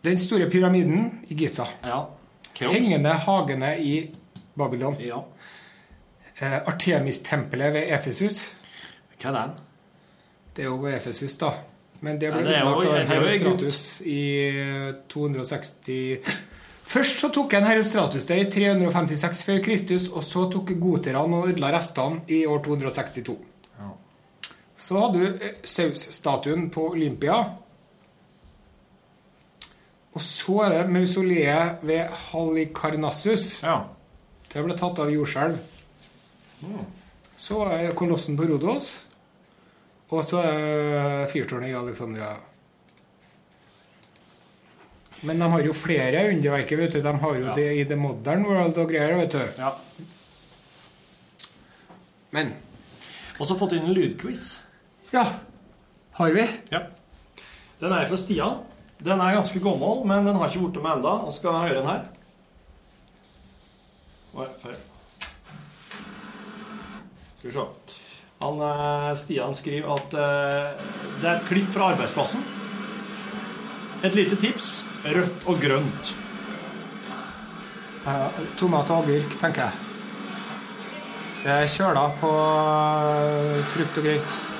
Den 0.01 0.17
store 0.17 0.49
pyramiden 0.49 1.19
i 1.27 1.33
Giza. 1.33 1.67
ja. 1.83 2.07
Hengende 2.59 3.09
hagene 3.09 3.79
i 3.79 4.15
Babylon. 4.55 4.95
Ja. 4.99 5.25
Eh, 6.37 6.53
Artemis-tempelet 6.67 7.73
ved 7.73 7.91
Efesus. 7.93 8.55
Hva 9.19 9.29
er 9.29 9.37
den? 9.41 9.51
Det 10.55 10.63
er 10.63 10.69
jo 10.69 10.79
ved 10.79 10.95
Efesus, 10.95 11.35
da. 11.41 11.51
Men 11.99 12.21
det 12.21 12.31
ble 12.31 12.45
det 12.45 12.55
er 12.55 12.63
ødelagt 12.63 12.87
av 12.87 12.93
det 12.93 13.01
er 13.01 13.11
Herostratus 13.11 14.01
i 14.05 14.21
eh, 14.47 14.89
260 15.09 16.33
Først 16.91 17.19
så 17.19 17.29
tok 17.35 17.53
en 17.53 17.67
Herostratus 17.67 18.25
det 18.25 18.39
i 18.39 18.49
356 18.51 19.43
før 19.47 19.63
Kristus, 19.63 20.07
og 20.09 20.23
så 20.23 20.47
tok 20.51 20.71
goterne 20.79 21.19
og 21.41 21.49
ødela 21.51 21.75
restene 21.75 22.23
i 22.31 22.45
år 22.45 22.63
262. 22.63 23.50
Så 24.81 24.97
hadde 24.97 25.19
du 25.21 25.43
eh, 25.45 25.57
Zeus-statuen 25.67 26.69
på 26.73 26.87
Olympia. 26.95 27.37
Og 30.11 30.21
så 30.25 30.57
er 30.65 30.73
det 30.75 30.91
mausoleet 30.91 31.83
ved 31.87 32.09
Halikarnassus. 32.31 33.61
Ja. 33.63 33.77
Det 34.51 34.63
ble 34.65 34.75
tatt 34.75 34.99
av 34.99 35.11
jordskjelv. 35.13 35.59
Så 37.39 37.61
er 37.71 37.93
kolossen 37.97 38.35
på 38.37 38.49
Rodos. 38.49 38.89
Og 40.11 40.25
så 40.27 40.41
er 40.43 41.29
fyrtårnet 41.31 41.71
i 41.71 41.77
Alexandria. 41.79 42.33
Men 45.23 45.39
de 45.39 45.47
har 45.53 45.63
jo 45.63 45.73
flere 45.77 46.25
underverker. 46.33 46.77
vet 46.81 46.97
du. 46.97 47.01
De 47.05 47.13
har 47.23 47.35
jo 47.39 47.45
Ja. 47.45 47.53
det 47.55 47.69
i 47.77 47.85
The 47.85 47.95
Modern 47.95 48.43
World 48.49 48.77
og 48.77 48.89
greier. 48.89 49.15
vet 49.15 49.31
du. 49.31 49.61
ja. 49.61 49.71
Men 52.31 52.53
Og 53.39 53.47
så 53.47 53.55
fått 53.57 53.71
inn 53.73 53.83
en 53.87 53.93
lydquiz. 53.95 54.61
Ja, 55.11 55.25
har 56.11 56.31
vi? 56.31 56.47
Ja. 56.69 56.85
Den 57.79 57.93
er 57.93 58.05
fra 58.05 58.17
Stian. 58.17 58.61
Den 59.01 59.21
er 59.21 59.33
ganske 59.33 59.59
gammel, 59.59 60.03
men 60.05 60.27
den 60.27 60.37
har 60.37 60.51
ikke 60.51 60.67
blitt 60.67 60.83
med 60.83 60.99
enda. 60.99 61.15
Og 61.25 61.33
skal 61.33 61.57
høre 61.63 61.79
den 61.79 61.89
her. 61.89 62.03
Oi, 64.37 64.45
feil. 64.61 64.77
Skal 67.39 67.49
vi 67.49 67.55
se. 67.55 67.65
Han, 68.41 68.61
eh, 68.67 69.09
Stian 69.17 69.55
skriver 69.57 69.95
at 69.95 70.13
eh, 70.13 70.85
det 71.21 71.29
er 71.29 71.35
et 71.35 71.49
klipp 71.49 71.73
fra 71.73 71.91
arbeidsplassen. 71.95 72.45
Et 74.03 74.15
lite 74.15 74.37
tips. 74.37 74.85
Rødt 75.05 75.47
og 75.49 75.59
grønt. 75.61 76.15
Uh, 78.01 78.29
tomat 78.57 78.89
og 78.89 79.03
agurk, 79.03 79.35
tenker 79.41 79.67
jeg. 79.67 79.73
Kjøla 81.73 82.07
på 82.21 82.31
frukt 83.73 83.97
og 84.01 84.09
grønt. 84.09 84.50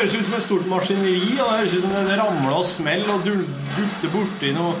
Høres 0.00 0.14
ut 0.16 0.28
som 0.30 0.36
et 0.38 0.44
stort 0.44 0.66
maskineri. 0.70 1.34
og 1.36 1.50
Det 1.50 1.58
høres 1.58 1.74
ut 1.74 1.84
som 1.84 1.92
det 2.08 2.16
ramler 2.20 2.56
og 2.56 2.64
smeller 2.64 3.12
og 3.12 3.26
dufter 3.26 4.12
borti 4.14 4.52
noe, 4.56 4.72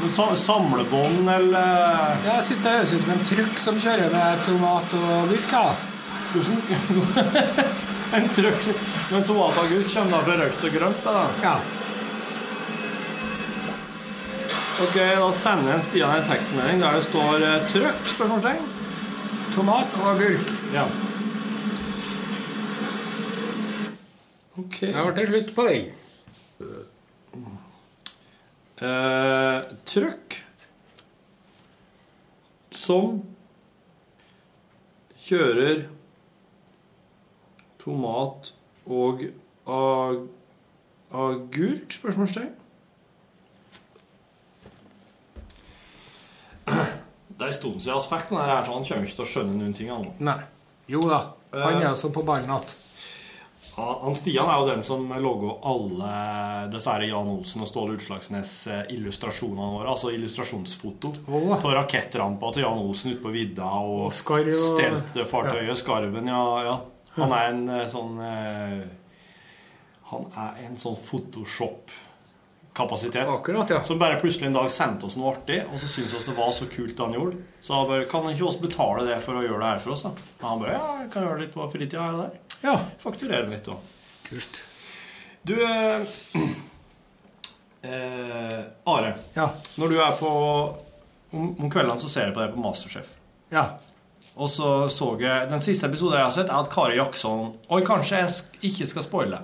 noe 0.00 0.36
samlebånd 0.40 1.28
eller 1.28 1.68
Ja, 2.24 2.38
jeg 2.38 2.46
synes 2.48 2.62
det 2.64 2.74
høres 2.78 2.94
ut 2.94 3.04
som 3.04 3.14
en 3.14 3.26
trukk 3.30 3.60
som 3.60 3.80
kjører 3.84 4.14
med 4.14 4.44
tomat 4.48 4.96
og 5.00 5.06
agurk. 5.24 5.52
En 8.14 8.28
trukk 8.30 8.66
Men 9.10 9.24
tomat 9.26 9.56
og 9.58 9.64
agurk 9.64 9.88
kommer 9.90 10.12
da 10.16 10.20
fra 10.26 10.34
rødt 10.40 10.66
og 10.68 10.76
grønt, 10.78 11.00
da. 11.04 11.24
ja. 11.44 11.54
Ok, 14.84 14.96
Da 14.98 15.28
sender 15.38 15.78
Stian 15.82 16.16
en 16.18 16.26
tekstmelding 16.26 16.80
der 16.82 16.96
det 16.98 17.04
står 17.06 17.44
eh, 17.46 17.66
'trøkk?' 17.68 18.14
spørsmålstegn. 18.16 18.64
Tomat 19.54 19.94
og 20.00 20.08
agurk. 20.16 20.50
Ja. 20.74 20.88
Ok. 24.74 24.80
Da 24.90 25.04
ble 25.06 25.14
det 25.14 25.26
slutt 25.30 25.54
på 25.54 25.64
den. 25.68 25.92
Eh, 28.82 29.68
trøkk 29.86 30.40
som 32.74 33.20
kjører 35.24 35.84
tomat 37.84 38.50
og 38.90 39.22
ag 39.70 40.24
agurk? 41.14 41.94
Spørsmålstegn. 41.94 42.50
Det 46.64 47.42
er 47.42 47.46
en 47.46 47.54
stund 47.54 47.80
siden 47.80 48.02
vi 48.02 48.10
fikk 48.10 48.28
den 48.30 48.38
her, 48.42 48.64
så 48.64 48.74
han 48.74 48.84
kommer 48.88 49.06
ikke 49.06 49.16
til 49.20 49.24
å 49.24 49.30
skjønne 49.30 49.56
noen 49.60 49.74
ting. 49.76 49.90
Han. 49.94 50.10
Nei. 50.18 50.40
Jo 50.90 51.06
da. 51.06 51.20
Han 51.54 51.78
er 51.78 51.88
jo 51.92 51.96
så 51.98 52.10
på 52.12 52.24
ballen 52.26 52.50
Ja, 52.50 52.58
han 53.76 54.16
Stian 54.16 54.50
er 54.50 54.58
jo 54.60 54.66
den 54.68 54.82
som 54.86 55.08
lager 55.08 55.56
alle 55.66 56.10
dessverre 56.70 57.06
Jan 57.08 57.28
Olsen 57.32 57.62
og 57.64 57.68
Ståle 57.68 57.94
Utslagsnes 57.96 58.66
eh, 58.70 58.82
våre. 58.92 59.88
Altså 59.90 60.10
illustrasjonsfoto 60.14 61.08
av 61.26 61.34
oh. 61.34 61.70
rakettrampa 61.74 62.52
til 62.54 62.62
Jan 62.66 62.82
Olsen 62.84 63.10
ute 63.14 63.22
på 63.24 63.30
vidda 63.34 63.68
og, 63.80 64.06
Og 64.06 64.12
steltfartøyet 64.14 65.72
ja. 65.72 65.76
Skarven. 65.78 66.26
Ja, 66.28 66.62
ja. 66.66 66.76
Han 67.16 67.32
er 67.32 67.44
en 67.50 67.68
eh, 67.70 67.88
sånn 67.90 68.20
eh, 68.22 68.80
Han 70.10 70.24
er 70.38 70.52
en 70.68 70.76
sånn 70.78 70.96
Photoshop-kapasitet. 71.00 73.28
Akkurat, 73.30 73.70
ja. 73.70 73.82
Som 73.86 73.98
bare 74.02 74.20
plutselig 74.20 74.46
en 74.50 74.56
dag 74.58 74.70
sendte 74.70 75.06
oss 75.08 75.16
noe 75.18 75.30
artig, 75.32 75.58
og 75.70 75.78
så 75.80 75.86
syntes 75.88 76.14
oss 76.20 76.28
det 76.28 76.38
var 76.38 76.52
så 76.54 76.64
kult 76.70 76.94
det 76.94 77.02
han 77.02 77.16
gjorde. 77.16 77.36
Så 77.64 77.74
han 77.74 77.88
bare, 77.90 78.04
kan 78.10 78.30
ikke 78.30 78.48
oss 78.50 78.58
betale 78.60 79.02
det 79.08 79.18
for 79.24 79.32
å 79.40 79.44
gjøre 79.46 79.62
det 79.62 79.70
her 79.72 79.80
for 79.82 79.90
oss? 79.96 80.04
da? 80.06 80.10
Og 80.42 80.46
han 80.50 80.60
bare 80.62 80.74
ja, 80.76 80.84
jeg 81.00 81.08
kan 81.14 81.22
gjøre 81.26 81.38
det 81.38 81.44
litt 81.46 81.56
på 81.56 81.62
fritida 81.72 82.02
her 82.04 82.14
og 82.14 82.20
der. 82.26 82.32
Ja. 82.64 82.78
Fakturere 83.02 83.46
litt, 83.50 83.66
da. 83.68 83.76
Kult. 84.28 84.60
Du 85.44 85.54
eh, 85.60 86.06
eh, 87.82 88.60
Are, 88.88 89.14
Ja. 89.36 89.50
når 89.76 89.88
du 89.92 89.98
er 90.00 90.14
på 90.18 90.30
Om, 91.34 91.48
om 91.60 91.70
kveldene 91.70 91.98
så 92.00 92.08
ser 92.08 92.28
jeg 92.28 92.34
på 92.36 92.40
deg 92.44 92.52
på 92.54 92.62
Masterchef. 92.62 93.08
ja. 93.52 93.64
Og 94.36 94.48
så 94.50 94.88
så 94.90 95.12
jeg 95.20 95.48
Den 95.48 95.60
siste 95.62 95.86
episoden 95.86 96.16
jeg 96.18 96.24
har 96.26 96.32
sett, 96.34 96.48
er 96.50 96.58
at 96.58 96.70
Kari 96.70 96.96
Jackson 96.96 97.52
Oi, 97.70 97.82
kanskje 97.86 98.18
jeg 98.18 98.30
ikke 98.70 98.86
skal 98.90 99.02
spoile. 99.06 99.38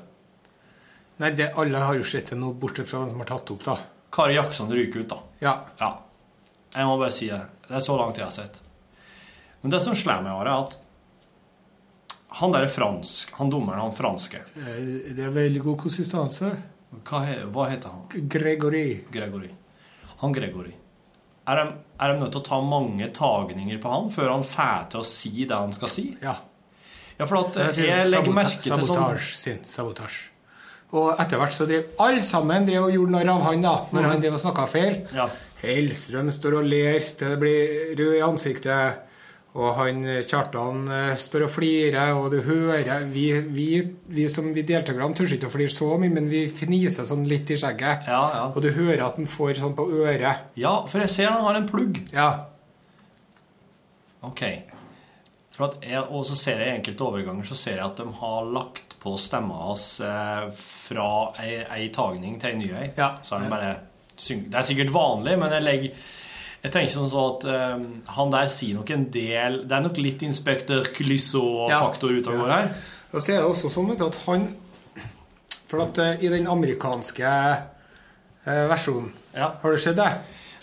Nei, 1.20 1.30
det, 1.30 1.52
alle 1.60 1.78
har 1.78 1.94
jo 1.94 2.02
sett 2.02 2.30
det 2.32 2.38
nå, 2.40 2.52
bortsett 2.58 2.88
fra 2.88 2.98
den 3.04 3.08
som 3.12 3.18
har 3.22 3.26
tatt 3.28 3.50
opp, 3.54 3.62
da. 3.64 3.76
Kari 4.10 4.34
Jackson 4.34 4.70
ryker 4.72 5.00
ut, 5.04 5.08
da. 5.12 5.18
Ja. 5.40 5.52
Ja. 5.78 5.90
Jeg 6.74 6.86
må 6.88 6.96
bare 6.98 7.12
si 7.14 7.28
det. 7.30 7.38
Det 7.68 7.76
er 7.76 7.84
så 7.84 7.96
langt 8.00 8.16
jeg 8.18 8.24
har 8.26 8.32
sett. 8.34 8.58
Men 9.62 9.70
det 9.74 9.80
som 9.84 9.94
slår 9.94 10.22
meg, 10.24 10.32
Are, 10.32 10.50
er 10.56 10.64
at 10.64 10.78
han 12.38 12.52
der 12.54 12.62
er 12.66 12.70
fransk, 12.70 13.32
han 13.38 13.50
dommeren, 13.50 13.80
han 13.80 13.96
franske 13.96 14.42
Eh, 14.56 15.14
Det 15.16 15.24
er 15.26 15.32
veldig 15.34 15.62
god 15.64 15.78
konsistanse. 15.82 16.50
Hva, 17.06 17.20
he, 17.26 17.36
hva 17.54 17.68
heter 17.70 17.90
han? 17.90 18.28
Gregory. 18.28 19.04
Gregory. 19.10 19.50
Han 20.22 20.32
Gregory. 20.34 20.72
Er 21.50 21.56
de, 21.56 21.72
er 21.98 22.12
de 22.12 22.20
nødt 22.22 22.32
til 22.34 22.40
å 22.42 22.46
ta 22.46 22.58
mange 22.62 23.08
tagninger 23.16 23.78
på 23.82 23.90
han 23.90 24.10
før 24.14 24.30
han 24.36 24.42
får 24.46 24.88
til 24.92 25.00
å 25.00 25.06
si 25.06 25.32
det 25.44 25.56
han 25.56 25.72
skal 25.74 25.88
si? 25.90 26.06
Ja. 26.22 26.34
Ja, 27.18 27.26
for 27.26 27.40
at 27.42 27.56
jeg 27.76 27.86
jeg 27.88 28.10
legger 28.10 28.32
merke 28.32 28.60
til 28.62 28.72
sånn 28.72 28.86
Sabotasje 28.86 29.36
sin. 29.36 29.58
Sabotasje. 29.66 30.28
Og 30.96 31.12
etter 31.22 31.38
hvert 31.38 31.54
så 31.54 31.66
drev 31.70 31.90
alle 32.02 32.22
sammen 32.26 32.64
drev 32.66 32.88
og 32.88 32.94
gjorde 32.94 33.12
narr 33.14 33.28
av 33.30 33.42
han, 33.46 33.62
da. 33.62 33.74
Når 33.94 34.08
han 34.08 34.22
drev 34.24 34.34
og 34.38 34.42
snakka 34.42 34.64
feil. 34.70 34.96
Ja. 35.14 35.28
Hellstrøm 35.60 36.30
står 36.34 36.56
og 36.62 36.66
ler 36.66 36.98
til 37.04 37.28
det 37.34 37.38
blir 37.42 37.92
rød 38.00 38.16
i 38.16 38.22
ansiktet. 38.26 39.06
Og 39.58 39.72
han 39.80 40.04
eh, 40.06 40.20
Kjartan 40.22 40.84
eh, 40.94 41.14
står 41.18 41.48
og 41.48 41.50
flirer, 41.50 42.12
og 42.14 42.28
du 42.30 42.38
hører 42.46 43.06
Vi, 43.10 43.26
vi, 43.50 43.68
vi 44.06 44.26
som 44.30 44.52
vi 44.54 44.62
deltakerne 44.66 45.16
tør 45.18 45.34
ikke 45.34 45.48
å 45.48 45.54
flire 45.54 45.74
så 45.74 45.88
mye, 45.98 46.12
men 46.14 46.30
vi 46.30 46.44
fniser 46.54 47.08
sånn 47.08 47.26
litt 47.30 47.50
i 47.50 47.58
skjegget. 47.58 48.06
Ja, 48.06 48.22
ja. 48.36 48.44
Og 48.54 48.62
du 48.62 48.70
hører 48.76 49.08
at 49.08 49.18
han 49.18 49.30
får 49.30 49.58
sånn 49.58 49.74
på 49.78 49.88
øret. 50.04 50.52
Ja, 50.60 50.76
for 50.86 51.02
jeg 51.02 51.10
ser 51.10 51.32
han 51.34 51.42
har 51.48 51.58
en 51.58 51.66
plugg. 51.70 51.98
Ja. 52.14 52.30
Ok. 54.26 54.44
For 55.56 55.66
at 55.66 55.82
jeg, 55.82 56.04
og 56.06 56.22
så 56.28 56.38
ser 56.38 56.62
jeg 56.62 56.70
i 56.70 56.78
enkelte 56.78 57.04
overganger 57.08 57.50
så 57.50 57.58
ser 57.58 57.80
jeg 57.80 57.84
at 57.88 57.98
de 57.98 58.06
har 58.20 58.46
lagt 58.54 58.94
på 59.02 59.16
stemma 59.18 59.58
hans 59.66 59.84
eh, 60.04 60.46
fra 60.54 61.10
ei, 61.42 61.56
ei 61.64 61.90
tagning 61.94 62.38
til 62.38 62.54
ei 62.54 62.60
ny 62.60 62.70
ei. 62.70 62.88
Ja. 63.00 63.16
Så 63.26 63.34
er 63.36 63.44
de 63.44 63.50
bare. 63.50 63.76
Det 64.20 64.54
er 64.54 64.66
sikkert 64.68 64.92
vanlig, 64.92 65.34
men 65.40 65.52
jeg 65.56 65.64
legger 65.64 66.08
jeg 66.62 66.72
tenker 66.74 66.92
sånn 66.92 67.08
så 67.08 67.20
at 67.30 67.44
um, 67.48 67.84
han 68.16 68.32
der 68.34 68.48
sier 68.52 68.76
nok 68.76 68.90
en 68.92 69.06
del 69.14 69.54
Det 69.64 69.72
er 69.78 69.84
nok 69.86 69.96
litt 70.02 70.20
Inspektør 70.26 70.84
Clysso-faktor 70.92 72.12
ute 72.12 72.34
og 72.34 72.42
går 72.42 72.50
her. 72.52 72.70
Og 73.14 73.22
så 73.24 73.32
er 73.32 73.40
det 73.40 73.48
også 73.48 73.70
sånn 73.72 73.88
ut 73.94 74.02
at 74.04 74.18
han 74.26 74.44
For 75.70 75.80
at 75.86 76.00
uh, 76.02 76.10
i 76.20 76.28
den 76.32 76.46
amerikanske 76.50 77.30
uh, 78.46 78.64
versjonen 78.70 79.12
Ja. 79.36 79.54
Har 79.62 79.72
du 79.72 79.80
sett 79.80 79.96
det? 79.96 80.10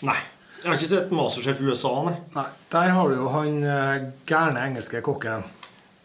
Nei. 0.05 0.17
Jeg 0.61 0.69
har 0.71 0.77
ikke 0.79 0.89
sett 0.89 1.11
Masterchef 1.13 1.59
USA, 1.61 1.91
nei. 2.07 2.15
Nei. 2.35 2.45
Der 2.73 2.89
har 2.93 3.09
du 3.09 3.15
jo 3.21 3.27
han 3.33 3.57
uh, 3.63 4.07
gærne 4.29 4.63
engelske 4.67 5.01
kokken. 5.05 5.45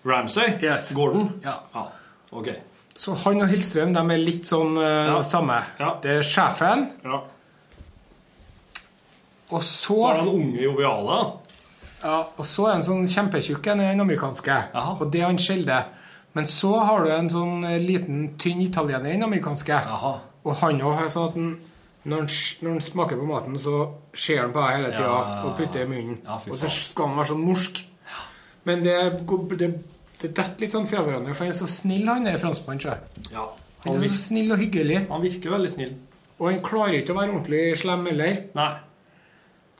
Ramsay? 0.06 0.58
Yes. 0.62 0.90
Gordon? 0.96 1.30
Ja. 1.44 1.58
Ja. 1.74 1.86
Ok. 2.32 2.48
Så 2.96 3.14
han 3.24 3.40
og 3.42 3.48
Hillstrøm 3.50 3.94
de 3.96 4.02
er 4.14 4.20
litt 4.20 4.46
sånn 4.48 4.76
uh, 4.78 5.08
Ja. 5.08 5.20
samme. 5.26 5.56
Ja. 5.80 5.94
Det 6.04 6.18
er 6.20 6.26
sjefen, 6.26 6.88
Ja. 7.04 7.22
Og 9.52 9.62
så, 9.62 9.94
Så 9.96 10.10
er 10.10 10.18
det 10.18 10.24
den 10.26 10.34
unge 10.34 10.62
joviale. 10.64 11.18
ja, 12.02 12.18
og 12.36 12.44
så 12.48 12.66
er 12.68 12.72
han 12.78 12.82
sånn 12.86 13.06
kjempetjukk 13.08 13.66
en 13.72 13.82
den 13.84 14.00
amerikanske. 14.02 14.56
Aha. 14.74 14.96
Og 15.00 15.10
det 15.12 15.20
er 15.22 15.26
han 15.30 15.38
sjelden. 15.38 15.84
Men 16.34 16.46
så 16.48 16.72
har 16.80 17.04
du 17.04 17.10
en 17.12 17.28
sånn 17.30 17.64
eh, 17.68 17.78
liten, 17.78 18.22
tynn 18.40 18.62
italiener 18.64 19.10
i 19.10 19.18
den 19.18 19.26
amerikanske. 19.26 19.68
Jaha. 19.84 20.14
Og 20.44 20.56
han 20.62 20.80
òg 20.80 20.94
har 21.02 21.08
sånn 21.12 21.28
at 21.28 21.34
han, 21.36 21.50
når, 22.04 22.22
han, 22.24 22.28
når 22.64 22.70
han 22.72 22.80
smaker 22.80 23.20
på 23.20 23.26
maten, 23.28 23.58
så 23.60 23.74
ser 24.16 24.40
han 24.40 24.52
på 24.54 24.62
deg 24.64 24.78
hele 24.78 24.92
tida 24.96 25.10
Ja, 25.10 25.42
og 25.46 25.56
putter 25.60 25.84
i 25.84 25.90
munnen. 25.90 26.16
Ja, 26.24 26.38
og 26.40 26.56
så 26.58 26.70
skal 26.72 27.10
han 27.12 27.18
være 27.20 27.30
sånn 27.34 27.44
morsk. 27.46 27.82
Men 28.64 28.82
det, 28.86 28.96
det, 29.60 29.68
det 30.22 30.30
detter 30.32 30.64
litt 30.64 30.72
sånn 30.74 30.88
fra 30.90 31.02
hverandre, 31.04 31.34
for 31.34 31.44
han 31.44 31.52
er 31.52 31.58
så 31.58 31.68
snill, 31.70 32.08
han 32.08 32.26
er 32.30 32.40
franskmannen. 32.42 33.04
Ja. 33.30 33.44
Han 33.84 33.94
Han, 33.96 34.02
er 34.06 34.08
så 34.14 34.18
snill 34.30 34.52
og 34.54 34.58
hyggelig. 34.62 35.00
han 35.10 35.22
virker 35.22 35.50
veldig 35.50 35.70
snill. 35.72 35.94
Og 36.38 36.48
han 36.48 36.60
klarer 36.64 37.00
ikke 37.02 37.12
å 37.14 37.18
være 37.20 37.32
ordentlig 37.36 37.62
slem 37.82 38.06
heller. 38.08 38.40
Nei. 38.56 38.70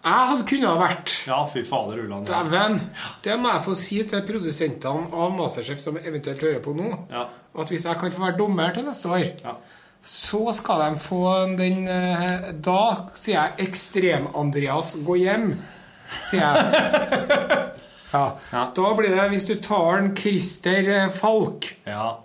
Jeg 0.03 0.28
hadde 0.28 0.44
kunnet 0.50 0.66
ha 0.66 0.78
vært 0.80 1.12
Ja, 1.28 1.36
fy 1.46 1.61
fader, 1.66 2.00
Ulland. 2.03 2.26
Dæven! 2.26 2.80
Det 3.22 3.36
må 3.38 3.53
jeg 3.53 3.62
få 3.68 3.74
si 3.78 4.00
til 4.11 4.24
produsentene 4.26 5.12
av 5.14 5.30
Masterchef 5.36 5.78
som 5.82 5.98
eventuelt 6.00 6.42
hører 6.42 6.59
på 6.64 6.74
nå. 6.74 6.88
Ja. 7.12 7.28
At 7.55 7.70
hvis 7.70 7.84
jeg 7.86 7.98
kan 8.00 8.11
få 8.14 8.24
være 8.24 8.38
dommer 8.40 8.72
til 8.74 8.84
neste 8.88 9.07
år, 9.12 9.28
Ja. 9.44 9.55
så 10.03 10.40
skal 10.59 10.80
de 10.94 10.98
få 11.05 11.20
den 11.59 11.86
eh, 11.86 12.50
Da 12.66 12.78
sier 13.14 13.36
jeg 13.38 13.68
Ekstrem-Andreas 13.68 14.96
gå 15.07 15.18
hjem, 15.22 15.53
sier 16.30 16.40
jeg. 16.40 17.68
Ja. 18.12 18.24
Ja. 18.53 18.66
Da 18.76 18.88
blir 18.98 19.09
det, 19.14 19.22
hvis 19.32 19.46
du 19.48 19.55
tar 19.64 20.03
en 20.03 20.11
Christer 20.18 20.88
eh, 20.98 21.09
Falk, 21.16 21.70
Ja. 21.86 22.16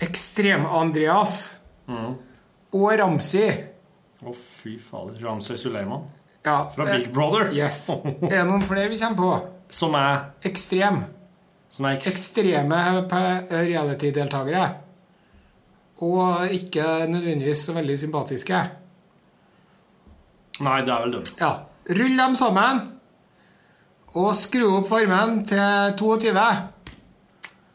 Ekstrem-Andreas 0.00 1.56
Mm. 1.90 2.14
og 2.72 2.92
Ramsi 2.98 3.44
Å, 4.22 4.32
fy 4.36 4.76
fader. 4.78 5.16
Ramsi 5.24 5.56
Suleiman. 5.58 6.04
Ja, 6.46 6.70
Fra 6.74 6.86
eh, 6.88 6.96
Big 6.96 7.12
Brother. 7.12 7.50
Yes. 7.54 7.88
Er 8.30 8.36
det 8.36 8.44
noen 8.48 8.62
flere 8.64 8.90
vi 8.92 8.98
kommer 9.00 9.16
på? 9.16 9.32
Som 9.70 9.94
er, 9.94 10.30
Ekstrem. 10.42 11.02
som 11.70 11.86
er 11.86 11.98
ekst... 11.98 12.10
ekstreme 12.10 12.78
reality-deltakere. 13.50 14.64
Og 16.00 16.54
ikke 16.56 16.86
nødvendigvis 17.12 17.66
så 17.68 17.74
veldig 17.76 17.98
sympatiske. 18.00 18.62
Nei, 20.60 20.80
det 20.84 20.92
er 20.92 21.04
vel 21.04 21.12
dem. 21.18 21.28
Ja. 21.40 21.52
Rull 22.00 22.16
dem 22.18 22.34
sammen. 22.36 22.80
Og 24.10 24.32
skru 24.34 24.66
opp 24.80 24.90
varmen 24.90 25.44
til 25.46 25.94
22. 26.00 26.32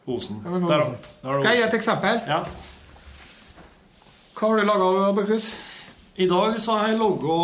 Osen. 0.06 0.42
Der, 0.44 0.58
der 0.60 0.82
er 0.82 1.40
Skal 1.40 1.48
jeg 1.48 1.56
gi 1.56 1.64
et 1.66 1.78
eksempel? 1.78 2.20
Ja. 2.28 2.42
Hva 4.36 4.50
har 4.50 4.60
du 4.60 4.68
laga, 4.68 5.12
Borchhus? 5.16 5.54
I 6.16 6.26
dag 6.26 6.54
så 6.64 6.72
har 6.78 6.88
jeg 6.88 6.96
laga 6.96 7.34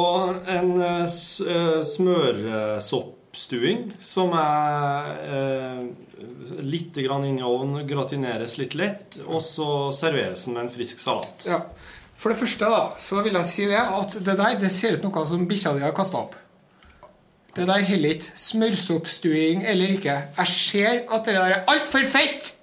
en 0.54 0.70
eh, 0.80 1.02
eh, 1.04 1.80
smørsoppstuing 1.84 3.82
som 4.00 4.32
er 4.32 5.10
eh, 5.26 5.82
litt 6.64 6.96
grann 7.04 7.26
inn 7.28 7.36
i 7.42 7.44
ovnen, 7.44 7.84
gratineres 7.88 8.56
litt 8.56 8.72
lett, 8.78 9.18
og 9.26 9.44
så 9.44 9.90
serveres 9.92 10.46
den 10.46 10.56
med 10.56 10.64
en 10.64 10.72
frisk 10.72 11.02
salat. 11.04 11.44
Ja. 11.44 11.60
For 12.16 12.32
det 12.32 12.38
første 12.40 12.70
da, 12.72 12.82
så 12.96 13.20
vil 13.26 13.36
jeg 13.42 13.50
si 13.50 13.68
det 13.68 13.82
at 13.82 14.16
det 14.24 14.38
der 14.40 14.56
det 14.62 14.72
ser 14.72 14.96
ut 14.96 15.04
noe 15.04 15.26
som 15.28 15.44
bikkja 15.50 15.74
di 15.76 15.84
har 15.84 15.92
kasta 15.96 16.22
opp. 16.22 16.38
Det 17.52 17.66
der 17.68 17.84
heller 17.84 18.16
ikke. 18.16 18.32
Smørsoppstuing 18.40 19.66
eller 19.68 19.98
ikke. 19.98 20.14
Jeg 20.38 20.48
ser 20.48 21.02
at 21.12 21.28
det 21.28 21.36
der 21.36 21.58
er 21.58 21.66
altfor 21.68 22.08
fett! 22.08 22.54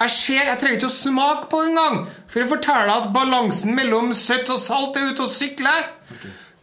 Jeg 0.00 0.12
ser, 0.14 0.44
jeg 0.48 0.56
trenger 0.60 0.78
ikke 0.78 0.88
å 0.88 0.94
smake 0.94 1.48
på 1.52 1.58
engang 1.66 1.96
for 2.30 2.40
å 2.40 2.50
fortelle 2.54 2.86
deg 2.88 3.02
at 3.02 3.10
balansen 3.12 3.74
mellom 3.76 4.14
søtt 4.16 4.48
og 4.52 4.60
salt 4.62 4.96
er 4.96 5.10
ute 5.10 5.26
og 5.26 5.32
sykler. 5.32 5.90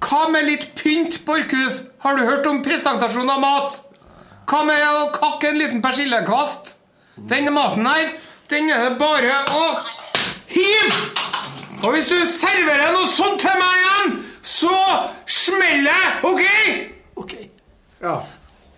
Hva 0.01 0.23
med 0.33 0.47
litt 0.47 0.71
pynt, 0.77 1.19
Borchhus? 1.25 1.83
Har 2.01 2.17
du 2.17 2.25
hørt 2.25 2.49
om 2.49 2.63
presentasjon 2.65 3.29
av 3.29 3.43
mat? 3.43 3.77
Hva 4.49 4.63
med 4.65 4.81
å 4.81 5.09
kakke 5.13 5.51
en 5.51 5.61
liten 5.61 5.83
persillekvast? 5.85 6.73
Denne 7.29 7.53
maten 7.53 7.85
her, 7.85 8.09
den 8.49 8.71
er 8.73 8.87
det 8.87 8.97
bare 9.01 9.41
å 9.53 9.63
hive! 10.49 10.97
Og 11.83 11.93
hvis 11.93 12.09
du 12.09 12.17
serverer 12.25 12.93
noe 12.95 13.09
sånt 13.13 13.41
til 13.43 13.53
meg 13.61 13.81
igjen, 13.83 14.17
så 14.41 14.73
smeller 15.29 15.93
det! 15.93 16.31
OK? 16.31 16.43
Ok. 17.21 17.37
Ja. 18.01 18.17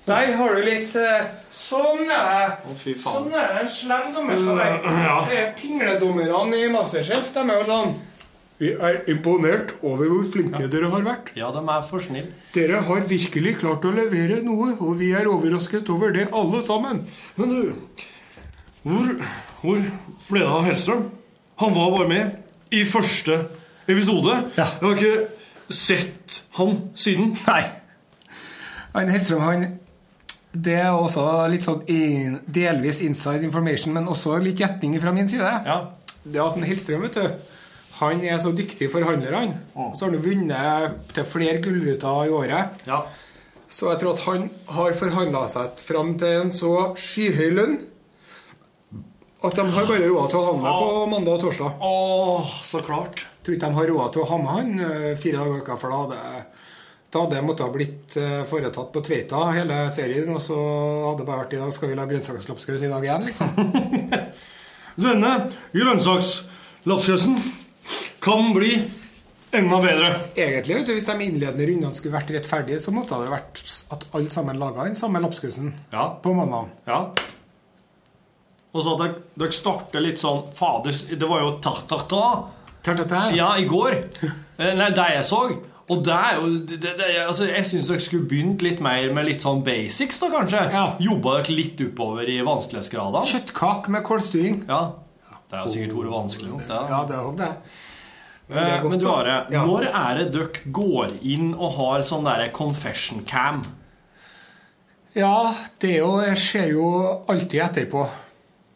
Der 0.10 0.32
har 0.40 0.56
du 0.56 0.62
litt 0.66 0.96
eh, 0.98 1.26
Sånn 1.54 2.10
er 2.10 2.30
det. 2.66 2.76
fy 2.82 2.94
faen. 2.98 3.30
Sånn 3.30 3.34
er 3.38 3.52
det 3.54 3.64
en 3.64 3.74
slem 3.74 4.14
dommer 4.16 4.40
skal 4.40 4.58
være. 4.58 4.94
Det 5.30 5.40
er 5.40 5.50
Pingledommerne 5.60 6.62
i 6.64 6.70
Masterchef 6.74 7.30
de 7.36 7.44
er 7.46 7.60
jo 7.62 7.66
sånn 7.70 7.94
Vi 8.60 8.72
er 8.76 8.98
imponert 9.14 9.76
over 9.86 10.10
hvor 10.12 10.26
flinke 10.34 10.66
dere 10.72 10.90
har 10.92 11.06
vært. 11.06 11.30
Ja, 11.38 11.52
de 11.56 11.62
er 11.62 11.86
for 11.88 12.04
snille. 12.04 12.34
Dere 12.56 12.82
har 12.90 13.06
virkelig 13.08 13.54
klart 13.62 13.86
å 13.88 13.94
levere 13.96 14.42
noe, 14.44 14.74
og 14.84 14.98
vi 15.00 15.14
er 15.16 15.30
overrasket 15.32 15.88
over 15.94 16.12
det, 16.16 16.26
alle 16.36 16.60
sammen. 16.68 17.06
Men 17.38 17.54
du, 17.54 18.04
hvor, 18.84 19.14
hvor 19.62 19.80
ble 20.28 20.42
det 20.44 20.50
av 20.50 20.68
Hellstrøm? 20.68 21.06
Han 21.64 21.76
var 21.78 21.94
bare 21.96 22.10
med 22.12 22.76
i 22.76 22.84
første 22.88 23.38
episode. 23.88 24.36
Ja. 24.58 24.66
Jeg 24.82 24.90
har 24.90 25.00
ikke 25.00 25.74
sett 25.74 26.42
han 26.60 26.82
siden. 27.00 27.38
Nei. 27.48 27.64
Han 28.98 29.14
Hellstrøm, 29.14 29.46
han 29.48 29.66
Det 30.52 30.76
er 30.82 30.90
også 30.90 31.24
litt 31.52 31.66
sånn 31.68 31.84
in, 31.94 32.40
delvis 32.50 33.04
inside 33.06 33.46
information, 33.46 33.94
men 33.94 34.10
også 34.10 34.40
litt 34.42 34.60
gjetning 34.64 34.96
fra 35.02 35.14
min 35.14 35.30
side. 35.30 35.50
Ja. 35.68 35.80
Det 36.24 36.42
at 36.42 36.58
Hellstrøm, 36.66 37.06
vet 37.06 37.16
du 37.16 37.56
Han 38.00 38.22
er 38.24 38.38
så 38.40 38.52
dyktig 38.56 38.88
forhandler, 38.92 39.36
han. 39.36 39.54
Så 39.96 40.06
har 40.06 40.14
han 40.14 40.24
vunnet 40.24 41.14
til 41.14 41.26
flere 41.28 41.62
gullruter 41.64 42.26
i 42.28 42.34
året. 42.34 42.86
ja. 42.88 43.04
Så 43.70 43.92
jeg 43.92 44.00
tror 44.02 44.16
at 44.16 44.24
han 44.26 44.46
har 44.74 44.96
forhandla 44.98 45.44
seg 45.52 45.82
fram 45.86 46.16
til 46.18 46.40
en 46.40 46.50
så 46.56 46.72
skyhøy 46.98 47.52
lønn 47.54 47.76
at 49.46 49.56
de 49.56 49.66
har 49.76 49.86
bare 49.86 50.08
råd 50.10 50.32
til 50.32 50.40
å 50.40 50.48
ha 50.48 50.54
med 50.58 50.72
på 50.74 51.04
mandag 51.12 51.36
og 51.38 51.44
torsdag. 51.46 51.84
Åh, 51.86 52.56
så 52.66 52.82
klart. 52.84 53.22
Jeg 53.22 53.46
tror 53.46 53.56
ikke 53.56 53.70
de 53.70 53.78
har 53.78 53.92
råd 53.94 54.10
til 54.16 54.24
å 54.24 54.30
ha 54.32 54.40
med 54.42 54.50
han 54.56 54.82
eh, 54.88 55.14
fire 55.22 55.38
dager 55.38 55.60
i 55.60 55.62
uka, 55.62 55.78
for 55.80 55.94
da 55.94 56.00
hadde 56.02 56.59
da 57.10 57.24
hadde 57.24 57.36
det 57.40 57.46
måttet 57.48 57.66
ha 57.66 57.72
blitt 57.74 58.18
eh, 58.22 58.44
foretatt 58.50 58.92
på 58.94 59.02
Tveita 59.06 59.40
hele 59.56 59.80
serien, 59.94 60.30
og 60.36 60.42
så 60.46 60.58
hadde 61.08 61.24
det 61.24 61.28
bare 61.30 61.42
vært 61.44 61.56
i 61.58 61.62
dag 61.64 61.72
skal 61.74 61.90
vi 61.90 61.98
lage 61.98 62.12
grønnsakslapskaus 62.14 62.84
i 62.86 62.92
dag 62.92 63.08
igjen, 63.08 63.26
liksom. 63.26 63.50
Denne 65.06 65.32
grønnsakslapskausen 65.74 67.38
kan 68.22 68.52
bli 68.54 68.74
enda 69.56 69.80
bedre. 69.82 70.10
Egentlig, 70.38 70.84
du, 70.86 70.92
hvis 70.94 71.08
de 71.10 71.16
innledende 71.26 71.66
rundene 71.72 71.98
skulle 71.98 72.14
vært 72.20 72.30
rettferdige, 72.36 72.82
så 72.84 72.94
måtte 72.94 73.18
det 73.24 73.32
vært 73.34 73.64
at 73.96 74.06
alle 74.14 74.30
sammen 74.34 74.60
laga 74.62 74.86
den 74.86 75.00
samme 75.00 75.22
lapskausen 75.24 75.72
Ja. 75.96 76.12
på 76.22 76.34
mandag. 76.38 76.70
Ja. 76.86 77.00
Og 78.70 78.84
så 78.86 78.94
at 78.94 79.00
dere, 79.02 79.16
dere 79.42 79.56
starter 79.58 80.04
litt 80.06 80.22
sånn 80.22 80.44
Fader, 80.54 80.94
det 81.18 81.26
var 81.32 81.42
jo 81.42 81.56
ta-ta-ta. 81.64 82.26
Ta-ta-ta. 82.86 83.24
Ja, 83.34 83.56
i 83.58 83.66
går. 83.70 83.98
Eh, 84.60 84.74
Nei, 84.76 84.90
det 84.92 85.04
jeg 85.14 85.24
så. 85.24 85.38
Og 85.90 86.04
det 86.06 86.14
er 86.14 86.36
jo 86.38 86.50
det, 86.70 86.80
det, 86.84 87.06
altså, 87.24 87.48
Jeg 87.50 87.66
syns 87.66 87.88
dere 87.90 88.04
skulle 88.04 88.28
begynt 88.30 88.62
litt 88.62 88.82
mer 88.86 89.10
med 89.16 89.26
litt 89.26 89.42
sånn 89.42 89.64
basics, 89.66 90.20
da, 90.22 90.30
kanskje. 90.36 90.64
Ja. 90.74 90.86
Jobba 91.02 91.40
dere 91.40 91.56
litt 91.58 91.82
oppover 91.82 92.30
i 92.30 92.40
vanskelighetsgradene. 92.46 93.26
Kjøttkake 93.32 93.94
med 93.96 94.06
kålstuing. 94.06 94.60
Ja. 94.70 94.82
Det 95.50 95.58
har 95.58 95.72
sikkert 95.74 95.96
vært 95.98 96.14
vanskelig 96.14 96.52
nok, 96.52 96.66
det. 96.70 96.82
Ja, 96.92 97.00
det 97.10 97.16
er 97.18 97.32
det. 97.40 97.50
Eh, 98.50 98.58
er 98.78 98.84
Men 98.84 99.02
du. 99.02 99.08
Are, 99.10 99.48
Ja. 99.50 99.66
når 99.66 99.88
er 99.90 100.18
det 100.20 100.32
dere 100.34 100.72
går 100.72 101.10
inn 101.22 101.56
og 101.56 101.74
har 101.80 102.02
sånn 102.06 102.24
derre 102.26 102.52
confession 102.54 103.24
cam? 103.26 103.64
Ja, 105.16 105.54
det 105.82 105.96
er 105.96 105.98
jo, 106.04 106.22
jeg 106.22 106.38
ser 106.38 106.70
jo 106.70 106.86
alltid 107.28 107.62
etterpå. 107.66 108.06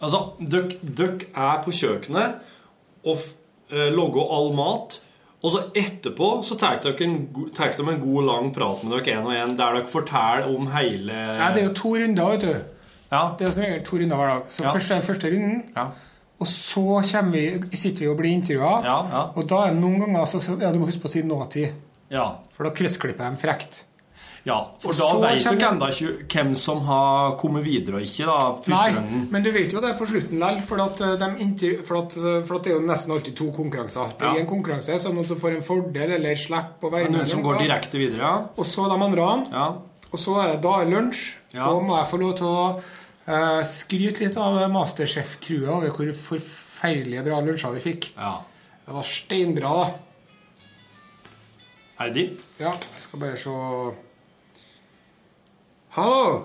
Altså, 0.01 0.33
dere 0.39 1.19
er 1.35 1.61
på 1.63 1.71
kjøkkenet 1.71 2.41
og 3.05 3.17
logger 3.69 3.95
lager 3.95 4.33
all 4.33 4.53
mat. 4.53 4.99
Og 5.43 5.51
så 5.51 5.59
etterpå 5.75 6.27
så 6.47 6.55
tar 6.55 6.77
dere 6.83 7.03
en, 7.03 7.17
tar 7.55 7.73
dere 7.75 7.93
en 7.93 7.99
god, 7.99 8.23
lang 8.29 8.45
prat 8.55 8.83
med 8.87 8.93
dere 9.03 9.17
en 9.19 9.25
og 9.27 9.33
en, 9.35 9.55
der 9.59 9.75
dere 9.75 9.89
forteller 9.91 10.47
om 10.55 10.69
hele 10.71 11.11
Nei, 11.11 11.49
det 11.55 11.63
er 11.63 11.67
jo 11.67 11.73
to 11.81 11.91
runder, 11.99 12.29
vet 12.31 12.45
du. 12.47 12.53
Ja. 13.11 13.23
Det 13.37 13.43
er 13.45 13.49
jo 13.49 13.53
som 13.57 13.63
regel 13.67 13.83
to 13.85 13.99
runder 13.99 14.15
hver 14.21 14.31
dag. 14.31 14.45
Så 14.49 14.63
Ja. 14.63 14.71
først 14.71 14.91
er 14.91 14.95
den 15.01 15.07
første 15.09 15.31
runden, 15.33 15.63
Ja. 15.75 15.85
og 16.39 16.47
så 16.47 17.21
vi, 17.31 17.43
sitter 17.77 17.99
vi 17.99 18.07
og 18.07 18.17
blir 18.17 18.31
intervjua. 18.31 18.83
Ja, 18.83 18.97
ja. 19.11 19.21
Og 19.35 19.49
da 19.49 19.55
er 19.67 19.73
det 19.73 19.81
noen 19.81 19.99
ganger 19.99 20.25
så, 20.25 20.39
så, 20.39 20.55
ja, 20.61 20.71
Du 20.71 20.79
må 20.79 20.85
huske 20.85 21.01
på 21.01 21.11
å 21.11 21.11
si 21.11 21.21
nåtid, 21.21 21.73
ja. 22.09 22.29
for 22.51 22.63
da 22.63 22.69
krysskklipper 22.71 23.29
de 23.29 23.35
frekt. 23.37 23.83
Ja. 24.45 24.57
For 24.83 24.91
da 24.97 25.07
vet 25.21 25.43
dere 25.45 25.69
enda 25.71 25.87
ikke 25.93 26.25
hvem 26.33 26.49
som 26.59 26.81
har 26.87 27.37
kommet 27.39 27.63
videre 27.63 27.95
og 28.01 28.03
ikke, 28.03 28.25
da. 28.27 28.73
Nei, 28.73 29.25
men 29.31 29.45
du 29.45 29.51
vet 29.55 29.71
jo 29.71 29.79
det 29.83 29.93
på 29.99 30.07
slutten 30.09 30.41
likevel, 30.41 30.63
for, 30.67 30.81
eh, 30.83 31.15
de 31.61 31.69
for, 31.87 32.09
for 32.43 32.57
at 32.57 32.63
det 32.65 32.73
er 32.73 32.75
jo 32.75 32.81
nesten 32.87 33.13
alltid 33.15 33.37
to 33.39 33.51
konkurranser. 33.55 34.11
Det 34.19 34.27
er 34.27 34.33
Ja. 34.35 34.39
en 34.43 34.49
konkurranse 34.49 34.99
så 34.99 35.13
noen 35.13 35.25
som 35.25 35.39
får 35.39 35.55
en 35.55 35.61
fordel 35.63 36.11
eller 36.17 36.35
slipper 36.35 36.89
å 36.89 36.91
være 36.91 37.09
med. 37.09 37.21
Noen 37.21 37.27
som 37.27 37.43
går 37.43 37.61
direkte 37.63 37.97
videre, 37.97 38.19
ja. 38.19 38.35
Og 38.57 38.65
så 38.65 38.89
de 38.91 38.99
andre. 39.09 39.29
ja. 39.51 39.69
Og 40.13 40.19
så 40.19 40.35
er 40.43 40.51
det 40.51 40.61
da 40.61 40.73
er 40.81 40.85
lunsj. 40.91 41.33
Ja. 41.53 41.69
Og 41.71 41.83
må 41.87 41.95
jeg 41.97 42.05
få 42.11 42.19
lov 42.21 42.35
til 42.37 42.45
å 42.45 42.81
uh, 43.27 43.63
skryte 43.65 44.19
litt 44.21 44.35
av 44.37 44.59
Masterchef-crewet 44.69 45.69
over 45.73 45.89
hvor 45.89 46.11
forferdelige 46.13 47.23
bra 47.25 47.39
lunsjer 47.41 47.73
vi 47.79 47.79
fikk. 47.79 48.11
ja. 48.17 48.41
Det 48.85 48.93
var 48.93 49.03
steinbra, 49.07 49.69
da. 49.79 49.93
Heidi? 52.01 52.25
Ja, 52.59 52.71
jeg 52.71 52.99
skal 53.05 53.19
bare 53.21 53.37
se 53.39 53.49
Hallo! 55.93 56.43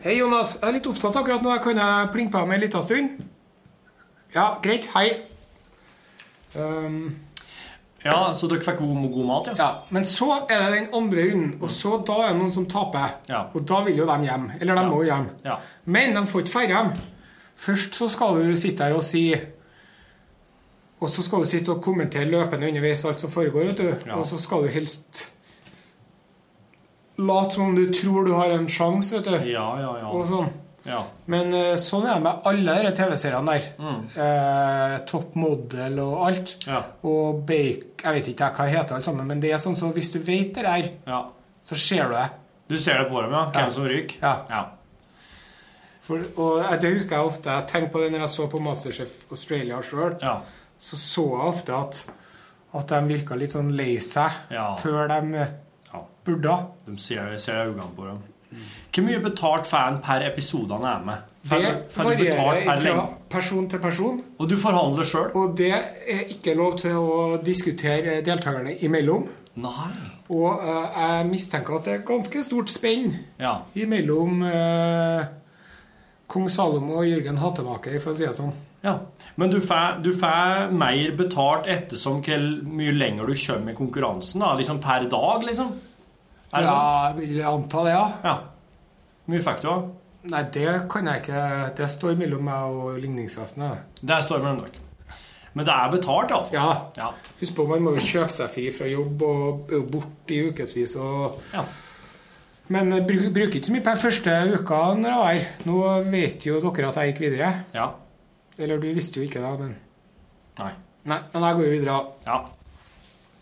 Hei, 0.00 0.14
Jonas. 0.20 0.54
Jeg 0.60 0.68
er 0.68 0.76
litt 0.78 0.86
opptatt 0.88 1.16
akkurat 1.20 1.42
nå. 1.44 1.52
Kan 1.62 1.80
jeg 1.80 2.10
plinge 2.14 2.32
på 2.32 2.44
med 2.46 2.58
en 2.58 2.62
liten 2.64 2.84
stund? 2.84 3.16
Ja, 4.34 4.50
greit. 4.64 4.90
Hei. 4.96 5.08
Um, 6.56 7.00
Ja, 7.98 8.30
så 8.32 8.46
dere 8.48 8.62
fikk 8.62 8.76
god, 8.78 9.08
god 9.10 9.24
mat, 9.26 9.48
ja? 9.50 9.54
ja, 9.58 9.66
Men 9.92 10.04
så 10.06 10.28
er 10.46 10.60
det 10.62 10.76
den 10.76 10.84
andre 10.94 11.24
runden, 11.32 11.48
og 11.60 11.72
så 11.74 11.96
da 12.06 12.14
er 12.22 12.28
det 12.30 12.38
noen 12.38 12.52
som 12.54 12.68
taper. 12.70 13.16
Ja. 13.28 13.40
Og 13.58 13.64
da 13.68 13.80
vil 13.88 13.98
jo 13.98 14.06
de 14.06 14.16
hjem. 14.28 14.44
Eller 14.60 14.78
de 14.78 14.84
Ja. 14.84 14.88
må 14.88 15.00
hjem. 15.04 15.24
Ja. 15.44 15.56
Men 15.84 16.14
de 16.14 16.22
får 16.30 16.44
ikke 16.44 16.52
feire 16.54 16.68
hjem. 16.76 16.92
Først 17.58 17.98
så 17.98 18.08
skal 18.08 18.38
du 18.38 18.56
sitte 18.56 18.84
her 18.86 18.94
og 18.94 19.02
si 19.02 19.24
Og 21.00 21.10
så 21.10 21.22
skal 21.22 21.42
du 21.42 21.46
sitte 21.46 21.70
og 21.70 21.82
kommentere 21.82 22.24
løpende 22.26 22.68
underveis 22.68 23.04
alt 23.04 23.20
som 23.20 23.30
foregår, 23.30 23.66
vet 23.68 23.76
du. 23.78 23.90
Ja. 24.06 24.16
Og 24.16 24.26
så 24.26 24.38
skal 24.38 24.62
du 24.62 24.68
helst 24.68 25.28
late 27.18 27.54
som 27.54 27.64
om 27.68 27.74
du 27.76 27.86
tror 27.94 28.24
du 28.26 28.32
har 28.36 28.50
en 28.54 28.66
sjanse, 28.70 29.16
vet 29.18 29.28
du. 29.28 29.50
Ja, 29.50 29.66
ja, 29.80 29.92
Og 30.08 30.20
ja. 30.22 30.26
sånn. 30.30 30.48
ja. 30.88 31.00
Men 31.26 31.52
eh, 31.54 31.74
sånn 31.82 32.06
er 32.06 32.14
det 32.18 32.24
med 32.24 32.46
alle 32.48 32.76
de 32.86 32.92
TV-seriene 32.96 33.54
der. 33.58 33.66
Eh, 34.26 34.96
Top 35.10 35.34
Model 35.38 35.98
og 36.04 36.26
alt. 36.28 36.54
Mm. 36.62 36.72
Ja. 36.72 36.82
Og 37.10 37.42
Bake 37.48 37.98
Jeg 38.04 38.14
vet 38.20 38.28
ikke 38.32 38.50
hva 38.54 38.66
det 38.68 38.76
heter, 38.76 38.94
alt 38.96 39.04
sammen, 39.08 39.26
men 39.26 39.40
det 39.42 39.50
er 39.52 39.58
sånn 39.62 39.76
så 39.76 39.90
hvis 39.92 40.12
du 40.14 40.20
vet 40.22 40.54
det 40.54 40.62
der, 40.68 40.90
ja. 41.10 41.22
så 41.66 41.74
ser 41.78 42.08
du 42.08 42.14
det. 42.14 42.28
Du 42.68 42.76
ser 42.78 42.98
det 43.02 43.08
på 43.10 43.20
dem, 43.24 43.32
ja? 43.32 43.46
Hvem 43.54 43.72
som 43.74 43.86
ryker? 43.88 44.18
Ja. 44.22 44.34
ja. 44.50 44.64
For, 46.08 46.22
og 46.40 46.62
det 46.80 46.94
husker 46.94 47.16
jeg 47.18 47.26
ofte. 47.32 47.50
Jeg 47.52 47.66
tenkte 47.68 47.92
på 47.92 48.00
det 48.04 48.12
når 48.14 48.22
jeg 48.24 48.32
så 48.32 48.46
på 48.48 48.60
Masterchef 48.64 49.16
Australia 49.34 49.82
sjøl. 49.84 50.14
ja. 50.22 50.38
Så 50.78 50.94
så 50.94 51.24
jeg 51.26 51.48
ofte 51.50 51.74
at, 51.74 52.04
at 52.78 52.92
de 52.92 52.98
virka 53.08 53.34
litt 53.34 53.50
sånn 53.50 53.72
lei 53.74 53.96
seg 53.98 54.30
før 54.78 55.08
de. 55.10 55.40
Burde. 56.28 56.56
De 56.86 56.96
ser, 57.00 57.34
ser 57.42 57.64
øynene 57.66 57.88
på 57.96 58.06
dem. 58.10 58.20
Hvor 58.94 59.04
mye 59.04 59.18
betalt 59.22 59.66
får 59.68 59.88
en 59.92 59.98
per 60.02 60.22
episode 60.26 60.72
han 60.78 60.86
er 60.88 61.02
med? 61.04 61.24
Får 61.48 61.60
Det 61.64 61.72
får 61.94 62.06
varierer 62.08 62.62
per 62.66 62.80
fra 62.82 63.02
person 63.30 63.66
til 63.70 63.80
person. 63.82 64.22
Og 64.38 64.48
du 64.50 64.56
forhandler 64.60 65.06
sjøl? 65.06 65.28
Og 65.38 65.52
det 65.58 65.68
er 65.74 66.22
ikke 66.32 66.54
lov 66.58 66.78
til 66.80 66.96
å 66.96 67.18
diskutere 67.44 68.18
deltakerne 68.26 68.72
imellom. 68.88 69.26
Nei. 69.60 69.90
Og 70.30 70.60
uh, 70.60 70.86
jeg 70.94 71.26
mistenker 71.28 71.76
at 71.78 71.86
det 71.88 71.94
er 71.98 72.02
ganske 72.08 72.42
stort 72.44 72.70
spenn 72.72 73.12
Ja. 73.40 73.54
imellom 73.80 74.42
uh, 74.44 75.22
kong 76.28 76.48
Salomo 76.52 76.98
og 77.00 77.08
Jørgen 77.08 77.40
Hattemaker, 77.40 77.96
for 78.04 78.12
å 78.12 78.18
si 78.18 78.26
det 78.26 78.34
sånn. 78.36 78.52
ja. 78.84 78.98
Men 79.38 79.50
du 79.52 79.60
får, 79.62 80.00
du 80.02 80.10
får 80.18 80.72
mer 80.74 81.12
betalt 81.16 81.68
ettersom 81.70 82.20
hvor 82.26 82.44
mye 82.66 82.92
lenger 82.96 83.28
du 83.30 83.34
kommer 83.38 83.72
i 83.72 83.76
konkurransen? 83.78 84.40
da? 84.42 84.52
Liksom 84.58 84.80
per 84.82 85.06
dag, 85.10 85.44
liksom? 85.46 85.68
Er 86.52 86.62
det 86.64 86.68
sånn? 86.68 87.22
Ja, 87.22 87.38
jeg 87.38 87.46
anta 87.52 87.82
det, 87.84 87.94
ja. 87.94 88.04
Ja. 88.24 88.34
Hvor 89.24 89.34
mye 89.34 89.44
fikk 89.44 89.64
du, 89.64 89.68
da? 89.68 89.78
Nei, 90.28 90.42
det 90.52 90.70
kan 90.90 91.06
jeg 91.08 91.20
ikke 91.22 91.42
Det 91.78 91.86
står 91.92 92.16
mellom 92.18 92.42
meg 92.48 92.78
og 92.82 92.96
ligningsvesenet. 93.02 94.00
Det 94.02 94.16
står 94.24 94.40
mellom 94.44 94.62
dere. 94.64 94.84
Men 95.54 95.66
det 95.66 95.74
er 95.74 95.90
betalt, 95.92 96.30
iallfall. 96.32 96.54
Ja. 96.54 96.70
Ja. 96.96 97.10
Husk 97.40 97.54
på, 97.56 97.66
man 97.70 97.82
må 97.84 97.92
jo 97.96 98.02
kjøpe 98.04 98.32
seg 98.34 98.50
fri 98.52 98.66
fra 98.74 98.88
jobb 98.90 99.22
og 99.26 99.70
er 99.74 99.84
borte 99.90 100.34
i 100.36 100.40
ukevis. 100.50 100.96
Og... 101.02 101.38
Ja. 101.54 101.64
Men 102.68 102.92
jeg 102.92 103.06
bruk, 103.08 103.22
bruker 103.32 103.56
ikke 103.58 103.70
så 103.70 103.72
mye 103.74 103.84
per 103.86 103.96
første 104.00 104.34
uka 104.58 104.80
når 105.00 105.08
jeg 105.08 105.18
er 105.18 105.28
her. 105.38 105.46
Nå 105.68 105.78
vet 106.12 106.44
jo 106.46 106.58
dere 106.64 106.90
at 106.90 107.00
jeg 107.00 107.12
gikk 107.14 107.24
videre. 107.28 107.52
ja. 107.76 107.88
Eller 108.58 108.80
du 108.82 108.88
visste 108.90 109.20
jo 109.20 109.26
ikke 109.28 109.38
det, 109.38 109.52
men 109.60 109.76
Nei. 110.58 110.72
Nei, 111.06 111.18
men 111.32 111.44
jeg 111.46 111.54
går 111.60 111.64
jo 111.68 111.74
videre 111.76 111.98
Ja. 112.26 112.38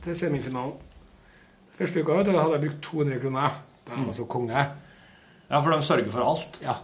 til 0.04 0.16
semifinalen. 0.18 0.74
Første 1.76 2.00
uka 2.02 2.16
vet 2.16 2.26
du, 2.28 2.32
da 2.32 2.42
hadde 2.46 2.56
jeg 2.58 2.64
brukt 2.68 2.82
200 2.90 3.20
kroner. 3.22 3.56
Da 3.86 3.94
var 3.94 4.06
altså 4.08 4.24
konge. 4.30 4.62
ja, 5.50 5.60
for 5.60 5.70
de 5.70 5.82
sørger 5.82 6.10
for 6.10 6.24
alt. 6.26 6.60
Ja. 6.64 6.78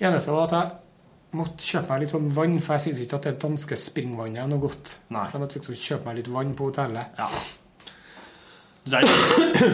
Eneste 0.00 0.32
var 0.34 0.46
at 0.48 0.52
jeg 0.56 1.38
måtte 1.38 1.64
kjøpe 1.66 1.88
meg 1.92 2.00
litt 2.04 2.12
sånn 2.12 2.28
vann, 2.34 2.58
for 2.60 2.74
jeg 2.76 2.84
syns 2.88 3.00
ikke 3.04 3.16
at 3.20 3.26
det 3.30 3.38
danske 3.42 3.76
springvannet 3.78 4.42
er 4.44 4.50
noe 4.50 4.62
godt. 4.62 4.98
Nei. 5.14 5.24
Så 5.26 5.36
jeg 5.36 5.42
måtte 5.44 5.58
liksom 5.60 5.78
kjøpe 5.80 6.08
meg 6.10 6.20
litt 6.20 6.30
vann 6.34 6.54
på 6.58 6.68
hotellet. 6.70 7.18
Ja. 7.18 7.28
Der, 8.90 9.04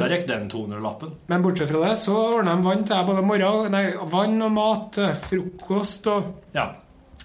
der 0.01 0.13
gikk 0.17 0.25
den 0.29 0.49
200-lappen. 0.51 1.13
Men 1.31 1.45
bortsett 1.45 1.71
fra 1.71 1.83
det, 1.85 1.93
så 2.03 2.17
ordna 2.41 2.57
de 2.59 2.67
vann 2.67 2.83
til 2.85 2.97
jeg 2.99 3.07
både 3.09 3.23
morgen, 3.25 3.69
nei, 3.73 3.85
vann 4.13 4.41
og 4.43 4.51
mat, 4.57 4.99
eh, 4.99 5.15
frokost 5.15 6.09
og 6.11 6.33
Ja. 6.57 6.67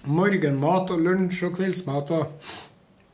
morgenmat 0.06 0.90
og 0.94 1.02
lunsj 1.02 1.42
og 1.48 1.56
kveldsmat 1.58 2.10
og 2.16 2.52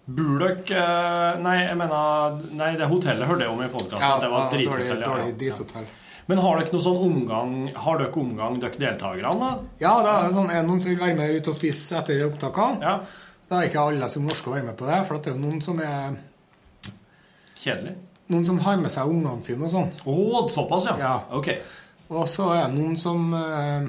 Dere 0.09 0.53
eh, 0.57 1.39
Nei, 1.45 1.57
jeg 1.67 1.77
mener 1.77 2.39
Nei, 2.57 2.73
det 2.81 2.89
hotellet 2.89 3.29
hørte 3.29 3.45
jeg 3.45 3.53
om 3.53 3.63
i 3.65 3.71
podkasten. 3.73 4.05
Ja, 4.05 4.19
det 4.23 4.31
var 4.33 4.47
et 4.47 4.55
drithotell. 4.57 5.03
ja, 5.03 5.05
dårlig 5.05 5.33
ja. 5.33 5.39
drithotell. 5.43 5.89
Men 6.29 6.41
har 6.45 6.61
dere 6.61 6.75
noe 6.75 6.85
sånn 6.85 7.03
omgang 7.05 7.55
Har 7.85 8.01
dere 8.01 8.21
omgang, 8.21 8.59
dere 8.61 8.81
deltakerne? 8.81 9.33
da? 9.41 9.51
Ja, 9.81 9.95
da 10.05 10.15
er 10.15 10.29
det 10.29 10.37
sånn, 10.37 10.53
er 10.53 10.65
noen 10.65 10.81
som 10.81 10.93
vil 10.93 11.01
være 11.03 11.17
med 11.19 11.37
ut 11.37 11.51
og 11.53 11.57
spise 11.57 12.01
etter 12.01 12.25
opptakene. 12.27 12.85
Ja. 12.85 13.27
Da 13.49 13.61
er 13.61 13.71
ikke 13.71 13.85
alle 13.85 14.09
som 14.13 14.27
norske 14.29 14.51
å 14.51 14.55
være 14.57 14.67
med 14.67 14.77
på 14.77 14.89
det, 14.89 14.99
for 15.09 15.17
det 15.17 15.31
er 15.31 15.37
jo 15.37 15.45
noen 15.45 15.63
som 15.65 15.81
er 15.85 16.19
Kjedelig? 17.59 17.95
Noen 18.31 18.45
som 18.47 18.61
har 18.63 18.77
med 18.79 18.93
seg 18.93 19.09
ungene 19.11 19.43
sine 19.43 19.65
og 19.67 19.73
sånn. 19.73 19.89
Oh, 20.07 20.45
såpass, 20.53 20.87
ja. 20.87 20.97
Ja. 21.01 21.15
Ok. 21.35 21.49
Og 22.13 22.29
så 22.31 22.47
er 22.55 22.69
det 22.69 22.77
noen 22.77 22.95
som 23.01 23.33
eh, 23.35 23.89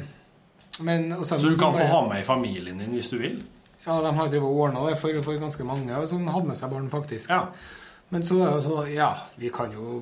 men, 0.88 1.11
Så 1.28 1.38
du 1.43 1.55
kan 1.59 1.76
få 1.76 1.86
ha 1.91 1.99
med 2.07 2.24
i 2.24 2.28
familien 2.28 2.80
din 2.82 2.95
hvis 2.95 3.11
du 3.11 3.20
vil? 3.22 3.38
Ja, 3.86 3.99
de 4.03 4.15
har 4.15 4.32
drevet 4.32 4.47
og 4.47 4.63
ordna 4.65 4.88
det 4.89 4.97
for, 4.99 5.21
for 5.23 5.39
ganske 5.39 5.65
mange 5.67 6.01
som 6.11 6.27
hadde 6.27 6.51
med 6.51 6.59
seg 6.59 6.71
barn, 6.73 6.89
faktisk. 6.91 7.30
Ja. 7.32 7.45
Men 8.09 8.25
så 8.25 8.39
er 8.41 8.55
det 8.55 8.63
så 8.65 8.77
Ja, 8.89 9.09
vi 9.38 9.51
kan 9.53 9.69
jo 9.69 9.99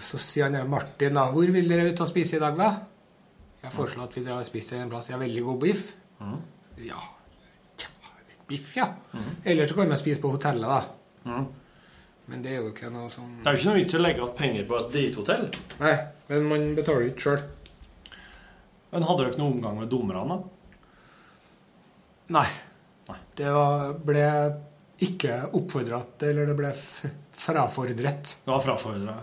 Så 0.00 0.16
sier 0.16 0.48
han 0.48 0.70
Martin, 0.70 1.12
da. 1.14 1.26
Hvor 1.32 1.50
vil 1.52 1.68
dere 1.68 1.90
ut 1.92 2.00
og 2.00 2.08
spise 2.08 2.38
i 2.38 2.42
dag, 2.42 2.56
da? 2.56 2.70
Jeg 3.64 3.72
foreslår 3.72 4.08
at 4.08 4.16
vi 4.16 4.24
drar 4.24 4.40
og 4.40 4.48
spiser 4.48 4.80
en 4.80 4.90
plass. 4.92 5.08
Jeg 5.08 5.16
har 5.16 5.22
veldig 5.24 5.42
god 5.44 5.60
biff. 5.60 5.92
Mm. 6.20 6.40
Ja. 6.84 7.00
Tja, 7.80 7.90
litt 8.28 8.42
biff, 8.48 8.72
ja. 8.76 8.90
Eller 9.44 9.68
så 9.68 9.76
kan 9.78 9.92
vi 9.92 10.00
spise 10.00 10.20
på 10.20 10.32
hotellet, 10.34 10.68
da. 10.68 11.30
Mm. 11.30 11.46
Men 12.26 12.42
det 12.44 12.52
er 12.54 12.62
jo 12.62 12.72
ikke 12.72 12.90
noe 12.92 13.08
sånn 13.12 13.40
Det 13.42 13.50
er 13.50 13.56
jo 13.56 13.60
ikke 13.60 13.70
noe 13.70 13.78
vits 13.80 13.94
i 13.94 13.96
å 13.98 14.02
legge 14.02 14.20
igjen 14.20 14.36
penger 14.38 14.68
på 14.68 14.76
et 14.80 14.92
drithotell. 14.92 15.46
Nei, 15.80 15.94
men 16.30 16.46
man 16.50 16.66
betaler 16.76 17.08
ikke 17.10 17.24
sjøl. 17.26 17.42
Men 18.92 19.08
hadde 19.08 19.20
dere 19.20 19.32
ikke 19.32 19.42
noen 19.42 19.56
omgang 19.58 19.80
med 19.80 19.90
dommerne? 19.92 20.36
da? 20.36 20.38
Nei. 22.38 22.46
Det 23.34 23.50
var, 23.50 23.96
ble 24.06 24.26
ikke 25.02 25.40
oppfordra 25.58 25.98
til, 26.20 26.30
eller 26.30 26.52
det 26.52 26.58
ble 26.58 26.70
frafordret. 27.44 28.36
Det 28.44 28.52
var 28.52 28.62
frafordra. 28.62 29.16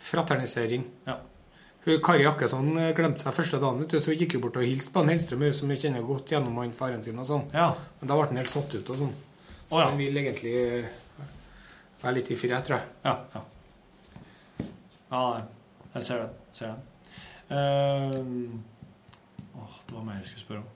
Fraternisering. 0.00 0.84
Ja. 1.08 1.16
Kari 2.04 2.24
Jakkesson 2.26 2.76
eh, 2.76 2.90
glemte 2.96 3.22
seg 3.22 3.34
første 3.34 3.58
dagen, 3.60 3.88
så 3.88 4.12
hun 4.12 4.20
gikk 4.20 4.34
jo 4.36 4.42
bort 4.44 4.58
og 4.60 4.66
hilste 4.66 4.92
på 4.92 5.02
han 5.02 5.12
Hellstrøm, 5.14 5.44
som 5.56 5.72
vi 5.72 5.80
kjenner 5.80 6.04
godt 6.04 6.32
gjennom 6.34 6.58
han 6.60 6.74
faren 6.76 7.02
sin 7.04 7.18
og 7.18 7.26
sånn. 7.26 7.46
Ja. 7.56 7.70
Men 8.00 8.10
da 8.10 8.18
ble 8.18 8.28
han 8.28 8.40
helt 8.42 8.52
satt 8.52 8.74
ut 8.76 8.92
og 8.92 9.00
sånn. 9.00 9.14
Så 9.70 9.76
oh, 9.76 9.80
ja. 9.80 9.86
han 9.88 10.00
vil 10.00 10.20
egentlig 10.20 10.54
eh, 10.60 10.90
være 12.02 12.16
litt 12.18 12.32
i 12.34 12.38
fred, 12.38 12.60
tror 12.66 12.78
jeg. 12.78 12.86
Ja. 13.06 13.14
Ja, 13.32 13.40
ja 15.14 15.22
jeg 15.94 16.02
ser 16.06 16.18
den. 16.26 16.32
Ser 16.54 16.74
den. 16.74 16.80
Uh, 17.50 19.58
åh, 19.58 19.74
det 19.88 19.94
var 19.96 20.04
mer 20.06 20.20
jeg 20.20 20.28
skulle 20.28 20.44
spørre 20.44 20.62
om. 20.62 20.68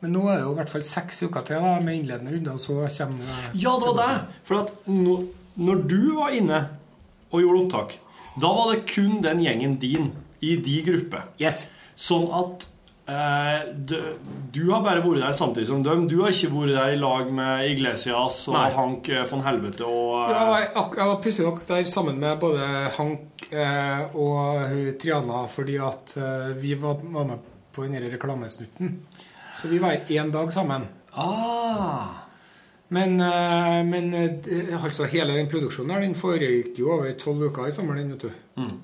Men 0.00 0.12
nå 0.14 0.20
er 0.30 0.36
det 0.38 0.44
jo 0.46 0.52
i 0.52 0.58
hvert 0.60 0.70
fall 0.70 0.84
seks 0.86 1.22
uker 1.26 1.42
til 1.48 1.58
da, 1.64 1.72
med 1.82 1.96
innledende 1.98 2.30
runde, 2.36 2.52
og 2.54 2.60
så 2.62 2.76
kommer 2.86 3.24
det 3.26 3.62
Ja, 3.64 3.72
det 3.82 3.88
var 3.90 3.96
det! 3.98 4.40
For 4.46 4.60
at 4.62 4.72
nå- 4.86 5.24
når 5.58 5.80
du 5.90 6.00
var 6.20 6.30
inne 6.38 6.60
og 7.32 7.40
gjorde 7.42 7.62
opptak, 7.64 7.96
Da 8.38 8.46
var 8.54 8.68
det 8.72 8.84
kun 8.86 9.16
den 9.24 9.40
gjengen 9.42 9.78
din 9.82 10.12
i 10.40 10.52
de 10.62 10.76
grupper. 10.86 11.24
Yes. 11.42 11.64
Sånn 11.98 12.28
at 12.30 12.68
eh, 13.10 13.64
du, 13.74 13.96
du 14.54 14.60
har 14.70 14.84
bare 14.84 15.02
vært 15.02 15.24
der 15.24 15.34
samtidig 15.34 15.66
som 15.66 15.82
dem. 15.82 16.04
Du 16.06 16.20
har 16.22 16.30
ikke 16.30 16.52
vært 16.52 16.76
der 16.76 16.94
i 16.94 17.00
lag 17.02 17.32
med 17.34 17.66
Iglesias 17.72 18.44
og 18.46 18.54
Nei. 18.54 18.68
Hank 18.76 19.08
eh, 19.10 19.24
von 19.32 19.42
Helvete 19.42 19.82
og 19.88 20.30
eh, 20.30 20.68
jeg 20.68 21.08
var 21.10 21.18
pussig 21.24 21.48
nok 21.48 21.64
der 21.66 21.82
sammen 21.90 22.20
med 22.22 22.38
både 22.38 22.68
Hank 23.00 23.48
eh, 23.50 24.14
og 24.14 24.70
Triana 25.02 25.42
fordi 25.50 25.80
at 25.82 26.14
eh, 26.22 26.52
vi 26.62 26.76
var, 26.78 27.02
var 27.02 27.26
med 27.32 27.42
på 27.74 27.88
den 27.88 27.98
reklamesnutten. 28.14 29.00
Så 29.58 29.68
vi 29.68 29.78
var 29.82 30.04
én 30.08 30.30
dag 30.30 30.52
sammen. 30.52 30.86
Ah! 31.12 32.24
Men, 32.88 33.20
eh, 33.20 33.84
men 33.84 34.14
eh, 34.14 34.84
altså 34.84 35.04
hele 35.10 35.34
den 35.36 35.48
produksjonen 35.50 35.96
her, 35.96 36.04
den 36.06 36.14
foregikk 36.16 36.78
jo 36.80 36.92
over 36.94 37.10
tolv 37.20 37.42
uker 37.50 37.68
i 37.68 37.74
sommer, 37.74 37.98
den, 37.98 38.14
vet 38.14 38.28
du. 38.28 38.62
Mm. 38.62 38.76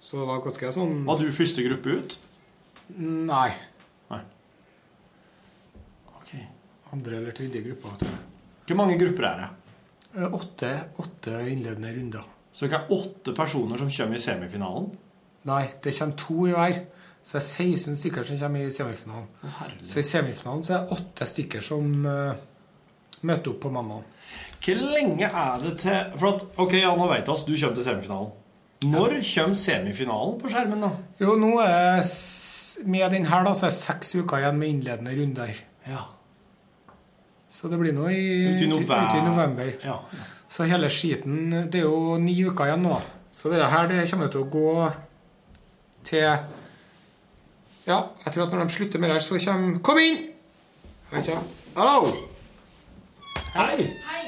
Så 0.00 0.18
det 0.22 0.28
var 0.28 0.42
ganske 0.44 0.70
sånn 0.74 0.96
Var 1.06 1.20
du 1.20 1.34
første 1.34 1.62
gruppe 1.66 1.98
ut? 1.98 2.16
Nei. 2.96 3.50
Nei. 4.10 4.20
Ok. 6.16 6.32
Andre 6.94 7.20
eller 7.20 7.36
tredje 7.36 7.62
gruppa, 7.64 7.94
tror 8.00 8.10
jeg. 8.10 8.24
Hvor 8.66 8.80
mange 8.80 8.98
grupper 8.98 9.28
er 9.30 9.44
det? 9.44 9.48
Eh, 10.16 10.34
Åtte, 10.40 10.72
åtte 11.04 11.38
innledende 11.52 11.92
runder. 12.00 12.26
Så 12.56 12.66
det 12.66 12.78
er 12.80 12.92
åtte 12.96 13.34
personer 13.36 13.78
som 13.78 13.92
kommer 13.92 14.16
i 14.16 14.22
semifinalen? 14.26 14.88
Nei, 15.46 15.64
det 15.84 15.92
kommer 15.98 16.18
to 16.18 16.46
i 16.48 16.54
hver. 16.56 16.78
Så 17.26 17.34
det 17.34 17.42
er 17.42 17.74
16 17.74 17.96
stykker 17.98 18.26
som 18.26 18.36
kommer 18.38 18.62
i 18.62 18.70
semifinalen. 18.70 19.24
Så 19.82 19.98
i 19.98 20.06
semifinalen 20.06 20.62
så 20.64 20.76
er 20.76 20.82
det 20.84 20.94
åtte 20.94 21.26
stykker 21.26 21.64
som 21.64 21.88
uh, 22.06 22.36
møter 23.26 23.50
opp 23.50 23.64
på 23.64 23.72
mandag. 23.74 24.04
Hvor 24.62 24.82
lenge 24.94 25.26
er 25.26 25.62
det 25.62 25.72
til 25.82 26.12
For 26.20 26.28
at, 26.30 26.44
ok, 26.62 26.76
ja, 26.78 26.92
nå 26.94 27.08
vi 27.10 27.18
oss, 27.32 27.42
du 27.48 27.56
kommer 27.56 27.74
til 27.74 27.86
semifinalen. 27.88 28.30
Når 28.86 29.16
kommer 29.26 29.58
semifinalen 29.58 30.36
på 30.38 30.52
skjermen, 30.52 30.84
da? 30.86 30.92
Jo, 31.18 31.34
nå 31.40 31.50
er 31.64 32.04
med 32.86 33.10
den 33.10 33.26
her 33.26 33.46
da, 33.46 33.54
så 33.56 33.66
er 33.66 33.74
det 33.74 33.78
seks 33.80 34.14
uker 34.20 34.42
igjen 34.44 34.60
med 34.60 34.70
innledende 34.74 35.14
runder. 35.16 35.62
Ja. 35.88 36.04
Så 37.50 37.70
det 37.72 37.78
blir 37.80 37.94
nå 37.96 38.06
i, 38.12 38.26
Ute 38.52 38.66
i 38.66 38.70
november. 38.70 39.08
ute 39.08 39.18
i 39.18 39.24
november. 39.26 39.72
Ja. 39.82 39.96
Så 40.52 40.66
hele 40.68 40.88
skiten 40.92 41.50
Det 41.72 41.80
er 41.80 41.88
jo 41.88 42.18
ni 42.20 42.36
uker 42.44 42.68
igjen 42.68 42.84
nå. 42.86 43.00
Så 43.34 43.50
det 43.50 43.64
her 43.72 43.88
det 43.90 44.04
kommer 44.10 44.30
til 44.30 44.44
å 44.44 44.50
gå 44.52 44.70
til 46.06 46.28
Ja, 47.86 48.00
jeg 48.24 48.32
tror 48.34 48.46
at 48.46 48.52
når 48.52 48.62
de 48.64 48.70
slutter 48.74 48.98
med 48.98 49.08
det 49.08 49.14
her, 49.14 49.22
så 49.22 49.38
kommer 49.46 49.78
Kom 49.78 49.98
inn! 50.02 50.16
Her 51.12 51.20
kommer 51.22 51.42
Hallo! 51.76 52.08
Hei! 53.54 53.76
Hei! 54.08 54.22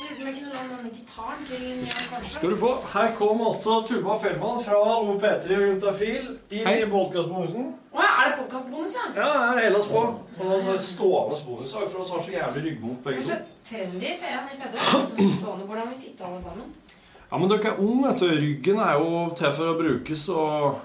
Jeg 0.00 0.06
lurer 0.10 0.14
på 0.14 0.20
om 0.20 0.26
jeg 0.28 0.34
kunne 0.36 0.52
låne 0.54 0.76
denne 0.76 0.90
gitaren 0.94 1.40
til 1.48 1.64
Jan 1.64 1.80
kanskje? 2.12 2.30
Skal 2.34 2.50
du 2.50 2.56
få. 2.60 2.70
Her 2.92 3.08
kom 3.18 3.42
altså 3.46 3.80
Tuva 3.88 4.16
Fellmann 4.22 4.62
fra 4.64 4.78
Hallo 4.84 5.16
P3 5.22 5.56
og 5.56 5.64
Juntafil 5.66 6.28
inn 6.50 6.68
Hei. 6.68 6.76
i 6.84 6.90
podkastbonusen. 6.92 7.66
Å 7.90 8.04
ja, 8.04 8.12
er 8.22 8.30
det 8.30 8.36
podkastbonus, 8.44 8.94
ja? 9.00 9.08
Ja, 9.16 9.30
det 9.32 9.48
er 9.48 9.62
Hellas 9.64 9.88
oss 9.88 9.90
på. 9.96 10.04
Sånn 10.36 10.52
altså, 10.58 10.76
stående 10.92 11.40
bonus 11.48 11.74
for 11.80 12.04
oss 12.04 12.14
har 12.14 12.22
så 12.28 12.36
jævlig 12.36 12.64
ryggvondt 12.68 13.02
Det 13.02 13.08
begge 13.10 13.24
er 13.24 13.26
to. 13.26 13.32
så 13.32 13.72
trendy 13.72 14.06
i 14.06 14.16
P1 14.22 14.54
i 14.54 14.60
P3. 14.62 15.32
Stående 15.40 15.66
hvordan 15.66 15.90
vi 15.90 15.98
sitter 16.04 16.30
alle 16.30 16.42
sammen. 16.44 16.70
Ja, 17.30 17.38
men 17.38 17.50
dere 17.50 17.72
er 17.74 17.82
unge, 17.82 18.06
vet 18.08 18.22
du. 18.22 18.30
Ryggen 18.44 18.78
er 18.86 18.94
jo 19.02 19.10
til 19.38 19.52
for 19.58 19.72
å 19.72 19.78
brukes, 19.78 20.28
og 20.34 20.80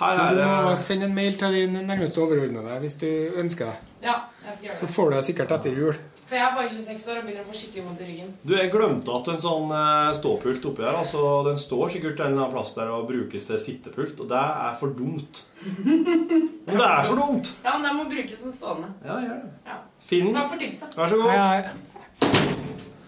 her 0.00 0.16
Men 0.16 0.26
er 0.26 0.40
du 0.40 0.68
må 0.68 0.76
sende 0.80 1.06
en 1.10 1.14
mail 1.14 1.36
til 1.38 1.54
din 1.54 1.78
nærmeste 1.86 2.22
overordnede 2.22 2.78
hvis 2.82 2.96
du 3.00 3.06
ønsker 3.40 3.70
det. 3.70 3.76
Ja, 4.00 4.14
jeg 4.46 4.54
skal 4.54 4.64
gjøre 4.64 4.72
det. 4.74 4.80
Så 4.80 4.86
får 4.94 5.10
du 5.10 5.16
det 5.16 5.24
sikkert 5.26 5.52
etter 5.58 5.76
jul. 5.76 5.98
For 6.30 6.38
jeg 6.38 6.46
er 6.46 6.54
bare 6.56 6.70
26 6.70 7.10
år 7.10 7.18
og 7.18 7.24
begynner 7.26 7.42
å 7.42 7.48
få 7.50 7.56
skikkelig 7.58 7.84
vondt 7.88 8.00
i 8.00 8.06
ryggen. 8.06 8.30
Du, 8.46 8.52
jeg 8.54 8.70
glemte 8.72 9.14
at 9.18 9.30
en 9.32 9.40
sånn 9.42 9.72
eh, 9.74 10.10
ståpult 10.14 10.68
oppi 10.70 10.86
her, 10.86 11.00
altså 11.02 11.24
den 11.48 11.58
står 11.58 11.94
sikkert 11.96 12.22
en 12.22 12.30
eller 12.30 12.44
annen 12.44 12.54
plass 12.54 12.72
der 12.78 12.92
og 12.94 13.08
brukes 13.10 13.48
til 13.50 13.60
sittepult, 13.60 14.22
og 14.22 14.30
det 14.30 14.40
er 14.40 14.78
for 14.80 14.94
dumt. 14.94 15.42
Men 15.66 16.70
det 16.70 16.86
er 16.86 17.10
for 17.10 17.18
dumt! 17.18 17.52
Ja, 17.66 17.74
men 17.76 17.88
den 17.90 17.98
må 17.98 18.08
brukes 18.12 18.40
som 18.46 18.54
stående. 18.54 18.92
Ja, 19.04 19.18
gjør 19.26 19.42
det. 19.42 19.54
Ja. 19.68 19.80
Finn. 20.06 20.32
Takk 20.38 20.52
for 20.54 20.62
tipset. 20.62 20.96
Vær 20.96 21.10
så 21.12 21.18
god. 21.20 21.34
Hei, 21.34 21.40
hei. 21.58 21.89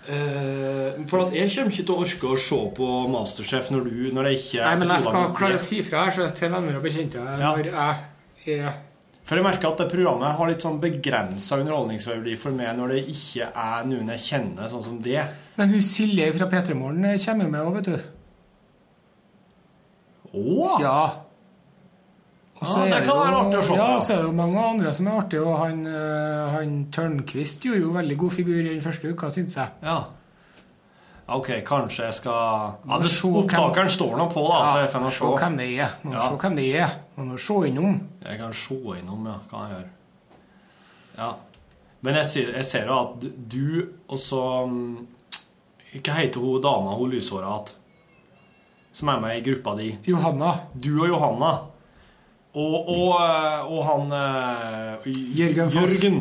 Eh, 0.03 0.97
for 1.07 1.23
at 1.23 1.35
jeg 1.37 1.47
kommer 1.53 1.71
ikke 1.71 1.85
til 1.87 1.95
å 1.95 2.03
orke 2.03 2.31
å 2.35 2.39
se 2.43 2.57
på 2.75 2.87
Masterchef 3.13 3.69
når 3.71 3.85
du 3.87 4.09
Når 4.11 4.27
det 4.27 4.33
ikke 4.35 4.65
Nei, 4.65 4.73
men 4.81 4.91
jeg 4.91 5.05
skal 5.05 5.29
klare 5.39 5.55
å 5.55 5.63
si 5.63 5.79
fra 5.87 6.01
her 6.09 6.17
så 6.17 6.27
til 6.35 6.51
venner 6.51 6.75
og 6.75 6.83
bekjente 6.83 7.23
Ja. 7.23 7.53
når 7.53 7.69
jeg 7.69 8.57
er 8.59 8.73
For 9.23 9.39
jeg 9.39 9.45
merker 9.47 9.69
at 9.71 9.79
det 9.79 9.87
programmet 9.93 10.35
har 10.35 10.51
litt 10.51 10.65
sånn 10.67 10.81
begrensa 10.83 11.61
underholdningsverdi 11.63 12.35
for 12.35 12.51
meg 12.51 12.75
når 12.81 12.97
det 12.97 13.05
ikke 13.15 13.47
er 13.55 13.87
noen 13.87 14.11
jeg 14.17 14.25
kjenner, 14.27 14.67
sånn 14.73 14.83
som 14.83 14.99
det. 15.01 15.23
Men 15.57 15.71
hun 15.71 15.87
Silje 15.87 16.33
fra 16.35 16.51
P3 16.51 16.75
Morgen 16.75 17.07
kommer 17.07 17.45
jo 17.47 17.51
med 17.55 17.63
òg, 17.63 17.75
vet 17.79 17.85
du. 17.93 18.11
Å! 20.35 20.81
Ja. 20.83 21.22
Ja, 22.63 22.85
det 22.89 23.03
kan 23.07 23.19
være 23.19 23.37
artig 23.43 23.59
å 23.59 23.63
se 23.67 23.77
Ja, 23.77 23.87
ja. 23.93 24.01
så 24.01 24.13
er 24.15 24.17
det 24.23 24.27
jo 24.31 24.33
mange 24.39 24.65
andre 24.71 24.93
som 24.97 25.07
er 25.11 25.19
artige, 25.21 25.45
og 25.45 25.59
han, 25.59 25.87
eh, 25.87 26.51
han 26.57 26.75
Tørnquist 26.95 27.65
gjorde 27.67 27.81
jo 27.87 27.93
veldig 27.97 28.17
god 28.19 28.33
figur 28.39 28.59
i 28.61 28.69
den 28.71 28.83
første 28.85 29.11
uka, 29.13 29.31
syns 29.35 29.57
jeg. 29.59 29.69
Ja. 29.83 30.01
Ok, 31.33 31.49
kanskje 31.65 32.05
jeg 32.09 32.15
skal 32.19 32.33
ja, 32.89 32.99
det, 33.01 33.11
Opptakeren 33.25 33.89
står 33.89 34.17
nå 34.19 34.27
på, 34.33 34.43
da, 34.51 34.59
så 34.67 34.81
jeg 34.83 34.91
får 34.93 35.07
se 35.17 35.31
hvem 35.45 35.57
det 35.61 35.69
er. 35.81 35.95
Må 36.03 36.13
Ja. 36.17 36.21
se 36.29 36.37
hvem 36.43 36.57
det 36.59 36.67
er. 36.77 36.95
Må 37.17 37.39
se 37.39 37.55
innom. 37.71 38.01
Jeg 38.27 38.39
kan 38.39 38.53
se 38.53 38.75
innom, 38.99 39.27
ja. 39.31 39.37
Kan 39.51 39.69
jeg 39.69 39.77
gjøre. 39.79 39.91
Ja. 41.19 41.31
Men 42.03 42.15
jeg 42.19 42.25
ser, 42.27 42.53
jeg 42.57 42.65
ser 42.65 42.87
jo 42.91 42.99
at 42.99 43.27
du 43.49 43.89
og 44.09 44.19
så 44.19 44.67
mm, 44.67 45.07
Hva 46.03 46.15
heter 46.17 46.41
hun 46.41 46.61
dama, 46.65 46.97
hun 46.97 47.11
lyshåra? 47.13 47.61
Som 48.93 49.09
er 49.09 49.21
med 49.21 49.37
i 49.39 49.45
gruppa 49.45 49.75
di? 49.79 49.91
Johanna. 50.09 50.53
Du 50.75 50.91
og 51.03 51.09
Johanna. 51.09 51.53
Og, 52.53 52.89
og, 52.93 53.13
eh, 53.17 53.71
og 53.73 53.85
han 53.89 54.11
eh, 54.13 55.11
Jørgen 55.39 55.71
Foss. 55.73 55.97
Jørgen. 55.97 56.19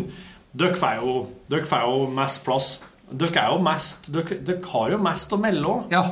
Dere 0.52 0.76
får 0.76 1.02
jo, 1.02 1.16
jo 1.52 2.06
mest 2.16 2.44
plass. 2.46 2.74
Dere 3.12 3.44
er 3.44 3.52
jo 3.52 3.64
mest 3.64 4.08
Dere, 4.12 4.38
dere 4.48 4.72
har 4.74 4.94
jo 4.94 5.00
mest 5.04 5.34
å 5.36 5.40
melde 5.42 5.74
òg. 5.74 5.92
Ja. 5.92 6.06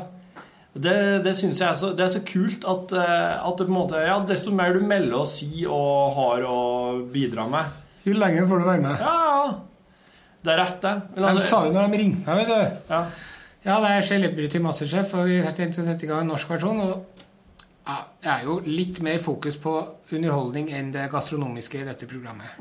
Det, 0.79 0.95
det 1.25 1.33
syns 1.35 1.59
jeg 1.59 1.65
er 1.65 1.77
så, 1.79 1.93
det 1.97 2.03
er 2.05 2.11
så 2.13 2.21
kult 2.27 2.67
at, 2.69 2.91
eh, 2.99 3.39
at 3.39 3.57
det 3.57 3.65
på 3.65 3.71
en 3.71 3.77
måte, 3.79 4.03
ja, 4.05 4.19
desto 4.27 4.53
mer 4.55 4.75
du 4.75 4.83
melder 4.85 5.23
og 5.23 5.27
sier 5.27 5.71
og 5.73 6.13
har 6.19 6.45
å 6.45 6.59
bidra 7.09 7.47
med 7.49 8.05
Jo 8.05 8.13
lenger 8.15 8.47
får 8.47 8.61
du 8.61 8.67
være 8.69 8.83
med. 8.85 9.01
Ja, 9.01 9.15
ja. 9.25 9.49
Det 10.39 10.53
er 10.53 10.61
rett, 10.61 10.77
det. 10.83 10.93
De 11.15 11.25
altså- 11.27 11.47
sa 11.49 11.65
jo 11.65 11.73
når 11.75 11.89
de 11.91 11.99
ringte 11.99 12.27
meg, 12.27 12.45
vet 12.45 12.47
du 12.47 12.93
ja. 12.93 13.01
Ja, 13.65 13.79
det 13.83 13.89
er 13.91 14.05
Celebrity 14.07 14.59
Masterchef, 14.63 15.13
og 15.19 15.25
vi 15.27 15.41
har 15.43 15.51
tenkt 15.51 15.79
å 15.81 15.83
sette 15.83 16.05
i 16.05 16.07
gang 16.07 16.23
en 16.23 16.31
norsk 16.31 16.47
versjon. 16.47 16.79
Og 16.79 17.18
det 18.23 18.31
er 18.31 18.45
jo 18.47 18.57
litt 18.65 18.99
mer 19.05 19.19
fokus 19.23 19.57
på 19.61 19.73
underholdning 20.11 20.71
enn 20.75 20.91
det 20.93 21.07
gastronomiske 21.11 21.81
i 21.81 21.87
dette 21.87 22.07
programmet. 22.09 22.57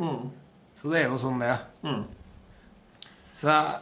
Så 0.79 0.93
det 0.93 1.03
er 1.03 1.09
jo 1.11 1.19
sånn 1.19 1.43
det 1.43 1.51
er. 1.53 1.65
Mm. 1.83 2.05
Så 3.39 3.49
jeg, 3.51 3.81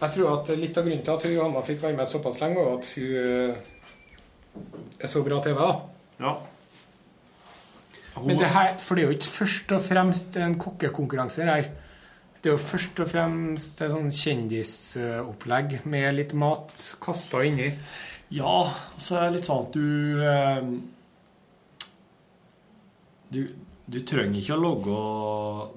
jeg 0.00 0.14
tror 0.16 0.30
at 0.34 0.54
litt 0.58 0.78
av 0.78 0.88
grunnen 0.88 1.04
til 1.04 1.14
at 1.14 1.26
hun 1.26 1.36
Johanna 1.36 1.64
fikk 1.66 1.82
være 1.82 1.98
med 1.98 2.10
såpass 2.10 2.40
lenge, 2.40 2.64
var 2.64 2.78
at 2.78 2.88
hun 2.96 3.12
eh, 3.20 3.60
er 5.00 5.12
så 5.12 5.22
bra 5.26 5.40
TV. 5.44 5.60
da. 5.60 6.24
ja. 6.26 6.34
Men 8.20 8.36
det 8.36 8.50
her, 8.52 8.74
For 8.78 8.94
det 8.94 9.02
er 9.02 9.08
jo 9.08 9.16
ikke 9.16 9.34
først 9.40 9.72
og 9.72 9.82
fremst 9.82 10.36
en 10.36 10.58
kokkekonkurranse 10.60 11.46
her. 11.48 11.70
Det 12.42 12.50
er 12.50 12.56
jo 12.56 12.60
først 12.60 13.00
og 13.00 13.08
fremst 13.08 13.80
et 13.80 13.92
sånn 13.92 14.10
kjendisopplegg 14.12 15.78
med 15.88 16.08
litt 16.18 16.34
mat 16.36 16.82
kasta 17.00 17.44
inni. 17.46 17.70
Ja, 18.32 18.56
så 18.96 19.18
er 19.18 19.28
det 19.28 19.36
litt 19.36 19.48
sånn 19.48 19.66
at 19.66 19.76
du 19.76 20.22
eh, 20.24 20.64
Du, 23.32 23.40
du 23.92 23.98
trenger 24.08 24.40
ikke 24.40 24.56
å 24.56 24.62
logge 24.62 24.96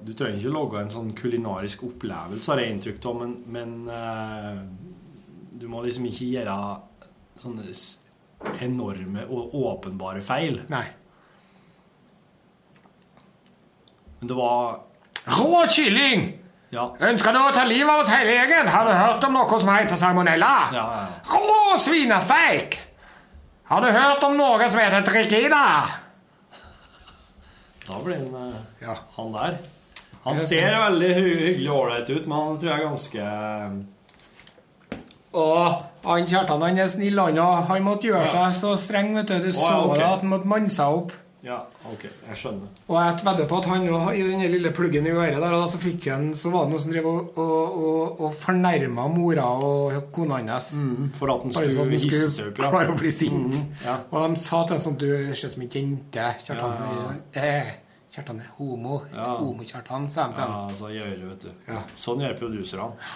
Du 0.06 0.12
trenger 0.16 0.40
ikke 0.40 0.52
å 0.52 0.56
logge 0.56 0.80
en 0.80 0.92
sånn 0.94 1.12
kulinarisk 1.16 1.84
opplevelse, 1.90 2.50
har 2.52 2.62
jeg 2.62 2.76
inntrykk 2.76 3.08
av, 3.10 3.20
men, 3.22 3.36
men 3.52 3.76
eh, 3.92 4.62
du 5.56 5.68
må 5.72 5.82
liksom 5.84 6.08
ikke 6.08 6.30
gjøre 6.32 6.56
sånne 7.40 7.68
enorme 8.60 9.22
og 9.32 9.54
åpenbare 9.56 10.20
feil. 10.24 10.58
Nei. 10.68 10.84
Men 14.20 14.30
det 14.32 14.36
var 14.36 14.82
Rå 15.36 15.64
kylling! 15.72 16.28
Ja. 16.76 16.90
Ønsker 17.08 17.32
du 17.32 17.38
å 17.40 17.52
ta 17.56 17.62
livet 17.64 17.88
av 17.88 18.02
oss 18.02 18.10
hele 18.12 18.34
gjengen? 18.34 18.68
Har 18.68 18.84
du 18.84 18.92
hørt 18.92 19.24
om 19.24 19.32
noe 19.38 19.60
som 19.62 19.70
heter 19.72 19.96
salmonella? 19.96 20.50
Ja, 20.76 20.84
ja. 20.92 21.06
Rå 21.32 21.78
svinefeik! 21.80 22.76
Har 23.70 23.80
du 23.82 23.88
hørt 23.90 24.22
om 24.28 24.36
noe 24.38 24.68
som 24.70 24.82
heter 24.82 25.06
trikina? 25.06 25.62
Da 27.86 28.02
blir 28.02 28.20
han 28.20 28.34
eh, 28.42 28.60
Ja. 28.84 28.98
han 29.16 29.32
der. 29.32 29.58
Han 30.26 30.38
ser 30.42 30.72
veldig 30.74 31.10
hy 31.14 31.34
hyggelig 31.38 31.70
ålreit 31.70 32.08
ut, 32.10 32.24
men 32.26 32.36
han 32.36 32.56
tror 32.58 32.70
jeg 32.70 32.80
er 32.80 32.88
ganske 32.88 33.26
Og 35.36 35.82
han 36.06 36.26
Kjartan 36.26 36.64
han 36.66 36.80
er 36.82 36.88
snill, 36.90 37.20
han 37.20 37.38
òg. 37.38 37.66
Han 37.70 37.86
måtte 37.86 38.10
gjøre 38.10 38.26
seg 38.32 38.56
så 38.58 38.74
streng, 38.80 39.14
vet 39.16 39.30
du. 39.30 39.38
Du 39.46 39.52
så 39.52 39.70
ja, 39.70 39.84
okay. 39.84 40.00
det 40.00 40.08
at 40.08 40.24
han 40.24 40.32
måtte 40.32 40.50
manne 40.50 40.72
seg 40.72 40.98
opp. 41.00 41.14
Ja, 41.46 41.60
OK. 41.86 42.04
Jeg 42.08 42.38
skjønner. 42.40 42.70
Og 42.90 42.96
jeg 42.98 43.18
vedder 43.22 43.46
på 43.50 43.58
at 43.60 43.68
han 43.70 43.84
i 43.86 44.22
den 44.26 44.42
lille 44.50 44.72
pluggen 44.74 45.06
i 45.06 45.12
øret 45.14 45.36
der, 45.38 45.54
og 45.54 45.62
da, 45.62 45.68
så 45.70 45.78
fikk 45.78 46.08
han, 46.10 46.28
så 46.34 46.50
var 46.50 46.66
det 46.66 46.74
noen 46.74 46.82
som 46.82 46.94
drev 46.94 47.06
og, 47.06 47.38
og, 47.38 47.76
og, 47.86 48.20
og 48.26 48.34
fornærma 48.34 49.06
mora 49.12 49.46
og 49.68 50.10
kona 50.16 50.40
hans. 50.42 50.72
For 51.20 51.30
at 51.30 51.46
den 51.46 51.54
skulle 51.54 51.76
sånn 51.76 51.92
han 51.94 52.02
seg 52.02 52.14
skulle 52.16 52.50
opp. 52.50 52.62
ja. 52.64 52.70
klare 52.74 52.96
å 52.96 52.98
bli 52.98 53.12
sint. 53.14 53.60
Mm, 53.62 53.74
ja. 53.84 53.96
Og 54.10 54.26
de 54.34 54.42
sa 54.42 54.64
til 54.66 54.76
ham 54.78 54.84
sånn 54.88 54.98
Du 55.00 55.08
ser 55.08 55.52
ut 55.52 55.56
som 55.58 55.66
en 55.66 55.74
jente. 55.78 56.30
Kjartan 56.42 56.78
Ja, 56.82 56.94
ja. 56.96 57.42
Eh, 57.42 57.74
Kjartan 58.16 58.40
er 58.40 58.50
homo. 58.56 59.02
Ja. 59.12 59.36
Homo-Kjartan, 59.42 60.10
sa 60.10 60.26
de 60.30 60.38
til 60.38 60.46
ham. 60.46 60.70
Ja, 60.70 60.76
så 60.78 60.90
gjør 60.94 61.24
vet 61.30 61.46
du. 61.46 61.50
Ja. 61.68 61.82
Sånn 62.00 62.22
gjør 62.24 62.36
produserne. 62.42 63.14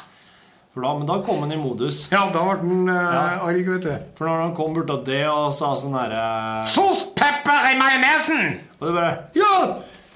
For 0.71 0.85
da, 0.87 0.91
men 0.95 1.07
da 1.09 1.17
kom 1.27 1.41
han 1.43 1.51
i 1.51 1.57
modus. 1.59 2.05
Ja, 2.13 2.29
da 2.31 2.45
ble 2.47 2.61
han 2.63 2.85
uh, 2.87 2.95
Ja. 2.95 3.23
arg, 3.49 3.65
vet 3.73 3.83
du. 3.89 3.95
For 4.19 4.29
når 4.31 4.43
han 4.45 4.53
kom 4.55 4.75
bort 4.77 4.91
av 4.95 5.01
det 5.09 5.25
og 5.27 5.49
sa 5.57 5.73
sånn 5.79 5.97
herre 5.99 6.61
Salt 6.63 7.09
pepper 7.19 7.73
i 7.73 7.79
majonesen! 7.81 8.53
Og 8.79 8.85
det 8.87 8.93
bare 8.95 9.17
Ja! 9.35 9.55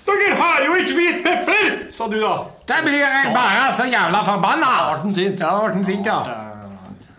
Dere 0.04 0.34
har 0.36 0.60
jo 0.66 0.74
ikke 0.78 0.94
hvit 0.98 1.20
pepper! 1.24 1.68
Sa 1.96 2.06
du, 2.12 2.18
da. 2.22 2.34
Det 2.68 2.78
blir 2.86 3.00
jeg 3.00 3.32
bare 3.34 3.66
så 3.74 3.86
jævla 3.90 4.20
forbanna! 4.28 4.70
Da 4.78 4.86
ble 4.92 5.02
han 5.08 5.14
sint. 5.16 5.40
Ja, 5.42 5.50
da 5.56 5.64
ble 5.66 5.74
han 5.80 5.86
sint, 5.88 6.06
ja. 6.06 6.18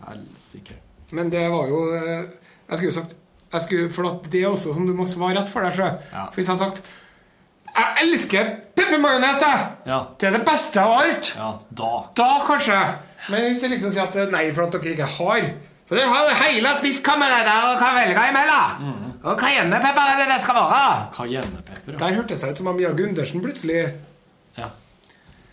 Helsike. 0.07 0.77
Men 1.17 1.31
det 1.33 1.43
var 1.51 1.67
jo 1.69 1.81
eh, 1.97 2.27
Jeg 2.69 2.77
skulle 2.79 2.91
jo 2.91 2.97
sagt 3.01 3.15
jeg 3.55 3.61
skulle, 3.63 3.89
For 3.93 4.19
det 4.31 4.41
er 4.41 4.49
også 4.51 4.73
som 4.75 4.88
du 4.88 4.93
må 4.97 5.05
svare 5.07 5.38
rett 5.41 5.51
for 5.51 5.63
deg 5.63 5.75
sjøl. 5.77 5.99
Ja. 6.11 6.25
For 6.31 6.39
hvis 6.39 6.49
jeg 6.49 6.55
har 6.55 6.63
sagt 6.69 6.81
Jeg 7.75 8.05
elsker 8.05 8.49
peppermajones, 8.86 9.41
jeg! 9.41 9.67
Ja. 9.89 9.99
Det 10.19 10.27
er 10.29 10.36
det 10.38 10.45
beste 10.47 10.81
av 10.81 10.93
alt! 11.01 11.31
Ja, 11.38 11.49
da. 11.81 11.91
Da 12.17 12.27
kanskje. 12.47 12.79
Men 13.29 13.47
hvis 13.49 13.61
du 13.63 13.67
liksom 13.71 13.93
sier 13.95 14.05
at 14.05 14.31
nei, 14.33 14.45
for 14.53 14.67
at 14.67 14.75
dere 14.77 14.93
ikke 14.93 15.07
har 15.17 15.47
For 15.89 15.97
dere 15.97 16.09
har 16.09 16.27
jo 16.29 16.36
hele 16.39 16.71
spisskammeret 16.79 17.49
og 17.53 17.79
kan 17.81 17.93
velge 17.97 18.23
imellom. 18.31 18.93
Og 19.25 19.39
cayennepepper 19.41 20.11
er 20.13 20.19
det 20.21 20.27
det 20.31 20.39
skal 20.45 20.57
være. 20.57 21.07
Cayennepepper. 21.17 21.93
ja. 21.93 21.97
Der 22.01 22.15
hørtes 22.19 22.41
det 22.41 22.51
ut 22.51 22.57
som 22.61 22.67
om 22.71 22.75
Mia 22.77 22.91
Gundersen 22.97 23.41
plutselig 23.41 23.81
Ja. 24.57 24.69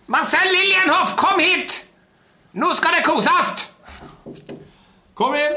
Marcel 0.07 0.49
Liljenhoff, 0.53 1.15
kom 1.17 1.41
hit! 1.41 1.79
Nå 2.53 2.75
skal 2.77 2.99
det 2.99 3.05
koses! 3.07 3.69
Kom 5.17 5.35
inn! 5.35 5.57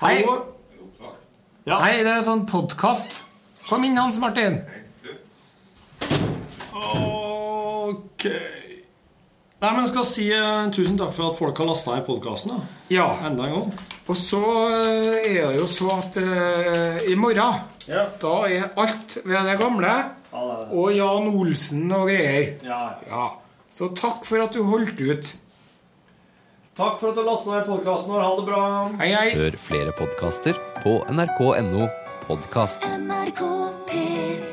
Hei. 0.00 0.22
Hallo. 0.22 0.36
Ja. 1.66 1.78
Nei, 1.82 1.96
det 2.04 2.12
er 2.16 2.22
sånn 2.24 2.46
podkast. 2.48 3.22
Kom 3.68 3.84
inn, 3.84 3.98
Hans 4.00 4.16
Martin. 4.22 4.60
OK. 6.74 8.26
Nei, 9.60 9.70
men 9.74 9.82
jeg 9.84 9.90
skal 9.90 10.06
si 10.08 10.26
eh, 10.32 10.68
tusen 10.72 10.96
takk 10.96 11.10
for 11.12 11.28
at 11.28 11.36
folk 11.36 11.58
har 11.60 11.68
lasta 11.68 11.98
i 11.98 12.04
podkasten. 12.06 12.62
Ja. 12.92 13.10
Enda 13.28 13.44
en 13.44 13.56
gang. 13.58 13.74
Og 14.08 14.16
så 14.16 14.40
eh, 14.70 15.34
er 15.34 15.50
det 15.50 15.58
jo 15.58 15.66
så 15.68 15.90
at 15.98 16.16
eh, 16.22 17.02
i 17.12 17.16
morgen 17.18 17.60
Ja. 17.90 18.06
Da 18.22 18.32
er 18.48 18.70
alt 18.80 19.18
ved 19.20 19.50
det 19.50 19.58
gamle. 19.60 19.92
Ja, 20.30 20.40
det 20.40 20.54
er 20.54 20.64
det. 20.64 20.78
Og 20.80 20.96
Jan 20.96 21.28
Olsen 21.34 21.92
og 21.92 22.08
greier. 22.08 22.54
Ja, 22.64 22.80
ja. 23.04 23.12
Ja. 23.12 23.28
Så 23.70 23.90
takk 23.94 24.24
for 24.26 24.42
at 24.42 24.56
du 24.56 24.64
holdt 24.66 24.98
ut. 24.98 25.34
Takk 26.80 26.96
for 27.02 27.10
at 27.12 27.18
du 27.18 27.26
lasta 27.26 27.52
ned 27.58 27.68
podkasten 27.68 28.14
vår. 28.14 28.24
Ha 28.24 28.30
det 28.38 28.46
bra. 28.48 28.62
Hei, 29.02 29.10
hei. 29.12 29.26
Hør 29.36 29.58
flere 29.60 29.92
podkaster 29.98 30.56
på 30.80 31.02
nrk.no 31.12 31.90
podkast. 32.24 32.88
NRK 33.04 33.44
P1 33.90 34.49